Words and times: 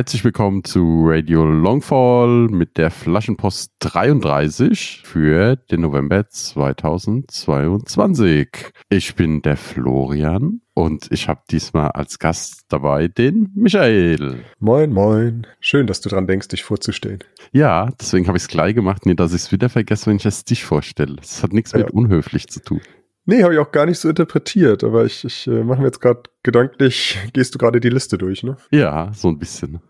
Herzlich 0.00 0.24
willkommen 0.24 0.64
zu 0.64 1.02
Radio 1.04 1.44
Longfall 1.44 2.48
mit 2.48 2.78
der 2.78 2.90
Flaschenpost 2.90 3.74
33 3.80 5.02
für 5.04 5.56
den 5.56 5.82
November 5.82 6.26
2022. 6.26 8.48
Ich 8.88 9.14
bin 9.14 9.42
der 9.42 9.58
Florian 9.58 10.62
und 10.72 11.08
ich 11.10 11.28
habe 11.28 11.42
diesmal 11.50 11.90
als 11.90 12.18
Gast 12.18 12.62
dabei 12.70 13.08
den 13.08 13.50
Michael. 13.54 14.42
Moin, 14.58 14.90
moin. 14.90 15.46
Schön, 15.60 15.86
dass 15.86 16.00
du 16.00 16.08
dran 16.08 16.26
denkst, 16.26 16.48
dich 16.48 16.64
vorzustellen. 16.64 17.18
Ja, 17.52 17.90
deswegen 18.00 18.26
habe 18.26 18.38
ich 18.38 18.44
es 18.44 18.48
gleich 18.48 18.74
gemacht, 18.74 19.04
nie, 19.04 19.14
dass 19.14 19.34
ich 19.34 19.42
es 19.42 19.52
wieder 19.52 19.68
vergesse, 19.68 20.06
wenn 20.06 20.16
ich 20.16 20.24
es 20.24 20.46
dich 20.46 20.64
vorstelle. 20.64 21.16
Das 21.16 21.42
hat 21.42 21.52
nichts 21.52 21.72
ja. 21.72 21.80
mit 21.80 21.90
unhöflich 21.90 22.48
zu 22.48 22.62
tun. 22.62 22.80
Nee, 23.26 23.42
habe 23.42 23.52
ich 23.52 23.60
auch 23.60 23.70
gar 23.70 23.84
nicht 23.84 23.98
so 23.98 24.08
interpretiert, 24.08 24.82
aber 24.82 25.04
ich, 25.04 25.26
ich 25.26 25.46
äh, 25.46 25.62
mache 25.62 25.80
mir 25.80 25.88
jetzt 25.88 26.00
gerade 26.00 26.22
gedanklich, 26.42 27.18
gehst 27.34 27.54
du 27.54 27.58
gerade 27.58 27.80
die 27.80 27.90
Liste 27.90 28.16
durch, 28.16 28.42
ne? 28.42 28.56
Ja, 28.70 29.12
so 29.12 29.28
ein 29.28 29.38
bisschen. 29.38 29.82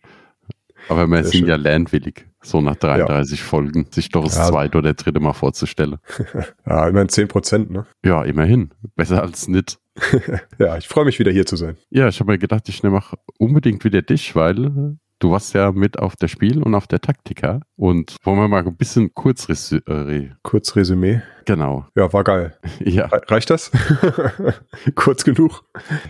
Aber 0.88 1.06
wir 1.06 1.22
sind 1.22 1.32
schön. 1.32 1.48
ja 1.48 1.56
lernwillig, 1.56 2.26
so 2.42 2.60
nach 2.60 2.76
33 2.76 3.38
ja. 3.38 3.44
Folgen, 3.44 3.86
sich 3.90 4.08
doch 4.08 4.24
das 4.24 4.36
ja. 4.36 4.46
zweite 4.48 4.78
oder 4.78 4.94
dritte 4.94 5.20
Mal 5.20 5.32
vorzustellen. 5.32 5.98
ja, 6.66 6.88
immerhin 6.88 7.08
10 7.08 7.28
Prozent, 7.28 7.70
ne? 7.70 7.86
Ja, 8.04 8.24
immerhin. 8.24 8.72
Besser 8.96 9.22
als 9.22 9.46
nicht. 9.48 9.78
ja, 10.58 10.76
ich 10.76 10.88
freue 10.88 11.04
mich 11.04 11.18
wieder 11.18 11.30
hier 11.30 11.46
zu 11.46 11.56
sein. 11.56 11.76
Ja, 11.90 12.08
ich 12.08 12.18
habe 12.18 12.32
mir 12.32 12.38
gedacht, 12.38 12.68
ich 12.68 12.82
nehme 12.82 12.98
auch 12.98 13.14
unbedingt 13.38 13.84
wieder 13.84 14.02
dich, 14.02 14.34
weil 14.34 14.98
Du 15.22 15.30
warst 15.30 15.54
ja 15.54 15.70
mit 15.70 16.00
auf 16.00 16.16
der 16.16 16.26
Spiel 16.26 16.60
und 16.64 16.74
auf 16.74 16.88
der 16.88 17.00
Taktika. 17.00 17.60
Und 17.76 18.16
wollen 18.24 18.40
wir 18.40 18.48
mal 18.48 18.66
ein 18.66 18.76
bisschen 18.76 19.14
kurz, 19.14 19.48
äh, 19.70 20.30
kurz 20.42 20.74
Resümee? 20.74 21.22
Genau. 21.44 21.86
Ja, 21.94 22.12
war 22.12 22.24
geil. 22.24 22.58
Ja. 22.80 23.06
Reicht 23.28 23.48
das? 23.50 23.70
kurz 24.96 25.22
genug? 25.22 25.62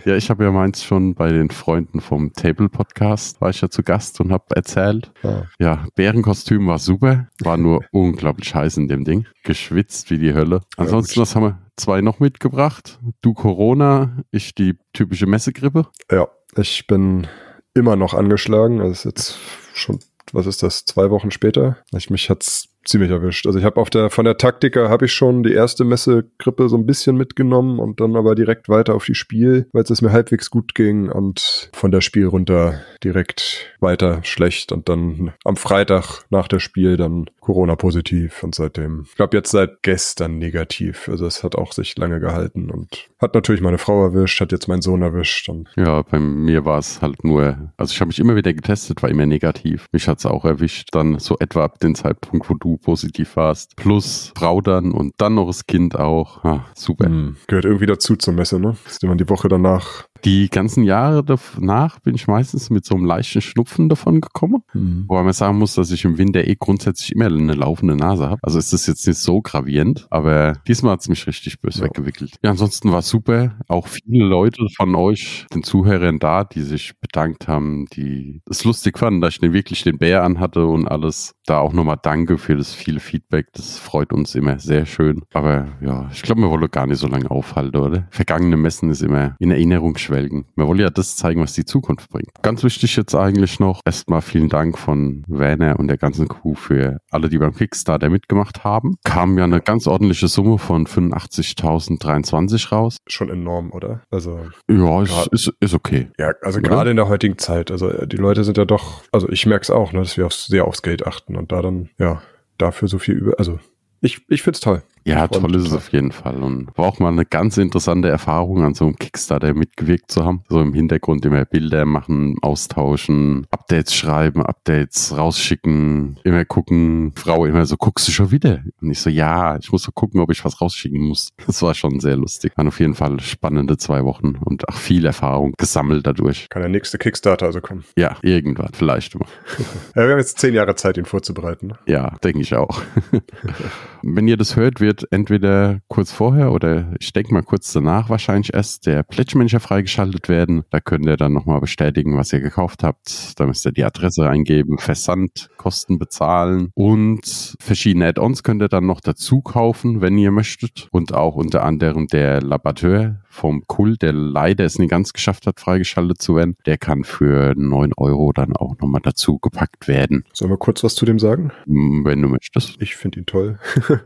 Ja, 0.03 0.15
ich 0.15 0.31
habe 0.31 0.43
ja 0.43 0.51
meins 0.51 0.83
schon 0.83 1.13
bei 1.13 1.31
den 1.31 1.51
Freunden 1.51 2.01
vom 2.01 2.33
Table 2.33 2.69
Podcast, 2.69 3.39
war 3.39 3.51
ich 3.51 3.61
ja 3.61 3.69
zu 3.69 3.83
Gast 3.83 4.19
und 4.19 4.31
habe 4.31 4.45
erzählt. 4.55 5.11
Ah. 5.21 5.43
Ja, 5.59 5.85
Bärenkostüm 5.93 6.65
war 6.65 6.79
super, 6.79 7.27
war 7.39 7.57
nur 7.57 7.85
unglaublich 7.91 8.55
heiß 8.55 8.77
in 8.77 8.87
dem 8.87 9.03
Ding. 9.03 9.27
Geschwitzt 9.43 10.09
wie 10.09 10.17
die 10.17 10.33
Hölle. 10.33 10.61
Ansonsten, 10.75 11.19
ja, 11.19 11.21
was 11.21 11.35
haben 11.35 11.43
wir? 11.43 11.59
Zwei 11.77 12.01
noch 12.01 12.19
mitgebracht. 12.19 12.99
Du 13.21 13.35
Corona, 13.35 14.23
ich 14.31 14.55
die 14.55 14.79
typische 14.91 15.27
Messegrippe. 15.27 15.85
Ja, 16.09 16.27
ich 16.55 16.87
bin 16.87 17.27
immer 17.73 17.95
noch 17.95 18.13
angeschlagen. 18.13 18.81
Also 18.81 18.91
ist 18.91 19.05
jetzt 19.05 19.37
schon, 19.73 19.99
was 20.31 20.45
ist 20.45 20.63
das, 20.63 20.85
zwei 20.85 21.09
Wochen 21.09 21.31
später. 21.31 21.77
Ich, 21.95 22.09
mich 22.09 22.29
hat's 22.29 22.69
ziemlich 22.85 23.11
erwischt. 23.11 23.45
Also 23.47 23.59
ich 23.59 23.65
habe 23.65 23.79
auf 23.79 23.89
der 23.89 24.09
von 24.09 24.25
der 24.25 24.37
Taktika 24.37 24.89
habe 24.89 25.05
ich 25.05 25.13
schon 25.13 25.43
die 25.43 25.53
erste 25.53 25.83
Messegrippe 25.83 26.69
so 26.69 26.77
ein 26.77 26.85
bisschen 26.85 27.15
mitgenommen 27.15 27.79
und 27.79 27.99
dann 27.99 28.15
aber 28.15 28.35
direkt 28.35 28.69
weiter 28.69 28.95
auf 28.95 29.05
die 29.05 29.15
Spiel, 29.15 29.67
weil 29.73 29.83
es 29.83 30.01
mir 30.01 30.11
halbwegs 30.11 30.49
gut 30.49 30.75
ging 30.75 31.09
und 31.09 31.69
von 31.73 31.91
der 31.91 32.01
Spiel 32.01 32.25
runter 32.25 32.81
direkt 33.03 33.75
weiter 33.79 34.23
schlecht 34.23 34.71
und 34.71 34.89
dann 34.89 35.33
am 35.43 35.55
Freitag 35.55 36.23
nach 36.29 36.47
der 36.47 36.59
Spiel 36.59 36.97
dann 36.97 37.25
Corona 37.39 37.75
positiv 37.75 38.43
und 38.43 38.55
seitdem, 38.55 39.05
ich 39.07 39.15
glaube 39.15 39.37
jetzt 39.37 39.51
seit 39.51 39.83
gestern 39.83 40.37
negativ. 40.37 41.09
Also 41.09 41.25
es 41.25 41.43
hat 41.43 41.55
auch 41.55 41.73
sich 41.73 41.97
lange 41.97 42.19
gehalten 42.19 42.71
und 42.71 43.09
hat 43.19 43.35
natürlich 43.35 43.61
meine 43.61 43.77
Frau 43.77 44.03
erwischt, 44.03 44.39
hat 44.41 44.51
jetzt 44.51 44.67
meinen 44.67 44.81
Sohn 44.81 45.01
erwischt. 45.01 45.49
Und 45.49 45.69
ja, 45.75 46.01
bei 46.01 46.19
mir 46.19 46.65
war 46.65 46.79
es 46.79 47.01
halt 47.01 47.23
nur, 47.23 47.71
also 47.77 47.91
ich 47.91 47.99
habe 47.99 48.07
mich 48.07 48.19
immer 48.19 48.35
wieder 48.35 48.53
getestet, 48.53 49.03
war 49.03 49.09
immer 49.09 49.25
negativ. 49.25 49.87
Mich 49.91 50.07
hat 50.07 50.19
es 50.19 50.25
auch 50.25 50.45
erwischt, 50.45 50.89
dann 50.91 51.19
so 51.19 51.37
etwa 51.39 51.63
ab 51.63 51.79
dem 51.79 51.95
Zeitpunkt, 51.95 52.49
wo 52.49 52.55
du 52.55 52.72
positiv 52.77 53.35
warst, 53.35 53.75
plus 53.75 54.31
Frau 54.35 54.61
dann 54.61 54.91
und 54.91 55.13
dann 55.17 55.35
noch 55.35 55.47
das 55.47 55.65
Kind 55.65 55.97
auch. 55.97 56.43
Ah, 56.43 56.65
super. 56.75 57.09
Mhm. 57.09 57.37
Gehört 57.47 57.65
irgendwie 57.65 57.85
dazu 57.85 58.15
zur 58.15 58.33
Messe, 58.33 58.59
ne? 58.59 58.75
Dass 58.85 59.01
man 59.03 59.17
die 59.17 59.29
Woche 59.29 59.47
danach 59.47 60.05
die 60.25 60.49
ganzen 60.49 60.83
Jahre 60.83 61.23
danach 61.23 61.99
bin 61.99 62.15
ich 62.15 62.27
meistens 62.27 62.69
mit 62.69 62.85
so 62.85 62.95
einem 62.95 63.05
leichten 63.05 63.41
Schnupfen 63.41 63.89
davon 63.89 64.21
gekommen. 64.21 64.63
Mhm. 64.73 65.05
Wobei 65.07 65.23
man 65.23 65.33
sagen 65.33 65.57
muss, 65.57 65.75
dass 65.75 65.91
ich 65.91 66.05
im 66.05 66.17
Winter 66.17 66.47
eh 66.47 66.55
grundsätzlich 66.57 67.11
immer 67.11 67.25
eine 67.25 67.53
laufende 67.53 67.95
Nase 67.95 68.29
habe. 68.29 68.39
Also 68.41 68.59
ist 68.59 68.71
das 68.71 68.87
jetzt 68.87 69.05
nicht 69.05 69.19
so 69.19 69.41
gravierend, 69.41 70.07
aber 70.09 70.53
diesmal 70.67 70.93
hat 70.93 71.01
es 71.01 71.09
mich 71.09 71.27
richtig 71.27 71.59
böse 71.59 71.79
ja. 71.79 71.85
weggewickelt. 71.85 72.35
Ja, 72.43 72.51
ansonsten 72.51 72.91
war 72.91 73.01
super. 73.01 73.57
Auch 73.67 73.87
viele 73.87 74.25
Leute 74.25 74.67
von 74.75 74.95
euch, 74.95 75.45
den 75.53 75.63
Zuhörern 75.63 76.19
da, 76.19 76.43
die 76.43 76.61
sich 76.61 76.93
bedankt 76.99 77.47
haben, 77.47 77.85
die 77.93 78.41
es 78.49 78.63
lustig 78.63 78.97
fanden, 78.97 79.21
dass 79.21 79.35
ich 79.35 79.41
nicht 79.41 79.53
wirklich 79.53 79.83
den 79.83 79.97
Bär 79.97 80.23
anhatte 80.23 80.65
und 80.65 80.87
alles. 80.87 81.35
Da 81.45 81.59
auch 81.59 81.73
nochmal 81.73 81.97
danke 82.01 82.37
für 82.37 82.55
das 82.55 82.73
viele 82.73 83.01
Feedback. 83.01 83.47
Das 83.53 83.77
freut 83.77 84.13
uns 84.13 84.35
immer 84.35 84.59
sehr 84.59 84.85
schön. 84.85 85.23
Aber 85.33 85.67
ja, 85.81 86.09
ich 86.13 86.21
glaube, 86.21 86.41
wir 86.41 86.49
wollen 86.49 86.71
gar 86.71 86.87
nicht 86.87 86.99
so 86.99 87.07
lange 87.07 87.29
aufhalten, 87.29 87.77
oder? 87.77 88.07
Vergangene 88.11 88.55
Messen 88.55 88.89
ist 88.89 89.01
immer 89.01 89.35
in 89.39 89.51
Erinnerung 89.51 89.97
schwer 89.97 90.12
schwelgen. 90.13 90.45
Wir 90.55 90.67
wollen 90.67 90.79
ja 90.79 90.89
das 90.89 91.15
zeigen, 91.15 91.41
was 91.41 91.53
die 91.53 91.65
Zukunft 91.65 92.09
bringt. 92.09 92.29
Ganz 92.41 92.63
wichtig 92.63 92.95
jetzt 92.95 93.15
eigentlich 93.15 93.59
noch, 93.59 93.81
erstmal 93.85 94.21
vielen 94.21 94.49
Dank 94.49 94.77
von 94.77 95.23
Werner 95.27 95.79
und 95.79 95.87
der 95.87 95.97
ganzen 95.97 96.27
Crew 96.27 96.53
für 96.53 96.99
alle, 97.09 97.29
die 97.29 97.37
beim 97.37 97.53
Kickstarter 97.53 98.09
mitgemacht 98.09 98.63
haben. 98.63 98.95
Kam 99.03 99.37
ja 99.37 99.43
eine 99.43 99.61
ganz 99.61 99.87
ordentliche 99.87 100.27
Summe 100.27 100.57
von 100.57 100.85
85.023 100.85 102.69
raus. 102.69 102.97
Schon 103.07 103.29
enorm, 103.29 103.71
oder? 103.71 104.01
Also. 104.11 104.39
Ja, 104.69 105.01
ist, 105.01 105.27
ist, 105.31 105.53
ist 105.59 105.73
okay. 105.73 106.09
Ja, 106.19 106.33
also 106.41 106.61
gerade 106.61 106.91
in 106.91 106.97
der 106.97 107.07
heutigen 107.07 107.37
Zeit. 107.37 107.71
Also 107.71 108.05
die 108.05 108.17
Leute 108.17 108.43
sind 108.43 108.57
ja 108.57 108.65
doch, 108.65 109.03
also 109.11 109.27
ich 109.29 109.45
merke 109.45 109.63
es 109.63 109.71
auch, 109.71 109.93
ne, 109.93 109.99
dass 109.99 110.17
wir 110.17 110.25
auf, 110.27 110.33
sehr 110.33 110.65
aufs 110.65 110.81
Geld 110.81 111.07
achten 111.07 111.35
und 111.35 111.51
da 111.51 111.61
dann, 111.61 111.89
ja, 111.97 112.21
dafür 112.57 112.87
so 112.87 112.99
viel 112.99 113.15
über, 113.15 113.39
also 113.39 113.59
ich, 114.01 114.21
ich 114.27 114.43
finde 114.43 114.55
es 114.55 114.59
toll. 114.59 114.83
Ja, 115.05 115.27
toll 115.27 115.55
ist 115.55 115.67
es 115.67 115.73
auf 115.73 115.91
jeden 115.91 116.11
Fall. 116.11 116.41
Und 116.41 116.69
war 116.77 116.85
auch 116.85 116.99
mal 116.99 117.11
eine 117.11 117.25
ganz 117.25 117.57
interessante 117.57 118.09
Erfahrung, 118.09 118.63
an 118.63 118.73
so 118.73 118.85
einem 118.85 118.95
Kickstarter 118.95 119.53
mitgewirkt 119.53 120.11
zu 120.11 120.23
haben. 120.23 120.43
So 120.49 120.61
im 120.61 120.73
Hintergrund 120.73 121.25
immer 121.25 121.45
Bilder 121.45 121.85
machen, 121.85 122.37
austauschen, 122.41 123.45
Updates 123.51 123.93
schreiben, 123.93 124.43
Updates 124.43 125.15
rausschicken, 125.15 126.19
immer 126.23 126.45
gucken. 126.45 127.11
Frau 127.15 127.45
immer 127.45 127.65
so, 127.65 127.75
guckst 127.77 128.07
du 128.07 128.11
schon 128.11 128.31
wieder? 128.31 128.61
Und 128.81 128.91
ich 128.91 128.99
so, 128.99 129.09
ja, 129.09 129.57
ich 129.57 129.71
muss 129.71 129.83
so 129.83 129.91
gucken, 129.91 130.21
ob 130.21 130.31
ich 130.31 130.43
was 130.45 130.61
rausschicken 130.61 131.01
muss. 131.01 131.29
Das 131.45 131.61
war 131.61 131.75
schon 131.75 131.99
sehr 131.99 132.15
lustig. 132.15 132.53
Waren 132.55 132.67
auf 132.67 132.79
jeden 132.79 132.95
Fall 132.95 133.19
spannende 133.19 133.77
zwei 133.77 134.03
Wochen 134.05 134.37
und 134.43 134.67
auch 134.69 134.73
viel 134.73 135.05
Erfahrung 135.05 135.53
gesammelt 135.57 136.07
dadurch. 136.07 136.47
Kann 136.49 136.61
der 136.61 136.69
nächste 136.69 136.97
Kickstarter 136.97 137.45
also 137.45 137.61
kommen? 137.61 137.83
Ja, 137.95 138.17
irgendwann, 138.21 138.69
vielleicht 138.73 139.13
immer. 139.13 139.25
ja, 139.95 140.03
wir 140.03 140.11
haben 140.11 140.17
jetzt 140.17 140.39
zehn 140.39 140.53
Jahre 140.53 140.75
Zeit, 140.75 140.97
ihn 140.97 141.05
vorzubereiten. 141.05 141.67
Ne? 141.67 141.79
Ja, 141.85 142.15
denke 142.23 142.41
ich 142.41 142.55
auch. 142.55 142.81
Wenn 144.01 144.27
ihr 144.27 144.37
das 144.37 144.55
hört, 144.55 144.79
wird 144.79 144.92
wird 144.93 145.11
entweder 145.11 145.79
kurz 145.87 146.11
vorher 146.11 146.51
oder 146.51 146.93
ich 146.99 147.13
denke 147.13 147.33
mal 147.33 147.41
kurz 147.41 147.73
danach 147.73 148.09
wahrscheinlich 148.09 148.53
erst 148.53 148.85
der 148.85 149.01
Pledge 149.01 149.37
Manager 149.37 149.59
freigeschaltet 149.59 150.29
werden. 150.29 150.65
Da 150.69 150.79
könnt 150.79 151.07
ihr 151.07 151.17
dann 151.17 151.33
nochmal 151.33 151.59
bestätigen, 151.59 152.15
was 152.15 152.31
ihr 152.31 152.41
gekauft 152.41 152.83
habt. 152.83 153.39
Da 153.39 153.47
müsst 153.47 153.65
ihr 153.65 153.71
die 153.71 153.83
Adresse 153.83 154.29
eingeben, 154.29 154.77
Versandkosten 154.77 155.97
bezahlen 155.97 156.69
und 156.75 157.55
verschiedene 157.59 158.07
Add-ons 158.07 158.43
könnt 158.43 158.61
ihr 158.61 158.69
dann 158.69 158.85
noch 158.85 159.01
dazu 159.01 159.41
kaufen, 159.41 160.01
wenn 160.01 160.17
ihr 160.17 160.31
möchtet. 160.31 160.89
Und 160.91 161.13
auch 161.13 161.35
unter 161.35 161.63
anderem 161.63 162.07
der 162.07 162.41
Labateur 162.41 163.22
vom 163.33 163.63
Kult, 163.67 164.01
der 164.03 164.13
leider 164.13 164.63
es 164.63 164.77
nicht 164.77 164.91
ganz 164.91 165.11
geschafft 165.11 165.47
hat, 165.47 165.59
freigeschaltet 165.59 166.21
zu 166.21 166.35
werden, 166.35 166.55
der 166.65 166.77
kann 166.77 167.03
für 167.03 167.53
9 167.57 167.91
Euro 167.97 168.31
dann 168.31 168.55
auch 168.55 168.77
nochmal 168.79 169.01
dazu 169.03 169.39
gepackt 169.39 169.87
werden. 169.87 170.23
Sollen 170.33 170.51
wir 170.51 170.57
kurz 170.57 170.83
was 170.83 170.95
zu 170.95 171.05
dem 171.05 171.19
sagen? 171.19 171.51
Hm, 171.65 172.05
wenn 172.05 172.21
du 172.21 172.27
möchtest. 172.27 172.79
Ich 172.79 172.95
finde 172.95 173.19
ihn 173.19 173.25
toll. 173.25 173.57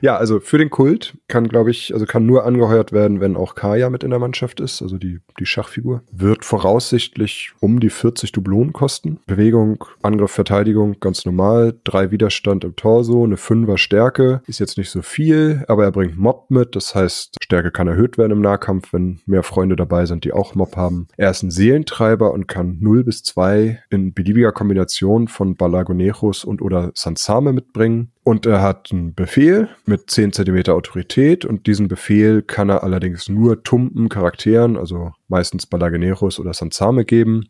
ja, 0.00 0.16
also 0.16 0.40
für 0.40 0.58
den 0.58 0.70
Kult 0.70 1.16
kann, 1.28 1.48
glaube 1.48 1.70
ich, 1.70 1.94
also 1.94 2.06
kann 2.06 2.26
nur 2.26 2.44
angeheuert 2.44 2.92
werden, 2.92 3.20
wenn 3.20 3.36
auch 3.36 3.54
Kaya 3.54 3.88
mit 3.88 4.02
in 4.02 4.10
der 4.10 4.18
Mannschaft 4.18 4.60
ist, 4.60 4.82
also 4.82 4.98
die, 4.98 5.20
die 5.38 5.46
Schachfigur. 5.46 6.02
Wird 6.10 6.44
voraussichtlich 6.44 7.52
um 7.60 7.78
die 7.80 7.90
40 7.90 8.32
Dublonen 8.32 8.72
kosten. 8.72 9.20
Bewegung, 9.26 9.84
Angriff, 10.02 10.32
Verteidigung, 10.32 10.98
ganz 11.00 11.24
normal. 11.24 11.78
Drei 11.84 12.10
Widerstand 12.10 12.64
im 12.64 12.74
Torso, 12.74 13.24
eine 13.24 13.36
Fünfer 13.36 13.78
Stärke. 13.78 14.42
Ist 14.46 14.58
jetzt 14.58 14.76
nicht 14.76 14.90
so 14.90 15.02
viel, 15.02 15.64
aber 15.68 15.84
er 15.84 15.92
bringt 15.92 16.18
Mob 16.18 16.50
mit, 16.50 16.74
das 16.74 16.94
heißt, 16.94 17.36
Stärke 17.42 17.70
kann 17.70 17.86
erhöht 17.86 18.18
werden 18.18 18.32
im 18.32 18.40
Nahkampf 18.40 18.55
Nahkampf, 18.56 18.92
wenn 18.92 19.20
mehr 19.26 19.42
Freunde 19.42 19.76
dabei 19.76 20.06
sind, 20.06 20.24
die 20.24 20.32
auch 20.32 20.54
Mob 20.54 20.76
haben. 20.76 21.08
Er 21.16 21.30
ist 21.30 21.42
ein 21.42 21.50
Seelentreiber 21.50 22.32
und 22.32 22.48
kann 22.48 22.78
0 22.80 23.04
bis 23.04 23.22
2 23.22 23.82
in 23.90 24.14
beliebiger 24.14 24.52
Kombination 24.52 25.28
von 25.28 25.56
Balagonejos 25.56 26.44
und 26.44 26.62
oder 26.62 26.90
Sansame 26.94 27.52
mitbringen. 27.52 28.12
Und 28.24 28.46
er 28.46 28.62
hat 28.62 28.90
einen 28.90 29.14
Befehl 29.14 29.68
mit 29.84 30.10
10 30.10 30.32
cm 30.32 30.68
Autorität 30.68 31.44
und 31.44 31.66
diesen 31.66 31.88
Befehl 31.88 32.42
kann 32.42 32.70
er 32.70 32.82
allerdings 32.82 33.28
nur 33.28 33.62
tumpen 33.62 34.08
Charakteren, 34.08 34.76
also 34.76 35.12
meistens 35.28 35.66
Balagoneros 35.66 36.40
oder 36.40 36.54
Sansame 36.54 37.04
geben. 37.04 37.48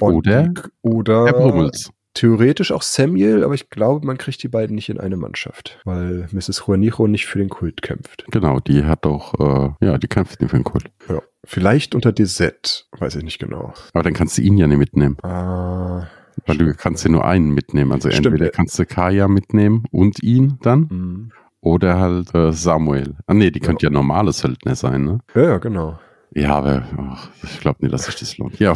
Und 0.00 0.14
oder, 0.14 0.52
oder 0.82 1.26
Herr 1.26 1.32
Brummels 1.34 1.90
theoretisch 2.14 2.72
auch 2.72 2.82
Samuel, 2.82 3.44
aber 3.44 3.54
ich 3.54 3.70
glaube, 3.70 4.06
man 4.06 4.18
kriegt 4.18 4.42
die 4.42 4.48
beiden 4.48 4.74
nicht 4.74 4.88
in 4.88 5.00
eine 5.00 5.16
Mannschaft, 5.16 5.80
weil 5.84 6.28
Mrs. 6.32 6.64
Juanijo 6.66 7.06
nicht 7.06 7.26
für 7.26 7.38
den 7.38 7.48
Kult 7.48 7.82
kämpft. 7.82 8.24
Genau, 8.30 8.60
die 8.60 8.84
hat 8.84 9.04
doch, 9.04 9.34
äh, 9.40 9.86
ja, 9.86 9.98
die 9.98 10.08
kämpft 10.08 10.40
nicht 10.40 10.50
für 10.50 10.56
den 10.56 10.64
Kult. 10.64 10.90
Ja. 11.08 11.22
Vielleicht 11.44 11.94
unter 11.94 12.12
DZ, 12.12 12.86
weiß 12.98 13.16
ich 13.16 13.24
nicht 13.24 13.38
genau. 13.38 13.72
Aber 13.92 14.02
dann 14.02 14.14
kannst 14.14 14.38
du 14.38 14.42
ihn 14.42 14.56
ja 14.56 14.66
nicht 14.66 14.78
mitnehmen. 14.78 15.16
Ah. 15.22 16.06
Weil 16.46 16.56
du 16.56 16.74
kannst 16.74 17.04
ja 17.04 17.10
nur 17.10 17.24
einen 17.24 17.52
mitnehmen. 17.52 17.92
Also 17.92 18.10
Stimmt. 18.10 18.26
entweder 18.26 18.50
kannst 18.50 18.78
du 18.78 18.86
Kaya 18.86 19.28
mitnehmen 19.28 19.84
und 19.90 20.22
ihn 20.22 20.58
dann. 20.62 20.88
Mhm. 20.90 21.32
Oder 21.60 21.98
halt 21.98 22.34
äh, 22.34 22.52
Samuel. 22.52 23.14
Ah 23.26 23.34
nee, 23.34 23.50
die 23.50 23.60
ja. 23.60 23.66
könnte 23.66 23.86
ja 23.86 23.90
normale 23.90 24.32
Söldner 24.32 24.74
sein, 24.74 25.04
ne? 25.04 25.18
Ja, 25.34 25.42
ja, 25.42 25.58
genau. 25.58 25.98
Ja, 26.34 26.54
aber 26.56 26.84
ach, 26.96 27.28
ich 27.42 27.60
glaube 27.60 27.78
nicht, 27.82 27.92
dass 27.92 28.04
sich 28.04 28.16
das 28.16 28.38
lohnt. 28.38 28.58
Ja. 28.58 28.74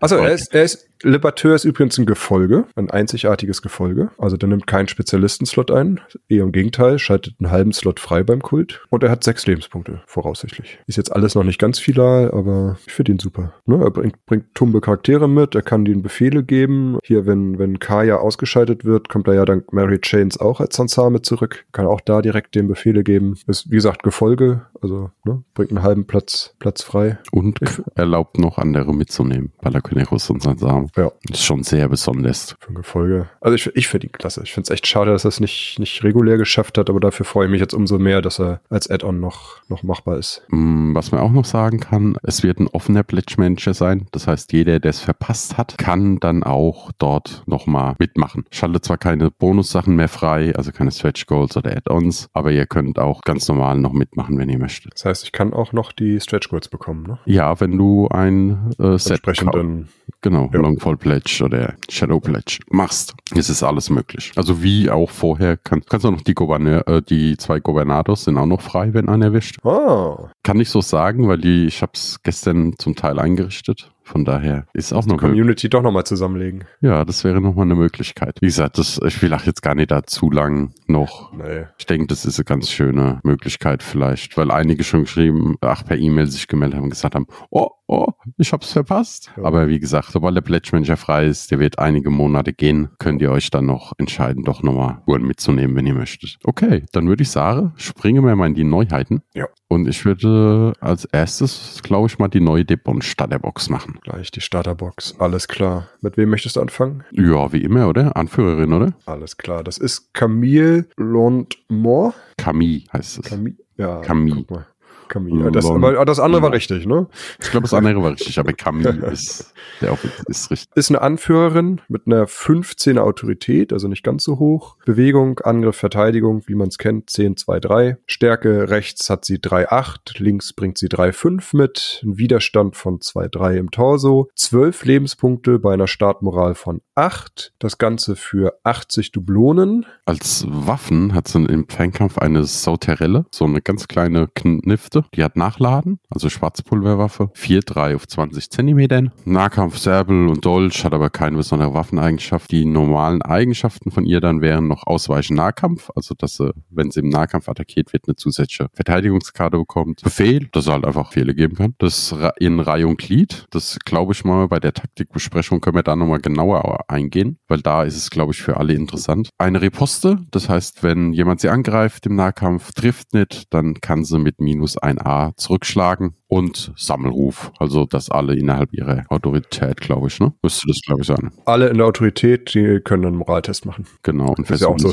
Also 0.00 0.16
er 0.18 0.32
ist, 0.32 0.54
er 0.54 0.62
ist 0.62 0.88
Liberateur 1.02 1.54
ist 1.54 1.64
übrigens 1.64 1.98
ein 1.98 2.06
Gefolge, 2.06 2.66
ein 2.76 2.90
einzigartiges 2.90 3.62
Gefolge. 3.62 4.10
Also 4.18 4.36
der 4.36 4.48
nimmt 4.48 4.66
keinen 4.66 4.88
Spezialistenslot 4.88 5.70
ein. 5.70 6.00
Eher 6.28 6.44
im 6.44 6.52
Gegenteil, 6.52 6.98
schaltet 6.98 7.34
einen 7.38 7.50
halben 7.50 7.72
Slot 7.72 8.00
frei 8.00 8.22
beim 8.22 8.42
Kult. 8.42 8.84
Und 8.90 9.02
er 9.02 9.10
hat 9.10 9.24
sechs 9.24 9.46
Lebenspunkte, 9.46 10.02
voraussichtlich. 10.06 10.78
Ist 10.86 10.96
jetzt 10.96 11.12
alles 11.12 11.34
noch 11.34 11.44
nicht 11.44 11.58
ganz 11.58 11.78
final, 11.78 12.30
aber 12.30 12.76
ich 12.86 12.92
finde 12.92 13.12
ihn 13.12 13.18
super. 13.18 13.54
Ne? 13.66 13.82
Er 13.82 13.90
bringt, 13.90 14.24
bringt 14.26 14.54
tumbe 14.54 14.80
Charaktere 14.80 15.28
mit, 15.28 15.54
er 15.54 15.62
kann 15.62 15.86
ihnen 15.86 16.02
Befehle 16.02 16.44
geben. 16.44 16.98
Hier, 17.02 17.26
wenn, 17.26 17.58
wenn 17.58 17.78
Kaya 17.78 18.16
ausgeschaltet 18.16 18.84
wird, 18.84 19.08
kommt 19.08 19.28
er 19.28 19.34
ja 19.34 19.44
dann 19.44 19.64
Mary 19.72 20.00
Chains 20.00 20.38
auch 20.38 20.60
als 20.60 20.76
Sansame 20.76 21.22
zurück. 21.22 21.64
Kann 21.72 21.86
auch 21.86 22.00
da 22.00 22.22
direkt 22.22 22.54
den 22.54 22.68
Befehle 22.68 23.02
geben. 23.02 23.34
Ist, 23.46 23.70
wie 23.70 23.76
gesagt, 23.76 24.02
Gefolge, 24.02 24.66
also 24.80 25.10
ne? 25.24 25.42
bringt 25.54 25.70
einen 25.70 25.82
halben 25.82 26.06
Platz, 26.06 26.54
Platz 26.58 26.82
frei. 26.82 27.18
Und 27.32 27.60
erlaubt 27.94 28.38
noch 28.38 28.58
andere 28.58 28.94
mitzunehmen. 28.94 29.52
Balaconeros 29.60 30.30
und 30.30 30.42
Sansame. 30.42 30.88
Ja. 30.96 31.12
Das 31.24 31.38
ist 31.38 31.44
schon 31.44 31.62
sehr 31.62 31.88
besonders. 31.88 32.56
Für 32.60 32.70
ein 32.70 32.74
Gefolge. 32.74 33.28
Also 33.40 33.54
ich, 33.54 33.66
ich 33.74 33.88
finde 33.88 34.06
ihn 34.06 34.12
klasse. 34.12 34.42
Ich 34.44 34.52
finde 34.52 34.66
es 34.66 34.70
echt 34.70 34.86
schade, 34.86 35.10
dass 35.10 35.24
er 35.24 35.28
es 35.28 35.40
nicht, 35.40 35.78
nicht 35.78 36.02
regulär 36.04 36.38
geschafft 36.38 36.78
hat, 36.78 36.90
aber 36.90 37.00
dafür 37.00 37.24
freue 37.26 37.46
ich 37.46 37.50
mich 37.50 37.60
jetzt 37.60 37.74
umso 37.74 37.98
mehr, 37.98 38.22
dass 38.22 38.40
er 38.40 38.60
als 38.68 38.90
Add-on 38.90 39.20
noch, 39.20 39.62
noch 39.68 39.82
machbar 39.82 40.18
ist. 40.18 40.42
Mm, 40.48 40.94
was 40.94 41.12
man 41.12 41.20
auch 41.20 41.30
noch 41.30 41.44
sagen 41.44 41.80
kann, 41.80 42.16
es 42.22 42.42
wird 42.42 42.58
ein 42.58 42.68
offener 42.68 43.02
Pledge 43.02 43.34
Manager 43.38 43.74
sein. 43.74 44.06
Das 44.12 44.26
heißt, 44.26 44.52
jeder, 44.52 44.80
der 44.80 44.90
es 44.90 45.00
verpasst 45.00 45.56
hat, 45.56 45.78
kann 45.78 46.18
dann 46.20 46.42
auch 46.42 46.90
dort 46.98 47.42
nochmal 47.46 47.94
mitmachen. 47.98 48.44
Schaltet 48.50 48.84
zwar 48.84 48.98
keine 48.98 49.30
Bonussachen 49.30 49.96
mehr 49.96 50.08
frei, 50.08 50.54
also 50.56 50.72
keine 50.72 50.90
Stretch 50.90 51.26
Goals 51.26 51.56
oder 51.56 51.76
Add-ons, 51.76 52.28
aber 52.32 52.50
ihr 52.52 52.66
könnt 52.66 52.98
auch 52.98 53.22
ganz 53.22 53.48
normal 53.48 53.78
noch 53.78 53.92
mitmachen, 53.92 54.38
wenn 54.38 54.48
ihr 54.48 54.58
möchtet. 54.58 54.94
Das 54.94 55.04
heißt, 55.04 55.24
ich 55.24 55.32
kann 55.32 55.52
auch 55.52 55.72
noch 55.72 55.92
die 55.92 56.20
Stretch 56.20 56.48
Goals 56.48 56.68
bekommen, 56.68 57.04
ne? 57.04 57.18
Ja, 57.24 57.60
wenn 57.60 57.76
du 57.76 58.08
ein 58.08 58.72
äh, 58.78 58.98
Set 58.98 59.12
entsprechenden 59.12 59.88
genau, 60.22 60.48
ja. 60.52 60.60
Longfall 60.60 60.96
Pledge 60.96 61.42
oder 61.44 61.74
Shadow 61.88 62.20
Pledge 62.20 62.60
machst, 62.70 63.14
ist 63.34 63.48
es 63.48 63.62
alles 63.62 63.90
möglich. 63.90 64.32
Also 64.36 64.62
wie 64.62 64.90
auch 64.90 65.10
vorher, 65.10 65.56
kann, 65.56 65.82
kannst 65.88 66.04
du 66.04 66.10
noch 66.10 66.22
die 66.22 66.34
Gouverneur, 66.34 66.86
äh, 66.88 67.02
die 67.02 67.36
zwei 67.36 67.60
Gouvernators 67.60 68.24
sind 68.24 68.38
auch 68.38 68.46
noch 68.46 68.62
frei, 68.62 68.94
wenn 68.94 69.08
einer 69.08 69.26
erwischt. 69.26 69.58
Oh. 69.64 70.28
Kann 70.42 70.60
ich 70.60 70.70
so 70.70 70.80
sagen, 70.80 71.28
weil 71.28 71.38
die, 71.38 71.66
ich 71.66 71.82
habe 71.82 71.92
es 71.94 72.22
gestern 72.22 72.74
zum 72.78 72.96
Teil 72.96 73.18
eingerichtet. 73.18 73.90
Von 74.12 74.26
daher 74.26 74.66
ist 74.74 74.92
auch 74.92 75.06
noch. 75.06 75.14
Die 75.14 75.26
Community 75.26 75.70
doch 75.70 75.80
nochmal 75.80 76.04
zusammenlegen. 76.04 76.64
Ja, 76.82 77.06
das 77.06 77.24
wäre 77.24 77.40
nochmal 77.40 77.64
eine 77.64 77.76
Möglichkeit. 77.76 78.36
Wie 78.42 78.46
gesagt, 78.46 78.76
das, 78.76 79.00
ich 79.06 79.22
will 79.22 79.32
auch 79.32 79.44
jetzt 79.44 79.62
gar 79.62 79.74
nicht 79.74 79.90
da 79.90 80.02
zu 80.02 80.30
lang 80.30 80.74
noch. 80.86 81.32
Nee. 81.32 81.64
Ich 81.78 81.86
denke, 81.86 82.08
das 82.08 82.26
ist 82.26 82.38
eine 82.38 82.44
ganz 82.44 82.70
schöne 82.70 83.20
Möglichkeit 83.24 83.82
vielleicht, 83.82 84.36
weil 84.36 84.50
einige 84.50 84.84
schon 84.84 85.04
geschrieben, 85.04 85.56
ach, 85.62 85.86
per 85.86 85.96
E-Mail 85.96 86.26
sich 86.26 86.46
gemeldet 86.46 86.76
haben 86.76 86.84
und 86.84 86.90
gesagt 86.90 87.14
haben, 87.14 87.26
oh, 87.48 87.70
oh, 87.86 88.08
ich 88.36 88.52
hab's 88.52 88.72
verpasst. 88.72 89.30
Ja. 89.36 89.44
Aber 89.44 89.68
wie 89.68 89.78
gesagt, 89.78 90.10
sobald 90.12 90.36
der 90.36 90.42
Pledge 90.42 90.70
Manager 90.72 90.96
frei 90.96 91.26
ist, 91.26 91.50
der 91.50 91.58
wird 91.58 91.78
einige 91.78 92.10
Monate 92.10 92.52
gehen, 92.52 92.90
könnt 92.98 93.22
ihr 93.22 93.30
euch 93.30 93.50
dann 93.50 93.66
noch 93.66 93.92
entscheiden, 93.98 94.44
doch 94.44 94.62
nochmal 94.62 95.02
Uhren 95.06 95.22
mitzunehmen, 95.22 95.74
wenn 95.76 95.86
ihr 95.86 95.94
möchtet. 95.94 96.38
Okay, 96.44 96.84
dann 96.92 97.08
würde 97.08 97.22
ich 97.22 97.30
sagen, 97.30 97.72
springen 97.76 98.24
wir 98.24 98.36
mal 98.36 98.46
in 98.46 98.54
die 98.54 98.64
Neuheiten. 98.64 99.22
Ja. 99.34 99.46
Und 99.68 99.88
ich 99.88 100.04
würde 100.04 100.74
als 100.80 101.04
erstes, 101.06 101.80
glaube 101.82 102.06
ich, 102.06 102.18
mal 102.18 102.28
die 102.28 102.40
neue 102.40 102.64
Debon 102.64 103.00
Starterbox 103.00 103.70
machen. 103.70 103.98
Gleich 104.02 104.32
die 104.32 104.40
Starterbox. 104.40 105.14
Alles 105.20 105.46
klar. 105.46 105.88
Mit 106.00 106.16
wem 106.16 106.30
möchtest 106.30 106.56
du 106.56 106.60
anfangen? 106.60 107.04
Ja, 107.12 107.52
wie 107.52 107.62
immer, 107.62 107.88
oder? 107.88 108.16
Anführerin, 108.16 108.72
oder? 108.72 108.92
Alles 109.06 109.36
klar. 109.36 109.62
Das 109.62 109.78
ist 109.78 110.12
Camille 110.12 110.86
Londmore. 110.96 112.12
Camille 112.36 112.82
heißt 112.92 113.20
es. 113.20 113.30
Camille. 113.30 113.56
Ja, 113.76 114.00
Camille. 114.00 114.36
Guck 114.36 114.50
mal. 114.50 114.66
Camille. 115.08 115.50
Das, 115.52 115.66
aber 115.66 116.04
das 116.04 116.18
andere 116.18 116.42
war 116.42 116.52
richtig, 116.52 116.86
ne? 116.86 117.06
Ich 117.40 117.50
glaube, 117.50 117.64
das 117.64 117.74
andere 117.74 118.02
war 118.02 118.12
richtig, 118.12 118.38
aber 118.38 118.52
Camille 118.52 119.06
ist, 119.12 119.52
der 119.80 119.96
ist 120.26 120.50
richtig. 120.50 120.68
Ist 120.74 120.90
eine 120.90 121.02
Anführerin 121.02 121.80
mit 121.88 122.06
einer 122.06 122.26
15er 122.26 123.00
Autorität, 123.00 123.72
also 123.72 123.88
nicht 123.88 124.02
ganz 124.02 124.24
so 124.24 124.38
hoch. 124.38 124.76
Bewegung, 124.84 125.40
Angriff, 125.40 125.76
Verteidigung, 125.76 126.42
wie 126.46 126.54
man 126.54 126.68
es 126.68 126.78
kennt, 126.78 127.10
10, 127.10 127.36
2, 127.36 127.60
3. 127.60 127.98
Stärke 128.06 128.70
rechts 128.70 129.10
hat 129.10 129.24
sie 129.24 129.40
3, 129.40 129.68
8, 129.68 130.18
links 130.18 130.52
bringt 130.52 130.78
sie 130.78 130.88
3, 130.88 131.12
5 131.12 131.52
mit. 131.54 132.00
Ein 132.04 132.18
Widerstand 132.18 132.76
von 132.76 133.00
2, 133.00 133.28
3 133.28 133.56
im 133.56 133.70
Torso. 133.70 134.28
12 134.34 134.84
Lebenspunkte 134.84 135.58
bei 135.58 135.74
einer 135.74 135.86
Startmoral 135.86 136.54
von 136.54 136.80
8. 136.94 137.52
Das 137.58 137.78
Ganze 137.78 138.16
für 138.16 138.58
80 138.64 139.12
Dublonen. 139.12 139.86
Als 140.06 140.46
Waffen 140.48 141.14
hat 141.14 141.28
sie 141.28 141.44
im 141.44 141.68
Fernkampf 141.68 142.18
eine 142.18 142.44
Sauterelle, 142.44 143.26
so 143.30 143.44
eine 143.44 143.60
ganz 143.60 143.88
kleine 143.88 144.28
Knifte 144.34 145.01
die 145.14 145.24
hat 145.24 145.36
Nachladen, 145.36 145.98
also 146.10 146.28
Schwarzpulverwaffe, 146.28 147.30
4-3 147.34 147.96
auf 147.96 148.06
20 148.06 148.50
Zentimetern. 148.50 149.12
Nahkampf, 149.24 149.78
Säbel 149.78 150.28
und 150.28 150.44
Dolch, 150.44 150.84
hat 150.84 150.94
aber 150.94 151.10
keine 151.10 151.36
besondere 151.36 151.74
Waffeneigenschaft. 151.74 152.50
Die 152.50 152.64
normalen 152.64 153.22
Eigenschaften 153.22 153.90
von 153.90 154.04
ihr 154.04 154.20
dann 154.20 154.40
wären 154.40 154.68
noch 154.68 154.86
Ausweichen 154.86 155.34
Nahkampf, 155.34 155.90
also 155.94 156.14
dass 156.16 156.34
sie, 156.34 156.52
wenn 156.70 156.90
sie 156.90 157.00
im 157.00 157.08
Nahkampf 157.08 157.48
attackiert 157.48 157.92
wird, 157.92 158.04
eine 158.06 158.16
zusätzliche 158.16 158.68
Verteidigungskarte 158.74 159.58
bekommt. 159.58 160.02
Befehl, 160.02 160.48
dass 160.52 160.64
sie 160.64 160.72
halt 160.72 160.84
einfach 160.84 161.12
Fehler 161.12 161.34
geben 161.34 161.56
kann. 161.56 161.74
Das 161.78 162.14
in 162.38 162.60
Reihe 162.60 162.86
und 162.86 162.98
Glied, 162.98 163.46
das 163.50 163.78
glaube 163.84 164.12
ich 164.12 164.24
mal 164.24 164.48
bei 164.48 164.60
der 164.60 164.72
Taktikbesprechung 164.72 165.60
können 165.60 165.76
wir 165.76 165.82
da 165.82 165.96
nochmal 165.96 166.20
genauer 166.20 166.88
eingehen, 166.88 167.38
weil 167.48 167.60
da 167.60 167.84
ist 167.84 167.96
es 167.96 168.10
glaube 168.10 168.32
ich 168.32 168.42
für 168.42 168.56
alle 168.56 168.74
interessant. 168.74 169.30
Eine 169.38 169.62
Riposte, 169.62 170.18
das 170.30 170.48
heißt, 170.48 170.82
wenn 170.82 171.12
jemand 171.12 171.40
sie 171.40 171.48
angreift 171.48 172.06
im 172.06 172.16
Nahkampf, 172.16 172.72
trifft 172.72 173.14
nicht, 173.14 173.52
dann 173.52 173.74
kann 173.80 174.04
sie 174.04 174.18
mit 174.18 174.40
minus 174.40 174.78
1 174.82 174.92
ein 174.92 175.00
A 175.04 175.32
zurückschlagen 175.36 176.14
und 176.28 176.72
Sammelruf. 176.76 177.50
Also, 177.58 177.86
dass 177.86 178.10
alle 178.10 178.34
innerhalb 178.34 178.74
ihrer 178.74 179.04
Autorität, 179.08 179.80
glaube 179.80 180.08
ich, 180.08 180.20
ne? 180.20 180.34
Müsste 180.42 180.66
das, 180.66 180.82
glaube 180.82 181.00
ich, 181.02 181.06
sein. 181.06 181.30
Alle 181.44 181.68
in 181.68 181.78
der 181.78 181.86
Autorität, 181.86 182.52
die 182.54 182.80
können 182.80 183.06
einen 183.06 183.16
Moraltest 183.16 183.64
machen. 183.66 183.86
Genau. 184.02 184.34
Und 184.34 184.50
das 184.50 184.60
ist 184.60 184.62
ja 184.62 184.68
auch 184.68 184.78
so, 184.78 184.92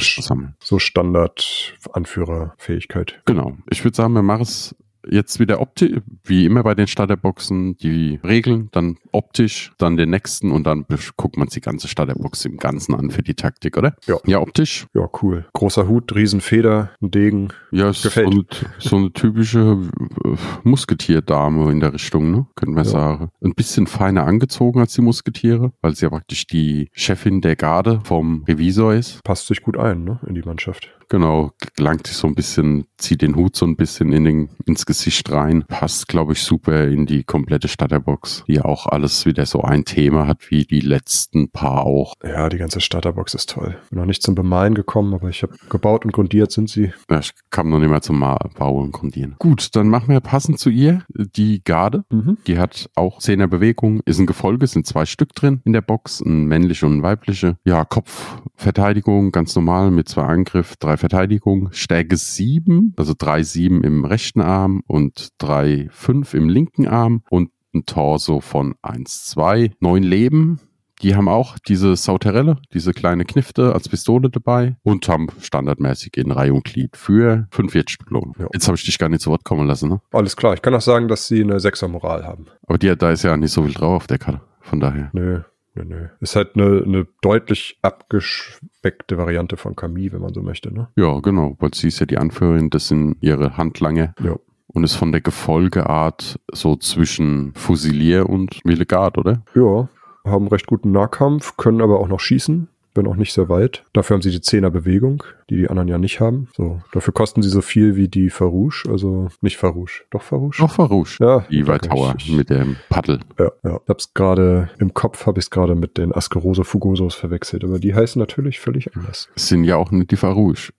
so 0.63 0.79
Standard-Anführerfähigkeit. 0.79 3.22
Genau. 3.25 3.58
Ich 3.69 3.84
würde 3.84 3.96
sagen, 3.96 4.13
wir 4.13 4.22
machen 4.22 4.43
es 4.43 4.75
jetzt 5.08 5.39
wieder 5.39 5.62
optisch, 5.62 6.00
wie 6.24 6.46
immer 6.46 6.63
bei 6.63 6.75
den 6.75 6.88
Starterboxen, 6.88 7.77
die 7.77 8.20
Regeln, 8.24 8.70
dann 8.72 8.98
optisch, 9.12 9.72
dann 9.77 9.98
den 9.98 10.10
nächsten 10.10 10.51
und 10.51 10.65
dann 10.65 10.86
guckt 11.15 11.38
man 11.38 11.48
sich 11.48 11.60
die 11.60 11.65
ganze 11.65 11.88
Starterbox 11.88 12.46
im 12.46 12.58
Ganzen 12.58 12.96
an 12.96 13.12
für 13.12 13.22
die 13.22 13.34
Taktik, 13.34 13.77
oder? 13.77 13.96
Ja. 14.06 14.18
Ja, 14.25 14.39
optisch. 14.39 14.88
Ja, 14.94 15.10
cool. 15.22 15.46
Großer 15.53 15.88
Hut, 15.88 16.15
Riesenfeder, 16.15 16.91
ein 17.01 17.12
Degen. 17.12 17.50
Ja, 17.72 17.91
Gefällt. 17.91 18.65
So, 18.79 18.89
so 18.89 18.96
eine 18.96 19.12
typische 19.12 19.77
äh, 20.24 20.36
Musketierdame 20.63 21.72
in 21.72 21.79
der 21.79 21.94
Richtung, 21.94 22.32
ne? 22.32 22.48
Können 22.56 22.75
wir 22.75 22.84
ja. 22.84 22.89
sagen. 22.89 23.29
Ein 23.44 23.53
bisschen 23.53 23.88
feiner 23.88 24.25
angezogen 24.25 24.79
als 24.79 24.94
die 24.94 25.01
Musketiere, 25.01 25.74
weil 25.82 25.96
sie 25.96 26.06
ja 26.06 26.10
praktisch 26.10 26.48
die 26.48 26.89
Chefin 26.94 27.41
der 27.41 27.56
Garde 27.56 28.01
vom 28.03 28.44
Revisor 28.48 28.94
ist. 28.94 29.24
Passt 29.24 29.48
sich 29.48 29.62
gut 29.62 29.77
ein, 29.77 30.03
ne? 30.03 30.20
In 30.25 30.36
die 30.36 30.41
Mannschaft. 30.41 30.89
Genau, 31.10 31.51
langt 31.77 32.06
sich 32.06 32.15
so 32.15 32.27
ein 32.27 32.36
bisschen, 32.36 32.86
zieht 32.98 33.24
den 33.24 33.36
Hut 33.36 33.56
so 33.56 33.65
ein 33.65 33.75
bisschen 33.75 34.13
in 34.13 34.25
den, 34.25 34.50
ins 34.65 34.86
Gesicht 34.89 35.31
rein. 35.31 35.65
Passt, 35.67 36.08
glaube 36.08 36.34
ich, 36.34 36.41
super 36.41 36.88
in 36.88 37.05
die 37.05 37.24
komplette 37.24 37.67
Starterbox, 37.67 38.43
die 38.48 38.60
auch 38.60 38.88
alles 38.88 39.27
wieder 39.27 39.46
so 39.46 39.62
ein 39.62 39.86
Thema 39.86 40.25
hat, 40.25 40.50
wie 40.50 40.63
die 40.63 40.79
letzten 40.79 41.51
paar 41.51 41.86
auch. 41.86 42.15
Ja, 42.24 42.50
die 42.50 42.58
ganze 42.58 42.81
Starterbox 42.81 43.36
ist 43.36 43.51
toll. 43.51 43.77
Bin 43.91 44.00
noch 44.00 44.08
nicht 44.08 44.24
zum 44.24 44.34
Bemalen 44.34 44.74
gekommen, 44.74 45.13
aber 45.13 45.29
ich 45.29 45.43
habe 45.43 45.53
gebaut 45.69 46.05
und 46.05 46.12
grundiert 46.12 46.51
sind 46.51 46.72
sie. 46.72 46.91
Ja, 47.08 47.19
ich 47.19 47.34
kam 47.51 47.69
noch 47.69 47.77
nicht 47.77 47.91
mehr 47.91 48.01
zum 48.01 48.19
Bauen 48.19 48.86
und 48.86 48.91
Grundieren. 48.91 49.36
Gut, 49.38 49.75
dann 49.75 49.89
machen 49.89 50.10
wir 50.10 50.22
passend 50.22 50.58
zu 50.58 50.72
ihr 50.72 51.03
die 51.13 51.63
Garde. 51.63 52.03
Mhm. 52.10 52.39
Die 52.48 52.58
hat 52.58 52.89
auch 52.96 53.19
Zehner 53.19 53.48
Bewegung, 53.48 54.01
ist 54.05 54.17
ein 54.17 54.25
Gefolge, 54.25 54.65
sind 54.65 54.88
zwei 54.88 55.05
Stück 55.05 55.36
drin 55.36 55.62
in 55.65 55.74
der 55.74 55.81
Box, 55.81 56.19
ein 56.19 56.46
männliche 56.46 56.88
und 56.88 56.98
ein 56.98 57.03
weibliche. 57.03 57.58
Ja, 57.63 57.86
Kopfverteidigung, 57.86 59.31
ganz 59.31 59.55
normal 59.55 59.91
mit 59.91 60.10
zwei 60.10 60.24
Angriff, 60.24 60.77
drei 60.77 60.98
Verteidigung, 60.98 61.69
Stärke 61.74 62.17
7, 62.17 62.96
also 62.98 63.13
3, 63.15 63.43
7 63.43 63.84
im 63.84 64.03
rechten 64.03 64.41
Arm 64.41 64.78
und 64.88 65.29
3,5 65.41 66.36
im 66.36 66.50
linken 66.50 66.88
Arm 66.88 67.24
und 67.29 67.51
ein 67.74 67.86
Torso 67.86 68.41
von 68.41 68.75
1,2. 68.83 69.74
Neun 69.79 70.03
Leben. 70.03 70.59
Die 71.01 71.15
haben 71.15 71.29
auch 71.29 71.57
diese 71.59 71.95
Sauterelle, 71.95 72.57
diese 72.74 72.91
kleine 72.91 73.24
Knifte 73.24 73.74
als 73.74 73.88
Pistole 73.88 74.29
dabei 74.29 74.75
und 74.83 75.07
haben 75.07 75.27
standardmäßig 75.39 76.17
in 76.17 76.31
Reihe 76.31 76.53
und 76.53 76.65
Glied 76.65 76.98
für 76.98 77.48
45 77.51 78.00
Belohnung. 78.00 78.36
Ja. 78.38 78.48
Jetzt 78.51 78.67
habe 78.67 78.75
ich 78.75 78.83
dich 78.83 78.98
gar 78.98 79.07
nicht 79.07 79.21
zu 79.21 79.29
Wort 79.29 79.45
kommen 79.45 79.65
lassen, 79.65 79.88
ne? 79.88 80.01
Alles 80.12 80.36
klar. 80.36 80.55
Ich 80.55 80.62
kann 80.62 80.75
auch 80.75 80.81
sagen, 80.81 81.07
dass 81.07 81.27
sie 81.27 81.41
eine 81.41 81.62
Sechser-Moral 81.62 82.25
haben. 82.25 82.48
Aber 82.67 82.77
die, 82.77 82.93
da 82.98 83.12
ist 83.12 83.24
ja 83.24 83.38
nicht 83.38 83.51
so 83.53 83.63
viel 83.63 83.74
drauf 83.74 83.95
auf 83.95 84.07
der 84.07 84.17
Karte. 84.17 84.41
Von 84.59 84.81
daher. 84.81 85.09
Nö, 85.13 85.41
nö, 85.74 85.86
nö. 85.86 86.07
Ist 86.19 86.36
halt 86.36 86.55
eine, 86.55 86.83
eine 86.86 87.07
deutlich 87.21 87.79
abgespeckte 87.81 89.17
Variante 89.17 89.55
von 89.55 89.77
Camille, 89.77 90.12
wenn 90.12 90.21
man 90.21 90.33
so 90.33 90.41
möchte, 90.41 90.74
ne? 90.74 90.89
Ja, 90.98 91.19
genau. 91.21 91.55
Weil 91.59 91.74
sie 91.74 91.88
ist 91.88 92.00
ja 92.01 92.07
die 92.07 92.17
Anführerin, 92.17 92.69
das 92.71 92.89
sind 92.89 93.15
ihre 93.21 93.55
Handlange 93.55 94.13
Ja. 94.21 94.36
Und 94.74 94.84
ist 94.84 94.96
von 94.96 95.12
der 95.12 95.22
Gefolgeart 95.22 96.40
so 96.52 96.76
zwischen 96.76 97.54
Fusilier 97.56 98.30
und 98.30 98.64
Millegard, 98.66 99.18
oder? 99.18 99.42
Ja, 99.56 99.90
haben 100.26 100.48
recht 100.48 100.68
guten 100.68 100.92
Nahkampf, 100.92 101.58
können 101.58 101.82
aber 101.82 102.00
auch 102.00 102.08
noch 102.08 102.20
schießen, 102.20 102.68
wenn 102.94 103.08
auch 103.08 103.16
nicht 103.16 103.34
sehr 103.34 103.50
weit. 103.50 103.84
Dafür 103.94 104.16
haben 104.16 104.22
sie 104.22 104.32
die 104.32 104.42
Zehner 104.42 104.70
Bewegung, 104.70 105.24
die 105.50 105.58
die 105.58 105.70
anderen 105.70 105.88
ja 105.88 105.98
nicht 105.98 106.20
haben. 106.20 106.50
So, 106.56 106.82
dafür 106.92 107.14
kosten 107.14 107.42
sie 107.42 107.50
so 107.50 107.62
viel 107.62 107.96
wie 107.96 108.08
die 108.08 108.30
Farouche, 108.30 108.90
also 108.90 109.30
nicht 109.42 109.58
Farouche, 109.58 110.04
doch 110.12 110.22
Farouche? 110.22 110.62
Noch 110.62 110.72
Farouche. 110.72 111.24
Ja, 111.24 111.46
Die. 111.50 111.64
Tower 111.64 112.16
mit 112.30 112.50
dem 112.50 112.76
Paddel. 112.90 113.22
Ja, 113.40 113.52
ja. 113.64 113.80
Ich 113.84 113.90
hab's 113.90 114.14
gerade 114.14 114.70
im 114.80 114.94
Kopf, 114.94 115.26
habe 115.26 115.40
ich 115.40 115.46
es 115.46 115.52
gerade 115.52 115.76
mit 115.76 115.98
den 115.98 116.14
Askeroso 116.14 116.64
Fugosos 116.64 117.16
verwechselt, 117.16 117.64
aber 117.64 117.80
die 117.80 117.96
heißen 117.96 118.20
natürlich 118.20 118.60
völlig 118.60 118.96
anders. 118.96 119.30
Es 119.36 119.48
sind 119.48 119.64
ja 119.64 119.78
auch 119.78 119.92
nicht 119.92 120.12
die 120.12 120.18
Farouche. 120.18 120.74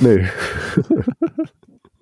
Nee, 0.00 0.26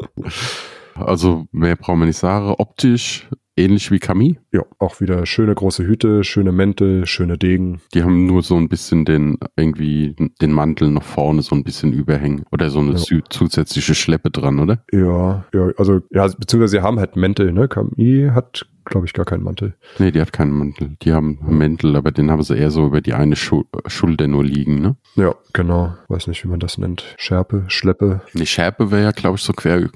Also 0.94 1.46
mehr 1.52 1.76
brauchen 1.76 2.00
wir 2.00 2.06
nicht 2.06 2.18
sagen. 2.18 2.54
Optisch 2.58 3.28
ähnlich 3.54 3.90
wie 3.90 3.98
Camille. 3.98 4.36
ja, 4.50 4.62
auch 4.78 5.00
wieder 5.02 5.26
schöne 5.26 5.54
große 5.54 5.84
Hüte, 5.84 6.24
schöne 6.24 6.52
Mäntel, 6.52 7.04
schöne 7.06 7.36
Degen. 7.36 7.82
Die 7.92 8.02
haben 8.02 8.24
nur 8.26 8.42
so 8.42 8.56
ein 8.56 8.70
bisschen 8.70 9.04
den, 9.04 9.38
irgendwie 9.56 10.16
den 10.40 10.52
Mantel 10.52 10.90
nach 10.90 11.02
vorne 11.02 11.42
so 11.42 11.54
ein 11.54 11.62
bisschen 11.62 11.92
überhängen. 11.92 12.44
Oder 12.50 12.70
so 12.70 12.80
eine 12.80 12.92
Ja. 12.96 13.20
zusätzliche 13.28 13.94
Schleppe 13.94 14.30
dran, 14.30 14.58
oder? 14.58 14.82
Ja, 14.90 15.44
ja, 15.52 15.68
also, 15.76 16.00
ja, 16.10 16.26
beziehungsweise 16.28 16.78
sie 16.78 16.82
haben 16.82 16.98
halt 16.98 17.14
Mäntel, 17.16 17.52
ne? 17.52 17.68
Camille 17.68 18.34
hat, 18.34 18.66
glaube 18.86 19.04
ich, 19.06 19.12
gar 19.12 19.26
keinen 19.26 19.42
Mantel. 19.44 19.74
Nee, 19.98 20.12
die 20.12 20.20
hat 20.22 20.32
keinen 20.32 20.52
Mantel. 20.52 20.96
Die 21.02 21.12
haben 21.12 21.38
einen 21.42 21.58
Mäntel, 21.58 21.94
aber 21.96 22.10
den 22.10 22.30
haben 22.30 22.42
sie 22.42 22.56
eher 22.56 22.70
so 22.70 22.86
über 22.86 23.02
die 23.02 23.12
eine 23.12 23.36
Schu 23.36 23.64
Schulter 23.86 24.28
nur 24.28 24.44
liegen, 24.44 24.80
ne? 24.80 24.96
Ja, 25.16 25.34
genau. 25.52 25.94
Weiß 26.08 26.26
nicht, 26.26 26.42
wie 26.42 26.48
man 26.48 26.58
das 26.60 26.78
nennt. 26.78 27.14
Schärpe, 27.18 27.64
Schleppe. 27.68 28.22
Eine 28.34 28.46
Schärpe 28.46 28.90
wäre 28.90 29.02
ja, 29.02 29.10
glaube 29.10 29.36
ich, 29.36 29.42
so 29.42 29.52
quer 29.52 29.90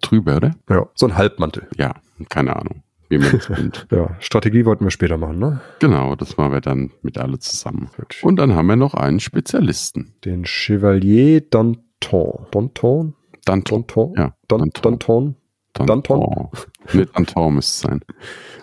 drüber, 0.00 0.36
oder? 0.36 0.54
Ja, 0.68 0.86
so 0.94 1.06
ein 1.06 1.16
Halbmantel. 1.16 1.66
Ja, 1.76 1.94
keine 2.28 2.56
Ahnung, 2.56 2.82
wie 3.08 3.18
man 3.18 3.32
das 3.32 3.48
nennt. 3.48 3.86
Ja, 3.90 4.16
Strategie 4.20 4.64
wollten 4.64 4.84
wir 4.84 4.90
später 4.90 5.16
machen, 5.16 5.38
ne? 5.38 5.60
Genau, 5.78 6.14
das 6.16 6.36
machen 6.36 6.52
wir 6.52 6.60
dann 6.60 6.90
mit 7.02 7.18
alle 7.18 7.38
zusammen. 7.38 7.90
Gut. 7.96 8.18
Und 8.22 8.36
dann 8.36 8.54
haben 8.54 8.66
wir 8.66 8.76
noch 8.76 8.94
einen 8.94 9.20
Spezialisten. 9.20 10.14
Den 10.24 10.44
Chevalier 10.44 11.40
Danton. 11.40 12.46
Danton? 12.50 13.14
Danton. 13.44 13.86
Danton? 13.86 14.14
Ja, 14.16 14.34
Dan 14.48 14.70
Danton. 14.82 15.36
Danton? 15.72 16.02
Danton? 16.02 16.48
Nicht 16.92 17.16
Danton 17.16 17.54
müsste 17.54 17.70
es 17.70 17.90
sein. 17.90 18.00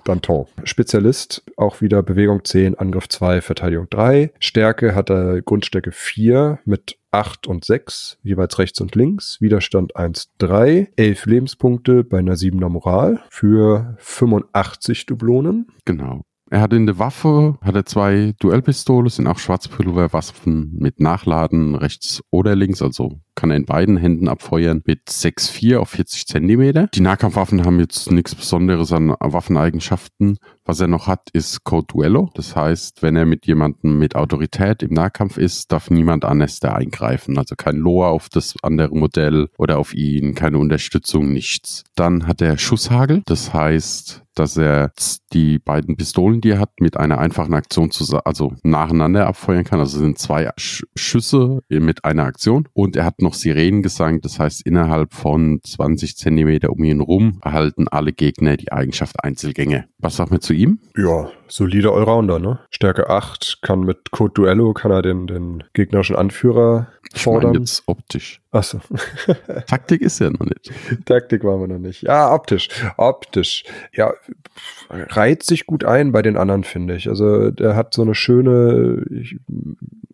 Danton. 0.04 0.46
Spezialist, 0.64 1.44
auch 1.58 1.82
wieder 1.82 2.04
Bewegung 2.04 2.44
10, 2.44 2.76
Angriff 2.76 3.10
2, 3.10 3.42
Verteidigung 3.42 3.88
3. 3.90 4.32
Stärke 4.40 4.96
hat 4.96 5.10
er 5.10 5.42
Grundstärke 5.42 5.92
4 5.92 6.60
mit 6.66 6.98
8 7.12 7.48
und 7.48 7.66
6, 7.66 8.20
jeweils 8.22 8.60
rechts 8.60 8.80
und 8.82 8.96
links. 8.96 9.42
Widerstand 9.42 9.96
1, 9.96 10.34
3. 10.38 10.92
11 10.96 11.26
Lebenspunkte 11.26 12.04
bei 12.04 12.20
einer 12.20 12.36
7er 12.36 12.70
Moral 12.70 13.22
für 13.30 13.96
85 14.00 15.06
Dublonen. 15.06 15.68
Genau. 15.86 16.27
Er 16.50 16.62
hat 16.62 16.72
in 16.72 16.86
der 16.86 16.98
Waffe, 16.98 17.58
hat 17.62 17.76
er 17.76 17.86
zwei 17.86 18.34
Duellpistole, 18.40 19.10
sind 19.10 19.28
auch 19.28 19.38
Schwarzpulverwaffen 19.38 20.72
mit 20.78 21.02
Nachladen 21.02 21.76
rechts 21.76 22.24
oder 22.32 22.56
links, 22.56 22.82
also 22.82 23.20
kann 23.36 23.52
er 23.52 23.58
in 23.58 23.66
beiden 23.66 23.98
Händen 23.98 24.30
abfeuern 24.30 24.82
mit 24.86 25.10
6,4 25.10 25.78
auf 25.78 25.90
40 25.90 26.26
Zentimeter. 26.26 26.88
Die 26.88 27.02
Nahkampfwaffen 27.02 27.66
haben 27.66 27.80
jetzt 27.80 28.12
nichts 28.12 28.34
Besonderes 28.34 28.94
an 28.94 29.10
Waffeneigenschaften. 29.20 30.38
Was 30.68 30.82
er 30.82 30.90
noch 30.90 31.08
hat, 31.08 31.30
ist 31.32 31.64
Code 31.64 31.88
Duello. 31.88 32.30
Das 32.34 32.58
heißt, 32.58 33.02
wenn 33.02 33.16
er 33.16 33.26
mit 33.26 33.48
jemandem 33.48 33.98
mit 33.98 34.18
Autorität 34.18 34.84
im 34.84 34.94
Nahkampf 34.94 35.38
ist, 35.38 35.72
darf 35.72 35.90
niemand 35.90 36.26
anders 36.26 36.60
da 36.60 36.74
eingreifen. 36.74 37.38
Also 37.38 37.56
kein 37.56 37.78
Loa 37.78 38.10
auf 38.10 38.28
das 38.28 38.54
andere 38.62 38.94
Modell 38.94 39.48
oder 39.58 39.80
auf 39.80 39.94
ihn, 39.94 40.36
keine 40.36 40.58
Unterstützung, 40.58 41.32
nichts. 41.32 41.86
Dann 41.96 42.28
hat 42.28 42.42
er 42.42 42.58
Schusshagel. 42.58 43.22
Das 43.26 43.54
heißt, 43.54 44.24
dass 44.38 44.58
er 44.58 44.92
die 45.34 45.58
beiden 45.60 45.98
Pistolen, 45.98 46.42
die 46.42 46.52
er 46.52 46.60
hat, 46.60 46.80
mit 46.80 46.98
einer 46.98 47.18
einfachen 47.18 47.54
Aktion 47.54 47.90
also 48.24 48.54
nacheinander 48.64 49.28
abfeuern 49.28 49.64
kann. 49.64 49.80
Also 49.80 50.00
sind 50.00 50.20
zwei 50.20 50.50
Sch 50.58 50.84
Schüsse 50.96 51.62
mit 51.70 52.06
einer 52.06 52.26
Aktion. 52.26 52.68
Und 52.74 52.96
er 52.96 53.06
hat 53.06 53.22
noch 53.22 53.34
Sirenengesang. 53.34 54.22
Das 54.22 54.40
heißt, 54.40 54.66
innerhalb 54.66 55.14
von 55.14 55.60
20 55.64 56.18
Zentimeter 56.18 56.72
um 56.72 56.84
ihn 56.84 57.02
rum 57.02 57.40
erhalten 57.44 57.88
alle 57.88 58.14
Gegner 58.14 58.58
die 58.58 58.72
Eigenschaft 58.72 59.24
Einzelgänge. 59.24 59.86
Was 59.98 60.18
sagt 60.18 60.32
man 60.32 60.42
zu 60.42 60.54
ihm? 60.58 60.80
Ja, 60.98 61.30
solider 61.48 61.94
Allrounder, 61.94 62.40
ne? 62.40 62.60
Stärke 62.70 63.10
8, 63.10 63.60
kann 63.62 63.82
mit 63.82 64.12
Code 64.12 64.34
Duello, 64.34 64.74
kann 64.74 64.92
er 64.92 65.02
den, 65.02 65.28
den 65.28 65.64
gegnerischen 65.74 66.16
Anführer 66.16 66.88
Ich 67.14 67.26
meine 67.26 67.42
fordern. 67.42 67.54
jetzt 67.54 67.84
optisch. 67.86 68.42
Achso, 68.52 68.80
Taktik 69.68 70.02
ist 70.02 70.20
er 70.20 70.32
noch 70.32 70.42
nicht. 70.42 70.72
Taktik 71.06 71.44
waren 71.44 71.62
wir 71.62 71.68
noch 71.68 71.80
nicht. 71.80 72.02
Ja, 72.04 72.34
optisch, 72.34 72.70
optisch. 72.98 73.64
Ja, 73.94 74.14
reiht 74.90 75.44
sich 75.44 75.66
gut 75.66 75.84
ein 75.86 76.12
bei 76.12 76.22
den 76.22 76.38
anderen, 76.38 76.64
finde 76.64 76.96
ich. 76.96 77.08
Also 77.08 77.52
der 77.52 77.76
hat 77.76 77.94
so 77.94 78.02
eine 78.02 78.16
schöne, 78.16 79.06
ich, 79.12 79.38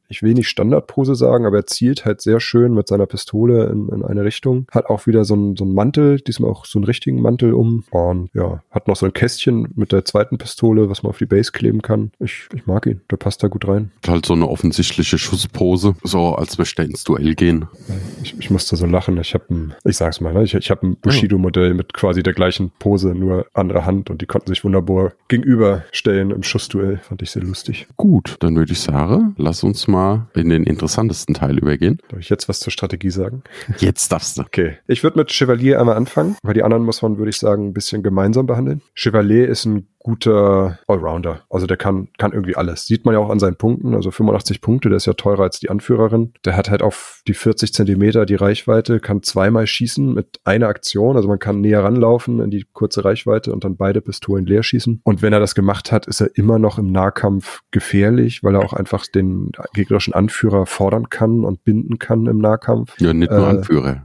ich 0.09 0.21
will 0.21 0.33
nicht 0.33 0.47
Standardpose 0.47 1.15
sagen, 1.15 1.45
aber 1.45 1.57
er 1.57 1.65
zielt 1.65 2.05
halt 2.05 2.21
sehr 2.21 2.39
schön 2.39 2.73
mit 2.73 2.87
seiner 2.87 3.05
Pistole 3.05 3.65
in, 3.65 3.89
in 3.89 4.03
eine 4.03 4.23
Richtung. 4.23 4.67
Hat 4.71 4.85
auch 4.85 5.07
wieder 5.07 5.25
so 5.25 5.33
einen, 5.33 5.55
so 5.55 5.63
einen 5.63 5.73
Mantel, 5.73 6.19
diesmal 6.19 6.51
auch 6.51 6.65
so 6.65 6.77
einen 6.77 6.85
richtigen 6.85 7.21
Mantel 7.21 7.53
um. 7.53 7.83
Und 7.89 8.29
ja, 8.33 8.61
hat 8.69 8.87
noch 8.87 8.95
so 8.95 9.05
ein 9.05 9.13
Kästchen 9.13 9.69
mit 9.75 9.91
der 9.91 10.05
zweiten 10.05 10.37
Pistole, 10.37 10.89
was 10.89 11.03
man 11.03 11.09
auf 11.09 11.17
die 11.17 11.25
Base 11.25 11.51
kleben 11.51 11.81
kann. 11.81 12.11
Ich, 12.19 12.47
ich 12.53 12.67
mag 12.67 12.85
ihn, 12.85 13.01
der 13.09 13.17
passt 13.17 13.43
da 13.43 13.47
gut 13.47 13.67
rein. 13.67 13.91
Halt 14.07 14.25
so 14.25 14.33
eine 14.33 14.47
offensichtliche 14.47 15.17
Schusspose, 15.17 15.95
so 16.03 16.35
als 16.35 16.57
wir 16.57 16.63
ins 16.85 17.03
Duell 17.03 17.33
gehen. 17.35 17.65
Ich, 18.21 18.35
ich 18.39 18.49
musste 18.49 18.75
so 18.75 18.85
lachen. 18.85 19.17
Ich 19.17 19.33
habe 19.33 19.45
ein, 19.49 19.73
ich 19.83 19.97
sag's 19.97 20.21
mal, 20.21 20.33
ne? 20.33 20.43
ich, 20.43 20.53
ich 20.53 20.69
habe 20.69 20.87
ein 20.87 20.97
Bushido-Modell 20.97 21.73
mit 21.73 21.93
quasi 21.93 22.23
der 22.23 22.33
gleichen 22.33 22.71
Pose, 22.77 23.15
nur 23.15 23.47
andere 23.53 23.85
Hand 23.85 24.09
und 24.09 24.21
die 24.21 24.25
konnten 24.25 24.49
sich 24.49 24.63
wunderbar 24.63 25.13
gegenüberstellen 25.27 26.31
im 26.31 26.43
Schussduell. 26.43 26.97
Fand 26.97 27.21
ich 27.21 27.31
sehr 27.31 27.43
lustig. 27.43 27.87
Gut, 27.97 28.35
dann 28.39 28.55
würde 28.55 28.73
ich 28.73 28.79
sagen, 28.79 29.35
lass 29.37 29.63
uns 29.63 29.87
mal 29.87 29.92
in 30.35 30.49
den 30.49 30.63
interessantesten 30.63 31.35
Teil 31.35 31.57
übergehen. 31.57 31.99
Darf 32.09 32.19
ich 32.19 32.29
jetzt 32.29 32.49
was 32.49 32.59
zur 32.59 32.71
Strategie 32.71 33.11
sagen? 33.11 33.43
Jetzt 33.77 34.11
darfst 34.11 34.37
du. 34.37 34.41
Okay. 34.41 34.77
Ich 34.87 35.03
würde 35.03 35.17
mit 35.17 35.31
Chevalier 35.31 35.79
einmal 35.79 35.95
anfangen, 35.95 36.35
weil 36.43 36.53
die 36.53 36.63
anderen 36.63 36.83
muss 36.83 37.01
man, 37.01 37.17
würde 37.17 37.29
ich 37.29 37.37
sagen, 37.37 37.67
ein 37.67 37.73
bisschen 37.73 38.03
gemeinsam 38.03 38.45
behandeln. 38.45 38.81
Chevalier 38.95 39.47
ist 39.47 39.65
ein 39.65 39.87
guter 40.03 40.79
Allrounder. 40.87 41.41
Also 41.49 41.65
der 41.65 41.77
kann, 41.77 42.09
kann 42.17 42.33
irgendwie 42.33 42.55
alles. 42.55 42.85
Sieht 42.85 43.05
man 43.05 43.13
ja 43.13 43.19
auch 43.19 43.29
an 43.29 43.39
seinen 43.39 43.55
Punkten. 43.55 43.95
Also 43.95 44.11
85 44.11 44.61
Punkte, 44.61 44.89
der 44.89 44.97
ist 44.97 45.05
ja 45.05 45.13
teurer 45.13 45.43
als 45.43 45.59
die 45.59 45.69
Anführerin. 45.69 46.33
Der 46.45 46.55
hat 46.57 46.69
halt 46.69 46.81
auf 46.81 47.21
die 47.27 47.33
40 47.33 47.73
Zentimeter 47.73 48.25
die 48.25 48.35
Reichweite, 48.35 48.99
kann 48.99 49.23
zweimal 49.23 49.65
schießen 49.65 50.13
mit 50.13 50.39
einer 50.43 50.67
Aktion. 50.67 51.15
Also 51.15 51.27
man 51.27 51.39
kann 51.39 51.61
näher 51.61 51.83
ranlaufen 51.83 52.39
in 52.41 52.51
die 52.51 52.65
kurze 52.73 53.05
Reichweite 53.05 53.53
und 53.53 53.63
dann 53.63 53.77
beide 53.77 54.01
Pistolen 54.01 54.45
leer 54.45 54.61
schießen. 54.63 55.01
Und 55.03 55.21
wenn 55.21 55.33
er 55.33 55.39
das 55.39 55.55
gemacht 55.55 55.91
hat, 55.91 56.05
ist 56.05 56.21
er 56.21 56.29
immer 56.35 56.59
noch 56.59 56.77
im 56.77 56.91
Nahkampf 56.91 57.61
gefährlich, 57.71 58.43
weil 58.43 58.55
er 58.55 58.61
auch 58.61 58.73
einfach 58.73 59.07
den 59.07 59.51
gegnerischen 59.73 60.13
Anführer 60.13 60.65
fordern 60.65 61.09
kann 61.09 61.45
und 61.45 61.63
binden 61.63 61.97
kann 61.99 62.27
im 62.27 62.39
Nahkampf. 62.39 62.99
Ja, 62.99 63.13
nicht 63.13 63.31
nur 63.31 63.39
Äh, 63.39 63.49
Anführer. 63.51 64.03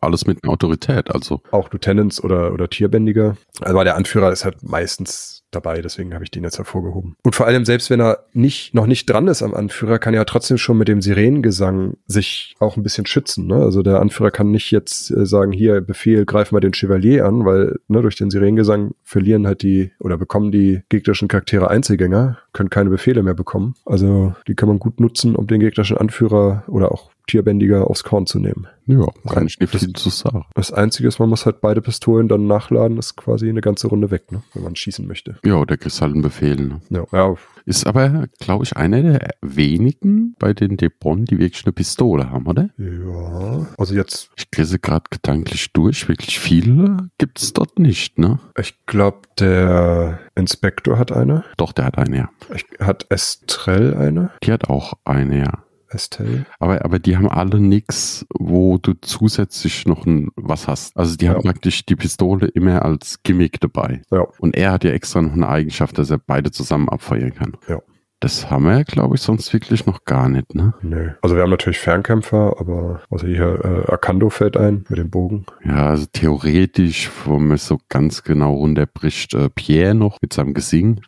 Alles 0.00 0.26
mit 0.26 0.42
Autorität, 0.46 1.10
also. 1.14 1.42
auch 1.50 1.70
Lieutenants 1.72 2.22
oder, 2.22 2.52
oder 2.52 2.70
Tierbändiger. 2.70 3.36
Aber 3.60 3.84
der 3.84 3.96
Anführer 3.96 4.32
ist 4.32 4.44
halt 4.44 4.62
meistens 4.62 5.33
dabei, 5.54 5.80
deswegen 5.80 6.14
habe 6.14 6.24
ich 6.24 6.30
den 6.30 6.44
jetzt 6.44 6.58
hervorgehoben. 6.58 7.16
Und 7.22 7.34
vor 7.34 7.46
allem, 7.46 7.64
selbst 7.64 7.90
wenn 7.90 8.00
er 8.00 8.24
nicht, 8.32 8.74
noch 8.74 8.86
nicht 8.86 9.06
dran 9.06 9.28
ist 9.28 9.42
am 9.42 9.54
Anführer, 9.54 9.98
kann 9.98 10.14
er 10.14 10.26
trotzdem 10.26 10.58
schon 10.58 10.78
mit 10.78 10.88
dem 10.88 11.00
Sirenengesang 11.00 11.96
sich 12.06 12.54
auch 12.58 12.76
ein 12.76 12.82
bisschen 12.82 13.06
schützen. 13.06 13.46
Ne? 13.46 13.56
Also 13.56 13.82
der 13.82 14.00
Anführer 14.00 14.30
kann 14.30 14.50
nicht 14.50 14.70
jetzt 14.70 15.10
äh, 15.10 15.26
sagen, 15.26 15.52
hier, 15.52 15.80
Befehl, 15.80 16.24
greif 16.24 16.52
mal 16.52 16.60
den 16.60 16.74
Chevalier 16.74 17.26
an, 17.26 17.44
weil 17.44 17.78
ne, 17.88 18.02
durch 18.02 18.16
den 18.16 18.30
Sirenengesang 18.30 18.92
verlieren 19.02 19.46
halt 19.46 19.62
die 19.62 19.92
oder 20.00 20.18
bekommen 20.18 20.52
die 20.52 20.82
gegnerischen 20.88 21.28
Charaktere 21.28 21.70
Einzelgänger, 21.70 22.38
können 22.52 22.70
keine 22.70 22.90
Befehle 22.90 23.22
mehr 23.22 23.34
bekommen. 23.34 23.74
Also 23.84 24.34
die 24.46 24.54
kann 24.54 24.68
man 24.68 24.78
gut 24.78 25.00
nutzen, 25.00 25.36
um 25.36 25.46
den 25.46 25.60
gegnerischen 25.60 25.96
Anführer 25.96 26.64
oder 26.68 26.92
auch 26.92 27.13
tierbändiger 27.26 27.88
aufs 27.90 28.04
Korn 28.04 28.26
zu 28.26 28.38
nehmen. 28.38 28.66
Ja, 28.86 29.06
kann 29.28 29.46
ich 29.46 29.58
nicht 29.58 29.74
viel 29.74 29.92
zu 29.94 30.10
sagen. 30.10 30.44
Das 30.54 30.70
Einzige 30.70 31.08
ist, 31.08 31.18
man 31.18 31.30
muss 31.30 31.46
halt 31.46 31.60
beide 31.62 31.80
Pistolen 31.80 32.28
dann 32.28 32.46
nachladen, 32.46 32.98
ist 32.98 33.16
quasi 33.16 33.48
eine 33.48 33.62
ganze 33.62 33.86
Runde 33.88 34.10
weg, 34.10 34.30
ne? 34.30 34.42
wenn 34.52 34.62
man 34.62 34.76
schießen 34.76 35.06
möchte. 35.06 35.38
Ja, 35.44 35.64
der 35.64 35.78
kriegst 35.78 36.02
halt 36.02 36.12
einen 36.12 36.22
Befehl. 36.22 36.56
Ne? 36.56 36.80
Ja, 36.90 37.04
ja, 37.12 37.34
Ist 37.64 37.86
aber, 37.86 38.26
glaube 38.40 38.64
ich, 38.64 38.76
einer 38.76 39.02
der 39.02 39.30
wenigen 39.40 40.34
bei 40.38 40.52
den 40.52 40.76
Debron, 40.76 41.24
die 41.24 41.38
wirklich 41.38 41.64
eine 41.64 41.72
Pistole 41.72 42.30
haben, 42.30 42.46
oder? 42.46 42.68
ja. 42.76 43.66
Also 43.78 43.94
jetzt, 43.94 44.30
Ich 44.36 44.46
lese 44.56 44.78
gerade 44.78 45.04
gedanklich 45.10 45.72
durch. 45.72 46.06
Wirklich 46.08 46.38
viele 46.38 47.08
gibt 47.18 47.40
es 47.40 47.52
dort 47.54 47.78
nicht, 47.78 48.18
ne? 48.18 48.38
ich 48.58 48.74
glaube, 48.86 49.22
der 49.38 50.18
Inspektor 50.34 50.98
hat 50.98 51.10
eine. 51.10 51.44
Doch, 51.56 51.72
der 51.72 51.86
hat 51.86 51.96
eine, 51.98 52.16
ja. 52.16 52.30
Ich, 52.54 52.66
hat 52.80 53.06
Estrell 53.10 53.94
eine? 53.94 54.30
Die 54.42 54.52
hat 54.52 54.68
auch 54.68 54.94
eine, 55.04 55.38
ja. 55.38 55.63
Estelle? 55.94 56.46
Aber, 56.58 56.84
aber 56.84 56.98
die 56.98 57.16
haben 57.16 57.28
alle 57.28 57.60
nix, 57.60 58.26
wo 58.38 58.78
du 58.78 58.92
zusätzlich 59.00 59.86
noch 59.86 60.06
ein, 60.06 60.28
was 60.36 60.68
hast. 60.68 60.96
Also 60.96 61.16
die 61.16 61.26
Ja. 61.26 61.34
haben 61.34 61.42
praktisch 61.42 61.86
die 61.86 61.96
Pistole 61.96 62.46
immer 62.48 62.84
als 62.84 63.22
Gimmick 63.22 63.60
dabei. 63.60 64.02
Ja. 64.10 64.26
Und 64.38 64.56
er 64.56 64.72
hat 64.72 64.84
ja 64.84 64.90
extra 64.90 65.22
noch 65.22 65.32
eine 65.32 65.48
Eigenschaft, 65.48 65.98
dass 65.98 66.10
er 66.10 66.18
beide 66.18 66.50
zusammen 66.50 66.88
abfeuern 66.88 67.34
kann. 67.34 67.52
Ja. 67.68 67.80
Das 68.20 68.48
haben 68.50 68.64
wir, 68.64 68.84
glaube 68.84 69.16
ich, 69.16 69.20
sonst 69.20 69.52
wirklich 69.52 69.84
noch 69.84 70.04
gar 70.06 70.30
nicht, 70.30 70.54
ne? 70.54 70.72
Nö. 70.80 71.10
Also 71.20 71.36
wir 71.36 71.42
haben 71.42 71.50
natürlich 71.50 71.78
Fernkämpfer, 71.78 72.56
aber 72.58 73.02
also 73.10 73.26
hier 73.26 73.84
äh, 73.86 73.92
Akando 73.92 74.30
fällt 74.30 74.56
ein 74.56 74.86
mit 74.88 74.98
dem 74.98 75.10
Bogen. 75.10 75.44
Ja, 75.62 75.88
also 75.90 76.06
theoretisch, 76.10 77.10
wo 77.26 77.38
man 77.38 77.52
es 77.56 77.66
so 77.66 77.78
ganz 77.90 78.22
genau 78.22 78.54
runterbricht, 78.54 79.34
äh, 79.34 79.50
Pierre 79.50 79.94
noch 79.94 80.22
mit 80.22 80.32
seinem 80.32 80.54
Gesing. 80.54 81.02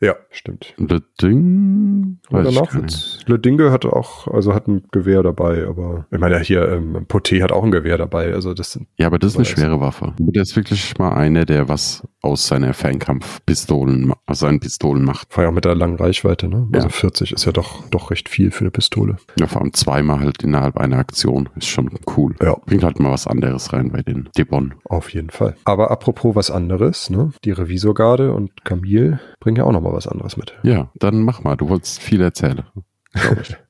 Ja, 0.00 0.14
stimmt. 0.30 0.74
Das 0.78 1.00
Ding, 1.20 2.18
weiß 2.30 2.46
Oder 2.46 2.62
ich 2.64 2.70
gar 2.70 2.82
nicht. 2.82 3.28
Le 3.28 3.38
Dinge 3.38 3.70
hatte 3.72 3.92
auch, 3.92 4.28
also 4.28 4.54
hat 4.54 4.68
ein 4.68 4.82
Gewehr 4.92 5.22
dabei, 5.22 5.66
aber 5.66 6.06
ich 6.10 6.18
meine, 6.18 6.38
hier, 6.40 6.68
ähm, 6.70 7.06
Poté 7.08 7.42
hat 7.42 7.50
auch 7.52 7.64
ein 7.64 7.70
Gewehr 7.72 7.98
dabei, 7.98 8.32
also 8.32 8.54
das 8.54 8.72
sind, 8.72 8.86
Ja, 8.96 9.08
aber 9.08 9.18
das 9.18 9.32
ist 9.32 9.36
eine 9.36 9.44
schwere 9.44 9.80
Waffe. 9.80 10.14
Der 10.18 10.42
ist 10.42 10.54
wirklich 10.56 10.96
mal 10.98 11.12
einer, 11.14 11.44
der 11.44 11.68
was 11.68 12.06
aus 12.22 12.46
seiner 12.46 12.74
Fernkampfpistolen, 12.74 14.12
aus 14.26 14.40
seinen 14.40 14.60
Pistolen 14.60 15.04
macht. 15.04 15.32
vor 15.32 15.44
allem 15.44 15.54
mit 15.54 15.64
der 15.64 15.74
langen 15.74 15.96
Reichweite, 15.96 16.48
ne? 16.48 16.68
Also 16.72 16.86
Ja. 16.88 16.92
40 16.92 17.32
ist 17.32 17.44
ja 17.44 17.52
doch, 17.52 17.86
doch 17.90 18.10
recht 18.10 18.28
viel 18.28 18.50
für 18.50 18.60
eine 18.60 18.70
Pistole. 18.70 19.16
Ja, 19.38 19.46
vor 19.46 19.62
allem 19.62 19.72
zweimal 19.72 20.20
halt 20.20 20.42
innerhalb 20.42 20.76
einer 20.78 20.98
Aktion. 20.98 21.48
Ist 21.56 21.66
schon 21.68 21.90
cool. 22.16 22.34
Ja. 22.42 22.56
Bringt 22.66 22.84
halt 22.84 23.00
mal 23.00 23.10
was 23.12 23.26
anderes 23.26 23.72
rein 23.72 23.90
bei 23.90 24.02
den 24.02 24.28
Debon. 24.36 24.74
Auf 24.84 25.10
jeden 25.10 25.30
Fall. 25.30 25.56
Aber 25.64 25.90
apropos 25.90 26.34
was 26.36 26.50
anderes, 26.50 27.10
ne? 27.10 27.32
Die 27.44 27.52
Revisorgarde 27.52 28.32
und 28.32 28.64
Camille 28.64 29.20
bringen 29.40 29.56
ja 29.56 29.64
auch 29.64 29.72
noch 29.72 29.80
mal 29.80 29.92
was 29.92 30.06
anderes 30.06 30.36
mit. 30.36 30.54
Ja, 30.62 30.90
dann 30.94 31.22
mach 31.22 31.42
mal. 31.42 31.56
Du 31.56 31.68
wolltest 31.68 32.00
viel 32.00 32.20
erzählen. 32.20 32.64
Glaub 33.12 33.40
ich. 33.40 33.56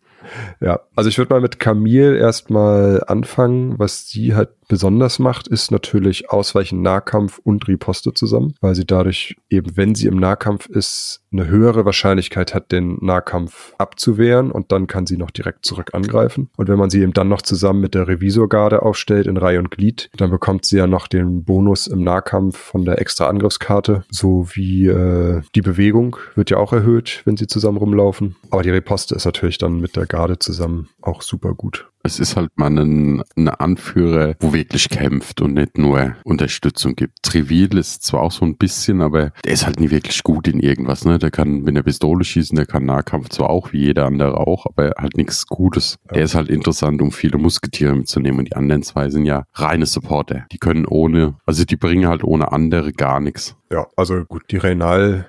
Ja, 0.60 0.80
also 0.94 1.08
ich 1.08 1.18
würde 1.18 1.32
mal 1.32 1.40
mit 1.40 1.58
Camille 1.58 2.16
erstmal 2.16 3.02
anfangen. 3.06 3.78
Was 3.78 4.08
sie 4.08 4.34
halt 4.34 4.50
besonders 4.68 5.18
macht, 5.18 5.48
ist 5.48 5.70
natürlich 5.70 6.30
Ausweichen 6.30 6.82
Nahkampf 6.82 7.38
und 7.42 7.66
Riposte 7.66 8.12
zusammen, 8.14 8.54
weil 8.60 8.74
sie 8.74 8.84
dadurch 8.84 9.36
eben, 9.48 9.76
wenn 9.76 9.94
sie 9.94 10.06
im 10.06 10.18
Nahkampf 10.18 10.66
ist, 10.66 11.22
eine 11.32 11.48
höhere 11.48 11.84
Wahrscheinlichkeit 11.84 12.54
hat, 12.54 12.72
den 12.72 12.98
Nahkampf 13.00 13.74
abzuwehren 13.78 14.50
und 14.50 14.72
dann 14.72 14.86
kann 14.86 15.06
sie 15.06 15.16
noch 15.16 15.30
direkt 15.30 15.66
zurück 15.66 15.90
angreifen. 15.94 16.50
Und 16.56 16.68
wenn 16.68 16.78
man 16.78 16.90
sie 16.90 17.02
eben 17.02 17.12
dann 17.12 17.28
noch 17.28 17.42
zusammen 17.42 17.80
mit 17.80 17.94
der 17.94 18.08
Revisorgarde 18.08 18.82
aufstellt 18.82 19.26
in 19.26 19.36
Reihe 19.36 19.58
und 19.58 19.70
Glied, 19.70 20.10
dann 20.16 20.30
bekommt 20.30 20.64
sie 20.64 20.78
ja 20.78 20.86
noch 20.86 21.06
den 21.06 21.44
Bonus 21.44 21.86
im 21.86 22.02
Nahkampf 22.02 22.56
von 22.56 22.84
der 22.84 23.00
extra 23.00 23.26
Angriffskarte, 23.26 24.04
sowie 24.10 24.88
äh, 24.88 25.42
die 25.54 25.62
Bewegung 25.62 26.16
wird 26.34 26.50
ja 26.50 26.58
auch 26.58 26.72
erhöht, 26.72 27.22
wenn 27.24 27.36
sie 27.36 27.46
zusammen 27.46 27.78
rumlaufen. 27.78 28.36
Aber 28.50 28.62
die 28.62 28.70
Riposte 28.70 29.14
ist 29.14 29.24
natürlich 29.24 29.58
dann 29.58 29.80
mit 29.80 29.96
der 29.96 30.06
Garde 30.06 30.17
zusammen 30.38 30.88
auch 31.00 31.22
super 31.22 31.54
gut. 31.54 31.88
es 32.02 32.18
ist 32.18 32.36
halt 32.36 32.50
mal 32.56 32.76
ein, 32.78 33.22
ein 33.36 33.48
Anführer, 33.48 34.34
wo 34.40 34.52
wirklich 34.52 34.88
kämpft 34.88 35.40
und 35.42 35.54
nicht 35.54 35.76
nur 35.76 36.16
Unterstützung 36.24 36.94
gibt. 36.96 37.22
Trivil 37.22 37.76
ist 37.76 38.02
zwar 38.02 38.22
auch 38.22 38.32
so 38.32 38.44
ein 38.46 38.56
bisschen, 38.56 39.02
aber 39.02 39.30
der 39.44 39.52
ist 39.52 39.66
halt 39.66 39.78
nie 39.78 39.90
wirklich 39.90 40.22
gut 40.22 40.48
in 40.48 40.60
irgendwas. 40.60 41.04
Ne? 41.04 41.18
Der 41.18 41.30
kann 41.30 41.60
mit 41.60 41.68
einer 41.68 41.82
Pistole 41.82 42.24
schießen, 42.24 42.56
der 42.56 42.66
kann 42.66 42.86
Nahkampf 42.86 43.28
zwar 43.28 43.50
auch, 43.50 43.72
wie 43.72 43.84
jeder 43.84 44.06
andere 44.06 44.38
auch, 44.38 44.66
aber 44.66 44.92
halt 44.98 45.16
nichts 45.16 45.46
Gutes. 45.46 45.96
Der 46.14 46.22
ist 46.22 46.34
halt 46.34 46.48
interessant, 46.48 47.02
um 47.02 47.12
viele 47.12 47.38
Musketiere 47.38 47.94
mitzunehmen. 47.94 48.40
Und 48.40 48.46
die 48.46 48.56
anderen 48.56 48.82
zwei 48.82 49.10
sind 49.10 49.26
ja 49.26 49.44
reine 49.54 49.86
Supporter. 49.86 50.46
Die 50.50 50.58
können 50.58 50.86
ohne, 50.86 51.36
also 51.44 51.64
die 51.64 51.76
bringen 51.76 52.08
halt 52.08 52.24
ohne 52.24 52.52
andere 52.52 52.92
gar 52.92 53.20
nichts. 53.20 53.56
Ja, 53.70 53.86
also 53.96 54.24
gut, 54.24 54.44
die 54.50 54.56
Renal 54.56 55.26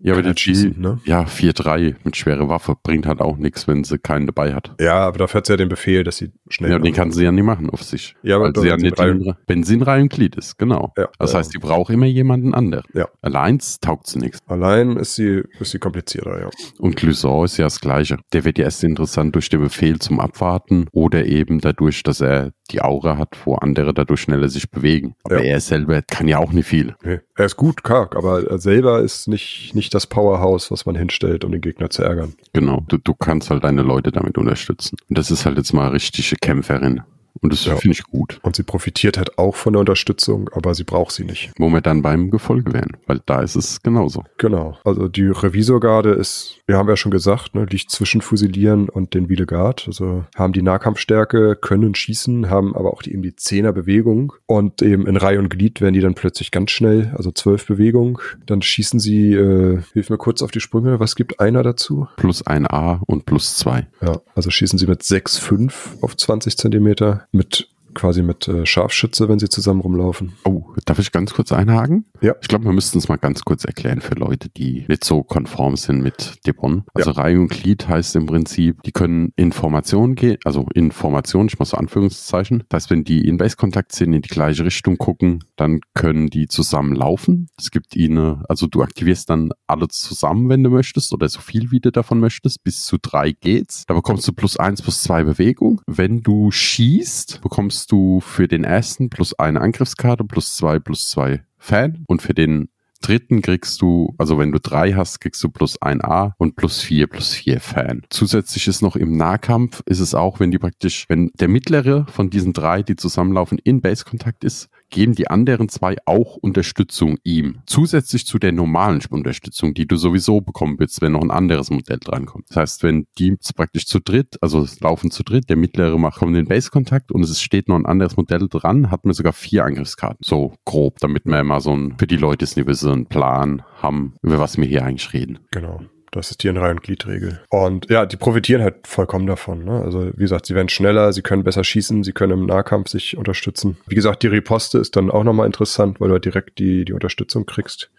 Ja, 0.00 0.12
aber 0.12 0.22
die 0.22 0.28
halt 0.28 0.40
schießen, 0.40 0.80
ne? 0.80 1.00
Ja, 1.04 1.22
4-3 1.24 1.96
mit 2.04 2.16
schwere 2.16 2.48
Waffe 2.48 2.74
bringt 2.82 3.06
halt 3.06 3.20
auch 3.20 3.36
nichts, 3.36 3.66
wenn 3.66 3.82
sie 3.84 3.98
keinen 3.98 4.26
dabei 4.26 4.54
hat. 4.54 4.74
Ja, 4.80 4.94
aber 5.06 5.18
dafür 5.18 5.38
hat 5.38 5.46
sie 5.46 5.54
ja 5.54 5.56
den 5.56 5.68
Befehl, 5.68 6.04
dass 6.04 6.18
sie 6.18 6.30
schnell. 6.48 6.70
Ja, 6.70 6.76
und 6.76 6.84
den 6.84 6.94
kann 6.94 7.10
sie 7.10 7.24
ja 7.24 7.32
nicht 7.32 7.44
machen 7.44 7.68
auf 7.70 7.82
sich. 7.82 8.14
Ja, 8.22 8.36
aber 8.36 8.52
weil 8.54 8.62
sie 8.62 8.68
ja 8.68 8.76
sie 8.78 8.84
nicht 8.84 8.98
drei- 8.98 9.08
in, 9.10 9.34
wenn 9.46 9.64
sie 9.64 9.74
in 9.74 9.82
Reihe 9.82 10.02
und 10.02 10.12
Glied 10.12 10.36
ist, 10.36 10.56
genau. 10.58 10.92
Ja, 10.96 11.08
das 11.18 11.32
ja. 11.32 11.38
heißt, 11.38 11.52
die 11.54 11.58
braucht 11.58 11.90
immer 11.90 12.06
jemanden 12.06 12.54
anderen. 12.54 12.84
Ja. 12.94 13.08
Allein 13.22 13.58
taugt 13.80 14.06
sie 14.06 14.18
nichts. 14.20 14.38
Allein 14.46 14.96
ist 14.96 15.16
sie, 15.16 15.42
ist 15.58 15.72
sie 15.72 15.78
komplizierter, 15.78 16.40
ja. 16.42 16.50
Und 16.78 16.96
Clouseau 16.96 17.44
ist 17.44 17.56
ja 17.56 17.64
das 17.66 17.80
Gleiche. 17.80 18.18
Der 18.32 18.44
wird 18.44 18.58
ja 18.58 18.64
erst 18.64 18.84
interessant 18.84 19.34
durch 19.34 19.48
den 19.48 19.60
Befehl 19.60 19.98
zum 19.98 20.20
Abwarten 20.20 20.86
oder 20.92 21.26
eben 21.26 21.58
dadurch, 21.60 22.02
dass 22.04 22.20
er 22.20 22.52
die 22.70 22.82
Aura 22.82 23.16
hat, 23.18 23.36
wo 23.44 23.54
andere 23.56 23.94
dadurch 23.94 24.20
schneller 24.20 24.48
sich 24.48 24.70
bewegen. 24.70 25.14
Aber 25.24 25.38
Ja. 25.42 25.54
er 25.54 25.60
selber 25.60 26.02
kann 26.02 26.28
ja 26.28 26.38
auch 26.38 26.52
nicht 26.52 26.66
viel. 26.68 26.94
Nee. 27.02 27.18
Er 27.38 27.44
ist 27.44 27.56
gut, 27.56 27.84
karg, 27.84 28.16
aber 28.16 28.50
er 28.50 28.58
selber 28.58 29.00
ist 29.00 29.28
nicht, 29.28 29.72
nicht 29.72 29.94
das 29.94 30.08
Powerhouse, 30.08 30.72
was 30.72 30.86
man 30.86 30.96
hinstellt, 30.96 31.44
um 31.44 31.52
den 31.52 31.60
Gegner 31.60 31.88
zu 31.88 32.02
ärgern. 32.02 32.34
Genau. 32.52 32.82
Du, 32.88 32.96
du 32.96 33.14
kannst 33.14 33.48
halt 33.50 33.62
deine 33.62 33.82
Leute 33.82 34.10
damit 34.10 34.36
unterstützen. 34.36 34.96
Und 35.08 35.16
das 35.16 35.30
ist 35.30 35.46
halt 35.46 35.56
jetzt 35.56 35.72
mal 35.72 35.86
richtige 35.90 36.34
Kämpferin. 36.34 37.02
Und 37.40 37.52
das 37.52 37.64
Ja. 37.64 37.76
finde 37.76 37.92
ich 37.94 38.02
gut. 38.04 38.38
Und 38.42 38.56
sie 38.56 38.62
profitiert 38.62 39.18
halt 39.18 39.38
auch 39.38 39.54
von 39.56 39.72
der 39.74 39.80
Unterstützung, 39.80 40.48
aber 40.52 40.74
sie 40.74 40.84
braucht 40.84 41.12
sie 41.12 41.24
nicht. 41.24 41.50
Wo 41.58 41.68
wir 41.70 41.80
dann 41.80 42.02
beim 42.02 42.30
Gefolge 42.30 42.72
wären. 42.72 42.96
Weil 43.06 43.20
da 43.26 43.40
ist 43.42 43.56
es 43.56 43.82
genauso. 43.82 44.24
Genau. 44.38 44.76
Also 44.84 45.08
die 45.08 45.26
Revisorgarde 45.26 46.10
ist, 46.10 46.56
wir 46.66 46.76
haben 46.76 46.88
ja 46.88 46.96
schon 46.96 47.10
gesagt, 47.12 47.54
ne, 47.54 47.64
liegt 47.64 47.90
zwischen 47.90 48.20
Fusilieren 48.20 48.88
und 48.88 49.14
den 49.14 49.28
Wiedegard. 49.28 49.84
Also 49.86 50.24
haben 50.36 50.52
die 50.52 50.62
Nahkampfstärke, 50.62 51.56
können 51.56 51.94
schießen, 51.94 52.50
haben 52.50 52.74
aber 52.74 52.92
auch 52.92 53.02
die, 53.02 53.12
eben 53.12 53.22
die 53.22 53.36
Zehner 53.36 53.72
Bewegung. 53.72 54.32
Und 54.46 54.82
eben 54.82 55.06
in 55.06 55.16
Reihe 55.16 55.38
und 55.38 55.48
Glied 55.50 55.80
werden 55.80 55.94
die 55.94 56.00
dann 56.00 56.14
plötzlich 56.14 56.50
ganz 56.50 56.70
schnell, 56.70 57.12
also 57.16 57.30
zwölf 57.30 57.66
Bewegung. 57.66 58.20
Dann 58.46 58.62
schießen 58.62 59.00
sie, 59.00 59.32
äh, 59.32 59.80
hilf 59.92 60.10
mir 60.10 60.18
kurz 60.18 60.42
auf 60.42 60.50
die 60.50 60.60
Sprünge, 60.60 61.00
was 61.00 61.14
gibt 61.16 61.40
einer 61.40 61.62
dazu? 61.62 62.08
Plus 62.16 62.46
ein 62.46 62.66
A 62.66 63.00
und 63.06 63.26
plus 63.26 63.56
zwei. 63.56 63.86
Ja, 64.00 64.20
also 64.34 64.50
schießen 64.50 64.78
sie 64.78 64.86
mit 64.86 65.02
6,5 65.02 66.02
auf 66.02 66.16
20 66.16 66.56
Zentimeter, 66.56 67.26
mit 67.32 67.68
quasi 67.98 68.22
mit 68.22 68.46
äh, 68.46 68.64
Scharfschütze, 68.64 69.28
wenn 69.28 69.40
sie 69.40 69.48
zusammen 69.48 69.80
rumlaufen. 69.80 70.34
Oh, 70.44 70.62
darf 70.84 71.00
ich 71.00 71.10
ganz 71.10 71.34
kurz 71.34 71.50
einhaken? 71.50 72.04
Ja. 72.20 72.34
Ich 72.40 72.48
glaube, 72.48 72.64
wir 72.64 72.72
müssten 72.72 72.98
es 72.98 73.08
mal 73.08 73.16
ganz 73.16 73.42
kurz 73.42 73.64
erklären 73.64 74.00
für 74.00 74.14
Leute, 74.14 74.48
die 74.48 74.84
nicht 74.88 75.04
so 75.04 75.24
konform 75.24 75.76
sind 75.76 76.00
mit 76.00 76.38
Debon. 76.46 76.84
Also 76.94 77.10
Reihe 77.10 77.40
und 77.40 77.48
Glied 77.48 77.88
heißt 77.88 78.14
im 78.16 78.26
Prinzip, 78.26 78.82
die 78.84 78.92
können 78.92 79.32
Informationen 79.34 80.14
gehen, 80.14 80.38
also 80.44 80.66
Informationen, 80.74 81.48
ich 81.48 81.58
mache 81.58 81.70
so 81.70 81.76
Anführungszeichen. 81.76 82.62
Das 82.68 82.84
heißt, 82.84 82.90
wenn 82.90 83.02
die 83.02 83.26
in 83.26 83.36
Base-Kontakt 83.36 83.92
sind, 83.92 84.12
in 84.12 84.22
die 84.22 84.28
gleiche 84.28 84.64
Richtung 84.64 84.96
gucken, 84.96 85.42
dann 85.56 85.80
können 85.94 86.28
die 86.28 86.46
zusammen 86.46 86.94
laufen. 86.94 87.48
Es 87.58 87.72
gibt 87.72 87.96
ihnen, 87.96 88.44
also 88.48 88.68
du 88.68 88.82
aktivierst 88.82 89.28
dann 89.28 89.50
alle 89.66 89.88
zusammen, 89.88 90.48
wenn 90.48 90.62
du 90.62 90.70
möchtest, 90.70 91.12
oder 91.12 91.28
so 91.28 91.40
viel 91.40 91.72
wie 91.72 91.80
du 91.80 91.90
davon 91.90 92.20
möchtest. 92.20 92.62
Bis 92.62 92.84
zu 92.84 92.96
drei 93.00 93.32
geht's. 93.32 93.84
Da 93.86 93.94
bekommst 93.94 94.28
du 94.28 94.32
plus 94.32 94.56
eins, 94.56 94.82
plus 94.82 95.02
zwei 95.02 95.24
Bewegung. 95.24 95.80
Wenn 95.86 96.22
du 96.22 96.52
schießt, 96.52 97.40
bekommst 97.42 97.87
du 97.90 98.20
für 98.20 98.48
den 98.48 98.64
ersten 98.64 99.10
plus 99.10 99.38
eine 99.38 99.60
Angriffskarte, 99.60 100.24
plus 100.24 100.56
zwei, 100.56 100.78
plus 100.78 101.08
zwei 101.08 101.42
Fan. 101.58 102.04
Und 102.06 102.22
für 102.22 102.34
den 102.34 102.68
dritten 103.00 103.42
kriegst 103.42 103.80
du, 103.80 104.14
also 104.18 104.38
wenn 104.38 104.52
du 104.52 104.58
drei 104.58 104.92
hast, 104.92 105.20
kriegst 105.20 105.42
du 105.42 105.48
plus 105.48 105.80
ein 105.80 106.02
A 106.02 106.34
und 106.38 106.56
plus 106.56 106.80
vier, 106.80 107.06
plus 107.06 107.32
vier 107.34 107.60
Fan. 107.60 108.02
Zusätzlich 108.10 108.66
ist 108.68 108.82
noch 108.82 108.96
im 108.96 109.16
Nahkampf, 109.16 109.82
ist 109.86 110.00
es 110.00 110.14
auch, 110.14 110.40
wenn 110.40 110.50
die 110.50 110.58
praktisch, 110.58 111.06
wenn 111.08 111.30
der 111.34 111.48
mittlere 111.48 112.06
von 112.08 112.30
diesen 112.30 112.52
drei, 112.52 112.82
die 112.82 112.96
zusammenlaufen, 112.96 113.58
in 113.62 113.80
Base-Kontakt 113.80 114.44
ist, 114.44 114.68
geben 114.90 115.14
die 115.14 115.28
anderen 115.28 115.68
zwei 115.68 115.96
auch 116.06 116.36
Unterstützung 116.36 117.18
ihm. 117.24 117.60
Zusätzlich 117.66 118.26
zu 118.26 118.38
der 118.38 118.52
normalen 118.52 119.00
Unterstützung, 119.10 119.74
die 119.74 119.86
du 119.86 119.96
sowieso 119.96 120.40
bekommen 120.40 120.78
willst, 120.78 121.00
wenn 121.00 121.12
noch 121.12 121.22
ein 121.22 121.30
anderes 121.30 121.70
Modell 121.70 121.98
drankommt. 121.98 122.46
Das 122.48 122.56
heißt, 122.56 122.82
wenn 122.82 123.06
die 123.18 123.36
praktisch 123.54 123.86
zu 123.86 124.00
dritt, 124.00 124.36
also 124.40 124.66
laufen 124.80 125.10
zu 125.10 125.22
dritt, 125.22 125.48
der 125.48 125.56
mittlere 125.56 125.98
macht 125.98 126.18
kommt 126.18 126.36
den 126.36 126.48
Base-Kontakt 126.48 127.12
und 127.12 127.22
es 127.22 127.40
steht 127.40 127.68
noch 127.68 127.76
ein 127.76 127.86
anderes 127.86 128.16
Modell 128.16 128.48
dran, 128.48 128.90
hat 128.90 129.04
man 129.04 129.14
sogar 129.14 129.32
vier 129.32 129.64
Angriffskarten. 129.64 130.18
So 130.22 130.54
grob, 130.64 130.98
damit 131.00 131.26
wir 131.26 131.42
mal 131.44 131.60
so 131.60 131.74
ein, 131.74 131.96
für 131.98 132.06
die 132.06 132.16
Leute 132.16 132.44
nicht 132.44 132.66
wissen, 132.66 132.92
einen 132.92 133.06
Plan 133.06 133.62
haben, 133.76 134.14
über 134.22 134.38
was 134.38 134.56
wir 134.56 134.64
hier 134.64 134.84
eigentlich 134.84 135.12
reden. 135.12 135.38
Genau. 135.50 135.80
Das 136.10 136.30
ist 136.30 136.42
die 136.42 136.48
in 136.48 136.56
Reihe- 136.56 136.70
und 136.70 136.82
Gliedregel. 136.82 137.40
Und 137.50 137.90
ja, 137.90 138.06
die 138.06 138.16
profitieren 138.16 138.62
halt 138.62 138.86
vollkommen 138.86 139.26
davon. 139.26 139.64
Ne? 139.64 139.82
Also 139.82 140.10
wie 140.14 140.22
gesagt, 140.22 140.46
sie 140.46 140.54
werden 140.54 140.68
schneller, 140.68 141.12
sie 141.12 141.22
können 141.22 141.44
besser 141.44 141.64
schießen, 141.64 142.04
sie 142.04 142.12
können 142.12 142.32
im 142.32 142.46
Nahkampf 142.46 142.88
sich 142.88 143.16
unterstützen. 143.16 143.76
Wie 143.86 143.94
gesagt, 143.94 144.22
die 144.22 144.28
Riposte 144.28 144.78
ist 144.78 144.96
dann 144.96 145.10
auch 145.10 145.24
nochmal 145.24 145.46
interessant, 145.46 146.00
weil 146.00 146.08
du 146.08 146.14
halt 146.14 146.24
direkt 146.24 146.58
die, 146.58 146.84
die 146.84 146.92
Unterstützung 146.92 147.46
kriegst 147.46 147.90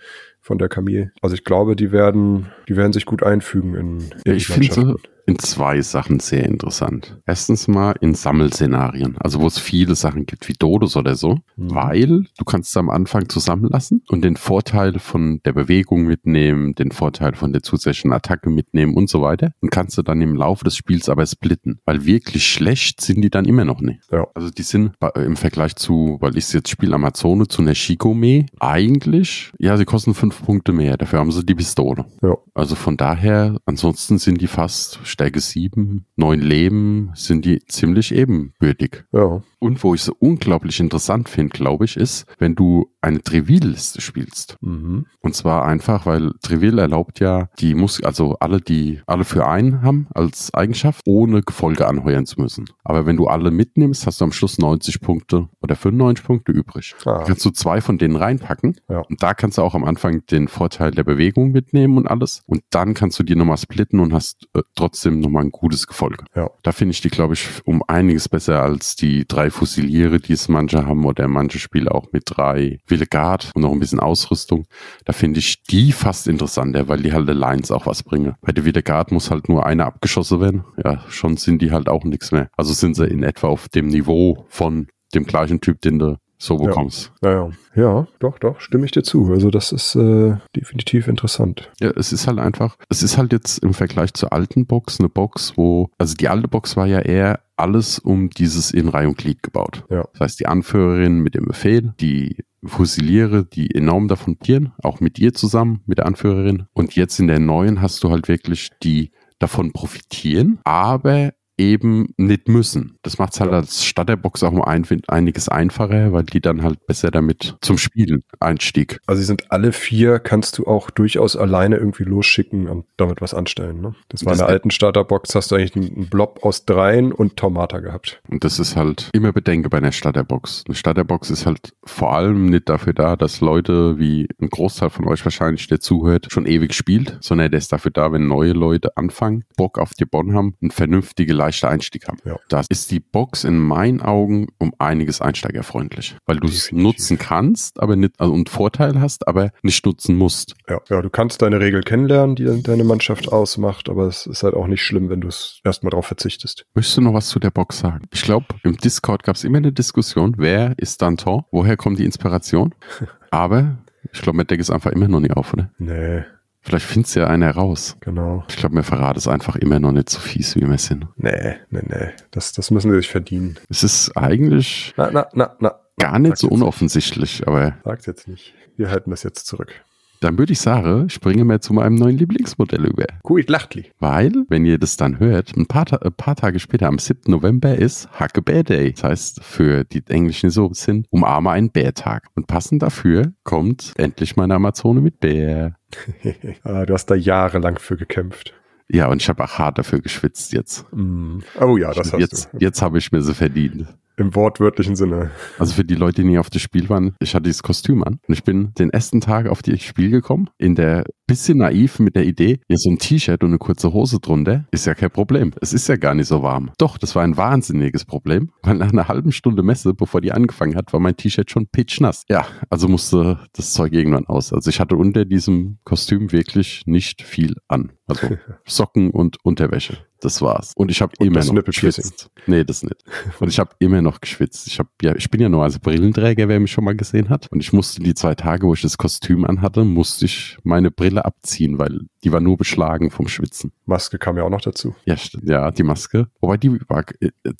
von 0.41 0.57
der 0.57 0.69
Camille. 0.69 1.11
Also 1.21 1.35
ich 1.35 1.43
glaube, 1.43 1.75
die 1.75 1.91
werden, 1.91 2.51
die 2.67 2.75
werden 2.75 2.93
sich 2.93 3.05
gut 3.05 3.23
einfügen 3.23 3.75
in, 3.75 3.99
in 4.25 4.35
ich 4.35 4.47
die 4.47 4.53
finde 4.53 4.67
Mannschaften. 4.67 5.09
In 5.29 5.37
zwei 5.37 5.81
Sachen 5.81 6.19
sehr 6.19 6.43
interessant. 6.45 7.19
Erstens 7.25 7.67
mal 7.67 7.95
in 8.01 8.15
Sammelszenarien, 8.15 9.15
also 9.19 9.41
wo 9.41 9.47
es 9.47 9.59
viele 9.59 9.93
Sachen 9.93 10.25
gibt, 10.25 10.49
wie 10.49 10.53
Dodos 10.53 10.97
oder 10.97 11.15
so, 11.15 11.35
mhm. 11.55 11.75
weil 11.75 12.25
du 12.37 12.45
kannst 12.45 12.71
es 12.71 12.77
am 12.77 12.89
Anfang 12.89 13.29
zusammenlassen 13.29 14.01
und 14.09 14.23
den 14.23 14.37
Vorteil 14.37 14.97
von 14.97 15.39
der 15.45 15.53
Bewegung 15.53 16.05
mitnehmen, 16.05 16.73
den 16.73 16.91
Vorteil 16.91 17.35
von 17.35 17.53
der 17.53 17.61
zusätzlichen 17.61 18.11
Attacke 18.11 18.49
mitnehmen 18.49 18.95
und 18.95 19.07
so 19.07 19.21
weiter 19.21 19.51
und 19.61 19.69
kannst 19.69 19.99
du 19.99 20.01
dann 20.01 20.19
im 20.21 20.35
Laufe 20.35 20.63
des 20.63 20.75
Spiels 20.75 21.09
aber 21.09 21.27
splitten, 21.27 21.79
weil 21.85 22.05
wirklich 22.05 22.47
schlecht 22.47 22.99
sind 23.01 23.21
die 23.21 23.29
dann 23.29 23.45
immer 23.45 23.65
noch 23.65 23.81
nicht. 23.81 24.01
Ja. 24.11 24.25
Also 24.33 24.49
die 24.49 24.63
sind 24.63 24.93
im 25.15 25.35
Vergleich 25.35 25.75
zu, 25.75 26.17
weil 26.21 26.37
ich 26.37 26.51
jetzt 26.51 26.69
spiele 26.69 26.95
Amazone, 26.95 27.47
zu 27.47 27.61
einer 27.61 27.75
Shikome, 27.75 28.47
eigentlich, 28.59 29.51
ja, 29.59 29.77
sie 29.77 29.85
kosten 29.85 30.15
fünf 30.15 30.43
Punkte 30.43 30.71
mehr, 30.73 30.97
dafür 30.97 31.19
haben 31.19 31.31
sie 31.31 31.45
die 31.45 31.53
Pistole. 31.53 32.05
Ja. 32.23 32.35
Also 32.55 32.73
von 32.73 32.97
daher, 32.97 33.57
ansonsten 33.65 34.17
sind 34.17 34.41
die 34.41 34.47
fast 34.47 34.99
Stärke 35.19 35.41
7, 35.41 36.05
9 36.15 36.39
Leben, 36.39 37.11
sind 37.13 37.43
die 37.43 37.59
ziemlich 37.65 38.15
ebenbürtig. 38.15 39.03
Ja. 39.11 39.43
Und 39.59 39.83
wo 39.83 39.93
ich 39.93 40.01
so 40.01 40.15
unglaublich 40.19 40.79
interessant 40.79 41.29
finde, 41.29 41.49
glaube 41.49 41.85
ich, 41.85 41.97
ist, 41.97 42.25
wenn 42.37 42.55
du 42.55 42.89
eine 43.01 43.21
Trivial-Liste 43.21 44.01
spielst. 44.01 44.57
Mhm. 44.61 45.05
Und 45.21 45.35
zwar 45.35 45.65
einfach, 45.65 46.05
weil 46.05 46.31
Trivial 46.41 46.79
erlaubt 46.79 47.19
ja, 47.19 47.49
die 47.59 47.75
muss, 47.75 48.01
also 48.03 48.35
alle, 48.39 48.61
die 48.61 49.01
alle 49.05 49.23
für 49.23 49.47
einen 49.47 49.81
haben 49.81 50.07
als 50.13 50.53
Eigenschaft, 50.53 51.01
ohne 51.05 51.41
Gefolge 51.41 51.87
anheuern 51.87 52.25
zu 52.25 52.41
müssen. 52.41 52.65
Aber 52.83 53.05
wenn 53.05 53.17
du 53.17 53.27
alle 53.27 53.51
mitnimmst, 53.51 54.05
hast 54.05 54.21
du 54.21 54.25
am 54.25 54.31
Schluss 54.31 54.57
90 54.57 55.01
Punkte 55.01 55.49
oder 55.61 55.75
95 55.75 56.25
Punkte 56.25 56.51
übrig. 56.51 56.95
Ah. 57.05 57.23
Kannst 57.25 57.45
du 57.45 57.51
zwei 57.51 57.81
von 57.81 57.97
denen 57.97 58.15
reinpacken. 58.15 58.77
Ja. 58.89 58.99
Und 59.01 59.23
da 59.23 59.33
kannst 59.33 59.57
du 59.57 59.61
auch 59.61 59.75
am 59.75 59.83
Anfang 59.83 60.25
den 60.27 60.47
Vorteil 60.47 60.91
der 60.91 61.03
Bewegung 61.03 61.51
mitnehmen 61.51 61.97
und 61.97 62.07
alles. 62.07 62.43
Und 62.47 62.63
dann 62.69 62.93
kannst 62.93 63.19
du 63.19 63.23
die 63.23 63.35
nochmal 63.35 63.57
splitten 63.57 63.99
und 63.99 64.13
hast 64.13 64.47
äh, 64.53 64.61
trotzdem 64.75 65.19
nochmal 65.19 65.43
ein 65.43 65.51
gutes 65.51 65.87
Gefolge. 65.87 66.25
Ja. 66.35 66.49
Da 66.63 66.71
finde 66.71 66.91
ich 66.91 67.01
die, 67.01 67.09
glaube 67.09 67.33
ich, 67.33 67.47
um 67.65 67.83
einiges 67.87 68.29
besser 68.29 68.61
als 68.61 68.95
die 68.95 69.25
drei 69.27 69.48
Fusiliere, 69.51 70.19
die 70.19 70.33
es 70.33 70.49
manche 70.49 70.85
haben 70.85 71.05
oder 71.05 71.27
manche 71.27 71.59
Spiele 71.59 71.91
auch 71.91 72.11
mit 72.11 72.23
drei 72.25 72.79
Willegard 72.87 73.51
und 73.55 73.61
noch 73.61 73.71
ein 73.71 73.79
bisschen 73.79 73.99
Ausrüstung. 73.99 74.65
Da 75.05 75.13
finde 75.13 75.39
ich 75.39 75.63
die 75.63 75.91
fast 75.91 76.27
interessanter, 76.27 76.87
weil 76.87 77.01
die 77.01 77.13
halt 77.13 77.27
Lines 77.27 77.71
auch 77.71 77.85
was 77.85 78.03
bringen. 78.03 78.35
Bei 78.41 78.51
der 78.51 78.65
Willegard 78.65 79.11
muss 79.11 79.31
halt 79.31 79.49
nur 79.49 79.65
eine 79.65 79.85
abgeschossen 79.85 80.41
werden. 80.41 80.63
Ja, 80.83 81.03
schon 81.09 81.37
sind 81.37 81.61
die 81.61 81.71
halt 81.71 81.89
auch 81.89 82.03
nichts 82.03 82.31
mehr. 82.31 82.49
Also 82.57 82.73
sind 82.73 82.95
sie 82.95 83.05
in 83.05 83.23
etwa 83.23 83.47
auf 83.47 83.69
dem 83.69 83.87
Niveau 83.87 84.45
von 84.49 84.87
dem 85.13 85.25
gleichen 85.25 85.61
Typ, 85.61 85.81
den 85.81 85.99
du 85.99 86.17
so 86.39 86.57
bekommst. 86.57 87.11
Ja, 87.21 87.31
ja, 87.31 87.49
ja. 87.75 87.81
ja 87.81 88.07
doch, 88.19 88.39
doch, 88.39 88.59
stimme 88.61 88.85
ich 88.85 88.91
dir 88.91 89.03
zu. 89.03 89.31
Also 89.31 89.51
das 89.51 89.71
ist 89.71 89.95
äh, 89.95 90.37
definitiv 90.55 91.07
interessant. 91.07 91.69
Ja, 91.79 91.91
es 91.95 92.13
ist 92.13 92.27
halt 92.27 92.39
einfach, 92.39 92.77
es 92.89 93.03
ist 93.03 93.17
halt 93.17 93.33
jetzt 93.33 93.59
im 93.59 93.73
Vergleich 93.73 94.13
zur 94.13 94.31
alten 94.31 94.65
Box 94.65 94.99
eine 94.99 95.09
Box, 95.09 95.53
wo, 95.57 95.89
also 95.97 96.15
die 96.15 96.29
alte 96.29 96.47
Box 96.47 96.77
war 96.77 96.87
ja 96.87 96.99
eher 96.99 97.41
alles 97.57 97.99
um 97.99 98.29
dieses 98.29 98.71
in 98.71 98.87
Reihe 98.87 99.09
und 99.09 99.17
Glied 99.17 99.43
gebaut. 99.43 99.83
Ja. 99.89 100.07
Das 100.13 100.21
heißt, 100.21 100.39
die 100.39 100.47
Anführerin 100.47 101.19
mit 101.19 101.35
dem 101.35 101.45
Befehl, 101.45 101.93
die 101.99 102.37
Fusiliere, 102.63 103.45
die 103.45 103.73
enorm 103.75 104.07
davon 104.07 104.39
tieren, 104.39 104.73
auch 104.81 105.01
mit 105.01 105.19
ihr 105.19 105.33
zusammen, 105.33 105.81
mit 105.85 105.97
der 105.97 106.05
Anführerin. 106.05 106.67
Und 106.73 106.95
jetzt 106.95 107.19
in 107.19 107.27
der 107.27 107.39
neuen 107.39 107.81
hast 107.81 108.03
du 108.03 108.11
halt 108.11 108.27
wirklich 108.27 108.71
die 108.81 109.11
davon 109.39 109.71
profitieren, 109.71 110.59
aber 110.63 111.31
eben 111.59 112.13
nicht 112.17 112.47
müssen. 112.47 112.97
Das 113.03 113.19
macht 113.19 113.33
es 113.33 113.41
halt 113.41 113.51
als 113.51 113.85
Starterbox 113.85 114.43
auch 114.43 114.53
um 114.53 114.63
ein, 114.63 114.85
einiges 115.07 115.49
einfacher, 115.49 116.13
weil 116.13 116.23
die 116.23 116.41
dann 116.41 116.63
halt 116.63 116.87
besser 116.87 117.11
damit 117.11 117.57
zum 117.61 117.77
Spielen 117.77 118.23
einstieg. 118.39 118.99
Also 119.05 119.19
sie 119.19 119.25
sind 119.25 119.51
alle 119.51 119.71
vier, 119.73 120.19
kannst 120.19 120.57
du 120.57 120.65
auch 120.65 120.89
durchaus 120.89 121.35
alleine 121.35 121.77
irgendwie 121.77 122.03
losschicken 122.03 122.67
und 122.67 122.85
damit 122.97 123.21
was 123.21 123.33
anstellen. 123.33 123.81
Ne? 123.81 123.95
Das 124.07 124.25
war 124.25 124.31
das 124.31 124.39
in 124.39 124.45
der 124.45 124.53
alten 124.53 124.71
Starterbox, 124.71 125.35
hast 125.35 125.51
du 125.51 125.55
eigentlich 125.55 125.75
einen 125.75 126.09
Blob 126.09 126.39
aus 126.43 126.65
dreien 126.65 127.11
und 127.11 127.37
Tomata 127.37 127.79
gehabt. 127.79 128.21
Und 128.29 128.43
das 128.43 128.59
ist 128.59 128.75
halt 128.75 129.09
immer 129.13 129.33
Bedenke 129.33 129.69
bei 129.69 129.77
einer 129.77 129.91
Starterbox. 129.91 130.63
Eine 130.65 130.75
Starterbox 130.75 131.29
ist 131.29 131.45
halt 131.45 131.73
vor 131.83 132.13
allem 132.13 132.49
nicht 132.49 132.69
dafür 132.69 132.93
da, 132.93 133.15
dass 133.15 133.41
Leute, 133.41 133.99
wie 133.99 134.27
ein 134.41 134.49
Großteil 134.49 134.89
von 134.89 135.07
euch 135.07 135.23
wahrscheinlich, 135.25 135.67
der 135.67 135.79
zuhört, 135.81 136.27
schon 136.29 136.45
ewig 136.45 136.73
spielt, 136.73 137.17
sondern 137.21 137.51
der 137.51 137.57
ist 137.57 137.73
dafür 137.73 137.91
da, 137.91 138.11
wenn 138.13 138.27
neue 138.27 138.53
Leute 138.53 138.95
anfangen, 138.95 139.43
Bock 139.57 139.77
auf 139.77 139.93
die 139.93 140.05
Bonn 140.05 140.33
haben, 140.33 140.55
eine 140.61 140.71
vernünftige 140.71 141.33
leichter 141.49 141.69
Einstieg 141.69 142.07
haben. 142.07 142.19
Ja. 142.25 142.37
Das 142.49 142.67
ist 142.69 142.91
die 142.91 142.99
Box 142.99 143.43
in 143.43 143.57
meinen 143.57 144.01
Augen 144.01 144.47
um 144.59 144.73
einiges 144.77 145.19
einsteigerfreundlich, 145.21 146.15
weil 146.25 146.37
du 146.37 146.47
es 146.47 146.71
nutzen 146.71 147.17
kannst, 147.17 147.79
aber 147.79 147.95
nicht, 147.95 148.13
also 148.19 148.33
und 148.33 148.49
Vorteil 148.49 149.01
hast, 149.01 149.27
aber 149.27 149.51
nicht 149.63 149.85
nutzen 149.85 150.15
musst. 150.15 150.55
Ja, 150.69 150.79
ja, 150.89 151.01
du 151.01 151.09
kannst 151.09 151.41
deine 151.41 151.59
Regel 151.59 151.81
kennenlernen, 151.81 152.35
die 152.35 152.61
deine 152.61 152.83
Mannschaft 152.83 153.31
ausmacht, 153.31 153.89
aber 153.89 154.05
es 154.05 154.27
ist 154.27 154.43
halt 154.43 154.53
auch 154.53 154.67
nicht 154.67 154.83
schlimm, 154.83 155.09
wenn 155.09 155.21
du 155.21 155.27
es 155.27 155.59
erstmal 155.63 155.89
darauf 155.91 156.05
verzichtest. 156.05 156.65
Möchtest 156.75 156.97
du 156.97 157.01
noch 157.01 157.13
was 157.13 157.29
zu 157.29 157.39
der 157.39 157.51
Box 157.51 157.79
sagen? 157.79 158.07
Ich 158.13 158.21
glaube, 158.21 158.45
im 158.63 158.77
Discord 158.77 159.23
gab 159.23 159.35
es 159.35 159.43
immer 159.43 159.57
eine 159.57 159.71
Diskussion, 159.71 160.35
wer 160.37 160.73
ist 160.77 161.01
Danton? 161.01 161.43
Woher 161.51 161.77
kommt 161.77 161.99
die 161.99 162.05
Inspiration? 162.05 162.75
aber 163.31 163.79
ich 164.13 164.21
glaube, 164.21 164.37
mit 164.37 164.51
Deck 164.51 164.59
ist 164.59 164.69
einfach 164.69 164.91
immer 164.91 165.07
noch 165.07 165.19
nicht 165.19 165.35
auf, 165.35 165.53
oder? 165.53 165.71
Nee. 165.77 166.23
Vielleicht 166.69 166.85
findest 166.85 167.15
ja 167.15 167.25
einer 167.25 167.49
raus. 167.49 167.97
Genau. 168.01 168.43
Ich 168.47 168.55
glaube, 168.57 168.75
mir 168.75 168.83
verrat 168.83 169.17
es 169.17 169.27
einfach 169.27 169.55
immer 169.55 169.79
noch 169.79 169.91
nicht 169.91 170.07
so 170.07 170.19
fies, 170.19 170.55
wie 170.55 170.69
wir 170.69 170.77
sind. 170.77 171.07
Nee, 171.17 171.55
nee, 171.71 171.81
nee. 171.83 172.09
Das, 172.29 172.53
das 172.53 172.69
müssen 172.69 172.91
sie 172.91 172.97
sich 172.97 173.09
verdienen. 173.09 173.57
Es 173.69 173.81
ist 173.83 174.15
eigentlich 174.15 174.93
na, 174.95 175.27
na, 175.33 175.55
na, 175.59 175.79
gar 175.97 176.19
nicht 176.19 176.29
Sag's 176.29 176.41
so 176.41 176.47
unoffensichtlich, 176.49 177.47
aber. 177.47 177.75
Sag's 177.83 178.05
jetzt 178.05 178.27
nicht. 178.27 178.53
Wir 178.77 178.91
halten 178.91 179.09
das 179.09 179.23
jetzt 179.23 179.47
zurück. 179.47 179.73
Dann 180.21 180.37
würde 180.37 180.51
ich 180.51 180.59
sagen, 180.59 181.09
springen 181.09 181.47
wir 181.47 181.61
zu 181.61 181.73
meinem 181.73 181.95
neuen 181.95 182.17
Lieblingsmodell 182.17 182.85
über. 182.85 183.05
Kuit 183.23 183.49
Lachtli. 183.49 183.91
Weil, 183.99 184.33
wenn 184.49 184.65
ihr 184.65 184.77
das 184.77 184.97
dann 184.97 185.17
hört, 185.19 185.55
ein 185.55 185.65
paar, 185.65 185.85
ein 186.03 186.13
paar 186.13 186.35
Tage 186.35 186.59
später, 186.59 186.87
am 186.87 186.99
7. 186.99 187.31
November, 187.31 187.75
ist 187.75 188.09
Huckabee 188.19 188.63
Day. 188.63 188.91
Das 188.91 189.03
heißt, 189.03 189.43
für 189.43 189.85
die 189.85 190.03
Englischen 190.09 190.49
so 190.49 190.73
sind, 190.73 191.07
umarme 191.09 191.51
einen 191.51 191.71
Bärtag. 191.71 192.27
Und 192.35 192.47
passend 192.47 192.83
dafür 192.83 193.31
kommt 193.45 193.93
endlich 193.95 194.35
meine 194.35 194.55
Amazone 194.55 194.99
mit 194.99 195.21
Bär. 195.21 195.75
ah, 196.63 196.85
du 196.85 196.93
hast 196.93 197.05
da 197.05 197.15
jahrelang 197.15 197.79
für 197.79 197.95
gekämpft. 197.95 198.53
Ja, 198.91 199.07
und 199.07 199.21
ich 199.21 199.29
habe 199.29 199.43
auch 199.43 199.57
hart 199.57 199.77
dafür 199.77 200.01
geschwitzt 200.01 200.51
jetzt. 200.51 200.85
Mm. 200.91 201.39
Oh 201.61 201.77
ja, 201.77 201.93
das 201.93 202.11
hast 202.11 202.19
jetzt, 202.19 202.49
du. 202.51 202.57
Jetzt 202.57 202.81
habe 202.81 202.97
ich 202.97 203.11
mir 203.11 203.21
sie 203.21 203.35
verdient. 203.35 203.85
Im 204.19 204.35
wortwörtlichen 204.35 204.97
Sinne. 204.97 205.31
Also 205.57 205.73
für 205.73 205.85
die 205.85 205.95
Leute, 205.95 206.21
die 206.21 206.27
nie 206.27 206.39
auf 206.39 206.49
das 206.49 206.61
Spiel 206.61 206.89
waren, 206.89 207.15
ich 207.19 207.33
hatte 207.33 207.43
dieses 207.43 207.63
Kostüm 207.63 208.03
an 208.03 208.19
und 208.27 208.33
ich 208.33 208.43
bin 208.43 208.73
den 208.77 208.89
ersten 208.89 209.21
Tag 209.21 209.47
auf 209.47 209.61
das 209.61 209.81
Spiel 209.81 210.11
gekommen, 210.11 210.49
in 210.57 210.75
der 210.75 211.05
bisschen 211.29 211.59
naiv 211.59 211.99
mit 211.99 212.15
der 212.15 212.25
Idee, 212.25 212.59
ja, 212.67 212.75
so 212.77 212.89
ein 212.89 212.97
T-Shirt 212.97 213.43
und 213.43 213.51
eine 213.51 213.59
kurze 213.59 213.93
Hose 213.93 214.19
drunter 214.19 214.65
ist 214.71 214.85
ja 214.85 214.95
kein 214.95 215.11
Problem. 215.11 215.53
Es 215.61 215.73
ist 215.73 215.87
ja 215.87 215.95
gar 215.95 216.15
nicht 216.15 216.27
so 216.27 216.41
warm. 216.41 216.71
Doch, 216.79 216.97
das 216.97 217.15
war 217.15 217.23
ein 217.23 217.37
wahnsinniges 217.37 218.03
Problem, 218.03 218.49
weil 218.63 218.75
nach 218.75 218.91
einer 218.91 219.07
halben 219.07 219.31
Stunde 219.31 219.61
Messe, 219.61 219.93
bevor 219.93 220.21
die 220.21 220.31
angefangen 220.31 220.75
hat, 220.75 220.91
war 220.91 220.99
mein 220.99 221.15
T-Shirt 221.15 221.51
schon 221.51 221.67
pitchnass. 221.67 222.23
Ja, 222.29 222.47
also 222.69 222.87
musste 222.87 223.39
das 223.53 223.73
Zeug 223.73 223.93
irgendwann 223.93 224.25
aus. 224.25 224.51
Also 224.51 224.69
ich 224.69 224.79
hatte 224.79 224.95
unter 224.95 225.23
diesem 225.23 225.77
Kostüm 225.83 226.31
wirklich 226.31 226.83
nicht 226.87 227.21
viel 227.21 227.55
an. 227.67 227.91
Also 228.07 228.37
Socken 228.65 229.11
und 229.11 229.37
Unterwäsche. 229.43 229.97
Das 230.21 230.41
war's. 230.41 230.73
Und 230.75 230.91
ich 230.91 231.01
habe 231.01 231.13
immer 231.19 231.43
noch 231.43 231.63
geschwitzt. 231.63 232.29
Nee, 232.45 232.65
das 232.65 232.83
nicht. 232.83 232.97
Und 233.39 233.47
ich 233.47 233.57
habe 233.57 233.71
immer 233.79 234.01
noch 234.01 234.19
geschwitzt. 234.19 234.67
Ich 234.67 234.79
habe 234.79 234.89
ja, 235.01 235.15
ich 235.15 235.29
bin 235.29 235.39
ja 235.39 235.47
nur 235.47 235.63
als 235.63 235.79
Brillenträger, 235.79 236.49
wer 236.49 236.59
mich 236.59 236.71
schon 236.71 236.83
mal 236.83 236.95
gesehen 236.95 237.29
hat. 237.29 237.47
Und 237.51 237.61
ich 237.61 237.71
musste 237.71 238.01
die 238.01 238.13
zwei 238.13 238.35
Tage, 238.35 238.67
wo 238.67 238.73
ich 238.73 238.81
das 238.81 238.97
Kostüm 238.97 239.45
anhatte, 239.45 239.85
musste 239.85 240.25
ich 240.25 240.57
meine 240.63 240.91
Brille 240.91 241.18
abziehen, 241.25 241.79
weil 241.79 242.01
die 242.23 242.31
war 242.31 242.39
nur 242.39 242.57
beschlagen 242.57 243.11
vom 243.11 243.27
Schwitzen. 243.27 243.71
Maske 243.85 244.17
kam 244.17 244.37
ja 244.37 244.43
auch 244.43 244.49
noch 244.49 244.61
dazu. 244.61 244.95
Ja, 245.05 245.15
ja, 245.43 245.71
die 245.71 245.83
Maske. 245.83 246.27
Wobei 246.41 246.57
die 246.57 246.79
war, 246.87 247.05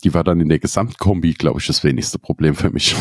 die 0.04 0.14
war 0.14 0.24
dann 0.24 0.42
in 0.42 0.50
der 0.50 0.60
Gesamtkombi, 0.60 1.34
glaube 1.34 1.60
ich, 1.60 1.68
das 1.68 1.84
wenigste 1.84 2.20
Problem 2.20 2.56
für 2.56 2.70
mich. 2.70 2.96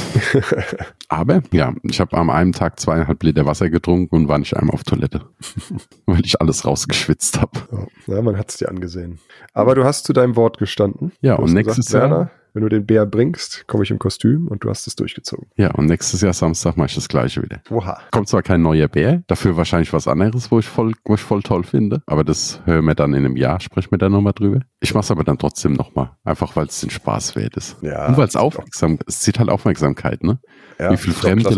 Aber 1.09 1.42
ja, 1.53 1.75
ich 1.83 2.01
habe 2.01 2.16
am 2.16 2.31
einen 2.31 2.53
Tag 2.53 2.79
zweieinhalb 2.79 3.23
Liter 3.23 3.47
Wasser 3.47 3.71
getrunken 3.71 4.14
und 4.14 4.29
war 4.29 4.38
nicht 4.38 4.57
einmal 4.57 4.75
auf 4.75 4.85
Toilette, 4.85 5.23
weil 6.07 6.25
ich 6.25 6.40
alles 6.40 6.64
rausgeschwitzt 6.64 7.40
habe. 7.40 7.88
Ja, 8.07 8.23
man 8.23 8.37
hat 8.37 8.51
es 8.51 8.59
dir 8.59 8.68
angesehen. 8.68 9.18
Aber 9.53 9.75
du 9.75 9.85
hast 9.85 10.05
zu 10.05 10.12
deinem 10.12 10.37
Wort 10.37 10.59
gestanden. 10.59 11.12
Ja, 11.21 11.35
und 11.35 11.53
nächstes 11.53 11.87
gesagt, 11.87 12.03
Jahr. 12.03 12.11
Werner, 12.11 12.31
wenn 12.59 12.64
du 12.64 12.68
den 12.68 12.87
Bär 12.87 13.07
bringst, 13.07 13.68
komme 13.68 13.85
ich 13.85 13.90
im 13.92 14.01
Kostüm 14.01 14.49
und 14.49 14.64
du 14.64 14.68
hast 14.68 14.88
es 14.88 14.97
durchgezogen. 14.97 15.47
Ja, 15.57 15.71
und 15.75 15.87
nächstes 15.87 16.23
Jahr 16.23 16.33
Samstag 16.33 16.77
mache 16.77 16.88
ich 16.88 16.94
das 16.97 17.09
gleiche 17.09 17.40
wieder. 17.40 17.61
Oha. 17.71 18.01
Kommt 18.11 18.27
zwar 18.27 18.42
kein 18.42 18.62
neuer 18.62 18.88
Bär, 18.88 19.23
dafür 19.29 19.57
wahrscheinlich 19.57 19.92
was 19.92 20.09
anderes, 20.09 20.51
wo 20.51 20.59
ich 20.59 20.66
voll, 20.66 20.92
wo 21.05 21.14
ich 21.14 21.21
voll 21.21 21.40
toll 21.42 21.62
finde, 21.62 22.03
aber 22.07 22.25
das 22.25 22.61
hören 22.64 22.85
wir 22.85 22.97
dann 22.97 23.14
in 23.14 23.25
einem 23.25 23.37
Jahr, 23.37 23.61
sprechen 23.61 23.92
wir 23.92 23.99
dann 23.99 24.11
nochmal 24.11 24.33
drüber. 24.33 24.62
Ich 24.81 24.92
mache 24.92 25.05
es 25.05 25.11
aber 25.12 25.23
dann 25.23 25.38
trotzdem 25.38 25.75
nochmal, 25.75 26.11
einfach 26.25 26.57
weil 26.57 26.66
es 26.66 26.81
den 26.81 26.90
Spaß 26.90 27.37
wert 27.37 27.57
ist. 27.57 27.77
Ja. 27.81 28.09
Und 28.09 28.16
weil 28.16 28.27
es 28.27 28.35
aufmerksam, 28.35 28.99
es 29.07 29.21
zieht 29.21 29.38
halt 29.38 29.51
Aufmerksamkeit, 29.51 30.25
ne? 30.25 30.40
Ja, 30.81 30.90
wie 30.90 30.97
viel 30.97 31.12
fremde 31.12 31.49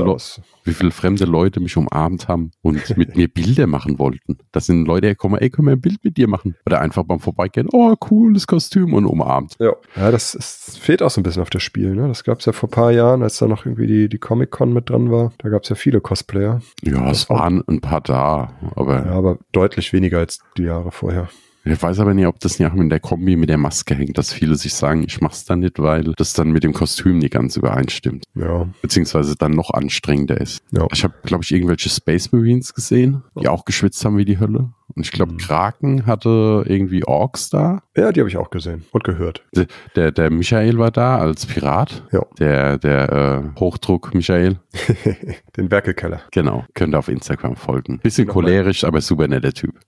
wie 0.65 0.75
viele 0.75 0.91
fremde 0.91 1.25
Leute 1.25 1.61
mich 1.61 1.77
umarmt 1.77 2.29
haben 2.29 2.53
und 2.63 2.81
mit 2.97 3.17
mir 3.17 3.29
Bilder 3.29 3.67
machen 3.67 3.99
wollten. 3.99 4.39
Das 4.53 4.67
sind 4.67 4.87
Leute, 4.87 5.09
die 5.09 5.15
kommen, 5.15 5.37
ey, 5.37 5.51
können 5.51 5.69
wir 5.69 5.73
ein 5.73 5.81
Bild 5.81 6.05
mit 6.05 6.17
dir 6.17 6.29
machen? 6.29 6.57
Oder 6.67 6.81
einfach 6.81 7.05
beim 7.05 7.21
Vorbeigehen, 7.21 7.69
oh, 7.73 7.95
cooles 7.97 8.47
Kostüm 8.47 8.95
und 8.95 9.07
umarmt. 9.07 9.57
Ja, 9.59 9.73
ja 9.97 10.11
das, 10.11 10.33
das 10.33 10.77
fehlt 10.91 11.03
auch 11.03 11.11
so 11.11 11.21
ein 11.21 11.23
bisschen 11.23 11.43
auf 11.43 11.51
das 11.51 11.63
Spiel. 11.63 11.95
Ne? 11.95 12.09
Das 12.09 12.25
gab 12.25 12.41
es 12.41 12.47
ja 12.47 12.53
vor 12.53 12.69
ein 12.69 12.73
paar 12.73 12.91
Jahren, 12.91 13.23
als 13.23 13.39
da 13.39 13.47
noch 13.47 13.65
irgendwie 13.65 13.87
die, 13.87 14.09
die 14.09 14.19
Comic-Con 14.19 14.73
mit 14.73 14.91
dran 14.91 15.09
war. 15.09 15.33
Da 15.39 15.49
gab 15.49 15.63
es 15.63 15.69
ja 15.69 15.77
viele 15.77 16.01
Cosplayer. 16.01 16.63
Ja, 16.83 17.09
es 17.09 17.31
waren 17.31 17.63
ein 17.69 17.81
paar 17.81 18.01
da, 18.01 18.55
aber. 18.75 19.07
Ja, 19.07 19.13
aber 19.13 19.39
deutlich 19.53 19.93
weniger 19.93 20.19
als 20.19 20.41
die 20.57 20.65
Jahre 20.65 20.91
vorher. 20.91 21.29
Ich 21.65 21.83
weiß 21.83 21.99
aber 22.01 22.15
nicht, 22.15 22.27
ob 22.27 22.41
das 22.41 22.59
nicht 22.59 22.71
auch 22.71 22.75
in 22.75 22.89
der 22.89 23.01
Kombi 23.01 23.37
mit 23.37 23.51
der 23.51 23.59
Maske 23.59 23.95
hängt, 23.95 24.17
dass 24.17 24.33
viele 24.33 24.55
sich 24.57 24.73
sagen, 24.75 25.05
ich 25.07 25.21
mach's 25.21 25.45
dann 25.45 25.61
nicht, 25.61 25.79
weil 25.79 26.13
das 26.17 26.33
dann 26.33 26.51
mit 26.53 26.65
dem 26.65 26.73
Kostüm 26.73 27.19
nicht 27.19 27.33
ganz 27.33 27.57
übereinstimmt. 27.57 28.25
Ja. 28.35 28.67
Beziehungsweise 28.83 29.37
dann 29.37 29.53
noch 29.53 29.71
anstrengender 29.71 30.41
ist. 30.41 30.63
Ja. 30.71 30.87
Ich 30.93 31.05
habe, 31.05 31.15
glaube 31.25 31.45
ich, 31.45 31.53
irgendwelche 31.53 31.89
Space 31.91 32.33
Marines 32.33 32.73
gesehen, 32.75 33.23
die 33.41 33.49
auch 33.49 33.65
geschwitzt 33.65 34.05
haben 34.05 34.17
wie 34.17 34.25
die 34.25 34.39
Hölle. 34.41 34.71
Und 34.97 35.05
ich 35.07 35.13
glaube, 35.13 35.33
Mhm. 35.35 35.37
Kraken 35.39 36.07
hatte 36.07 36.65
irgendwie 36.67 37.05
Orks 37.05 37.49
da. 37.51 37.83
Ja, 37.97 38.11
die 38.11 38.21
habe 38.21 38.29
ich 38.29 38.37
auch 38.37 38.51
gesehen 38.51 38.85
und 38.91 39.05
gehört. 39.05 39.45
Der, 39.55 39.67
der, 39.95 40.11
der 40.11 40.31
Michael 40.31 40.79
war 40.79 40.91
da 40.91 41.19
als 41.19 41.47
Pirat. 41.47 42.03
Ja. 42.11 42.23
Der, 42.41 42.79
der 42.79 43.53
äh, 43.55 43.61
Hochdruck 43.61 44.15
Michael. 44.15 44.59
Den 45.57 45.71
Werkelkeller. 45.71 46.23
Genau. 46.33 46.65
Könnt 46.75 46.95
ihr 46.95 46.99
auf 46.99 47.09
Instagram 47.09 47.55
folgen. 47.57 47.99
Bisschen 48.03 48.27
cholerisch, 48.27 48.83
aber 48.85 49.01
super 49.01 49.29
netter 49.29 49.53
Typ. 49.53 49.79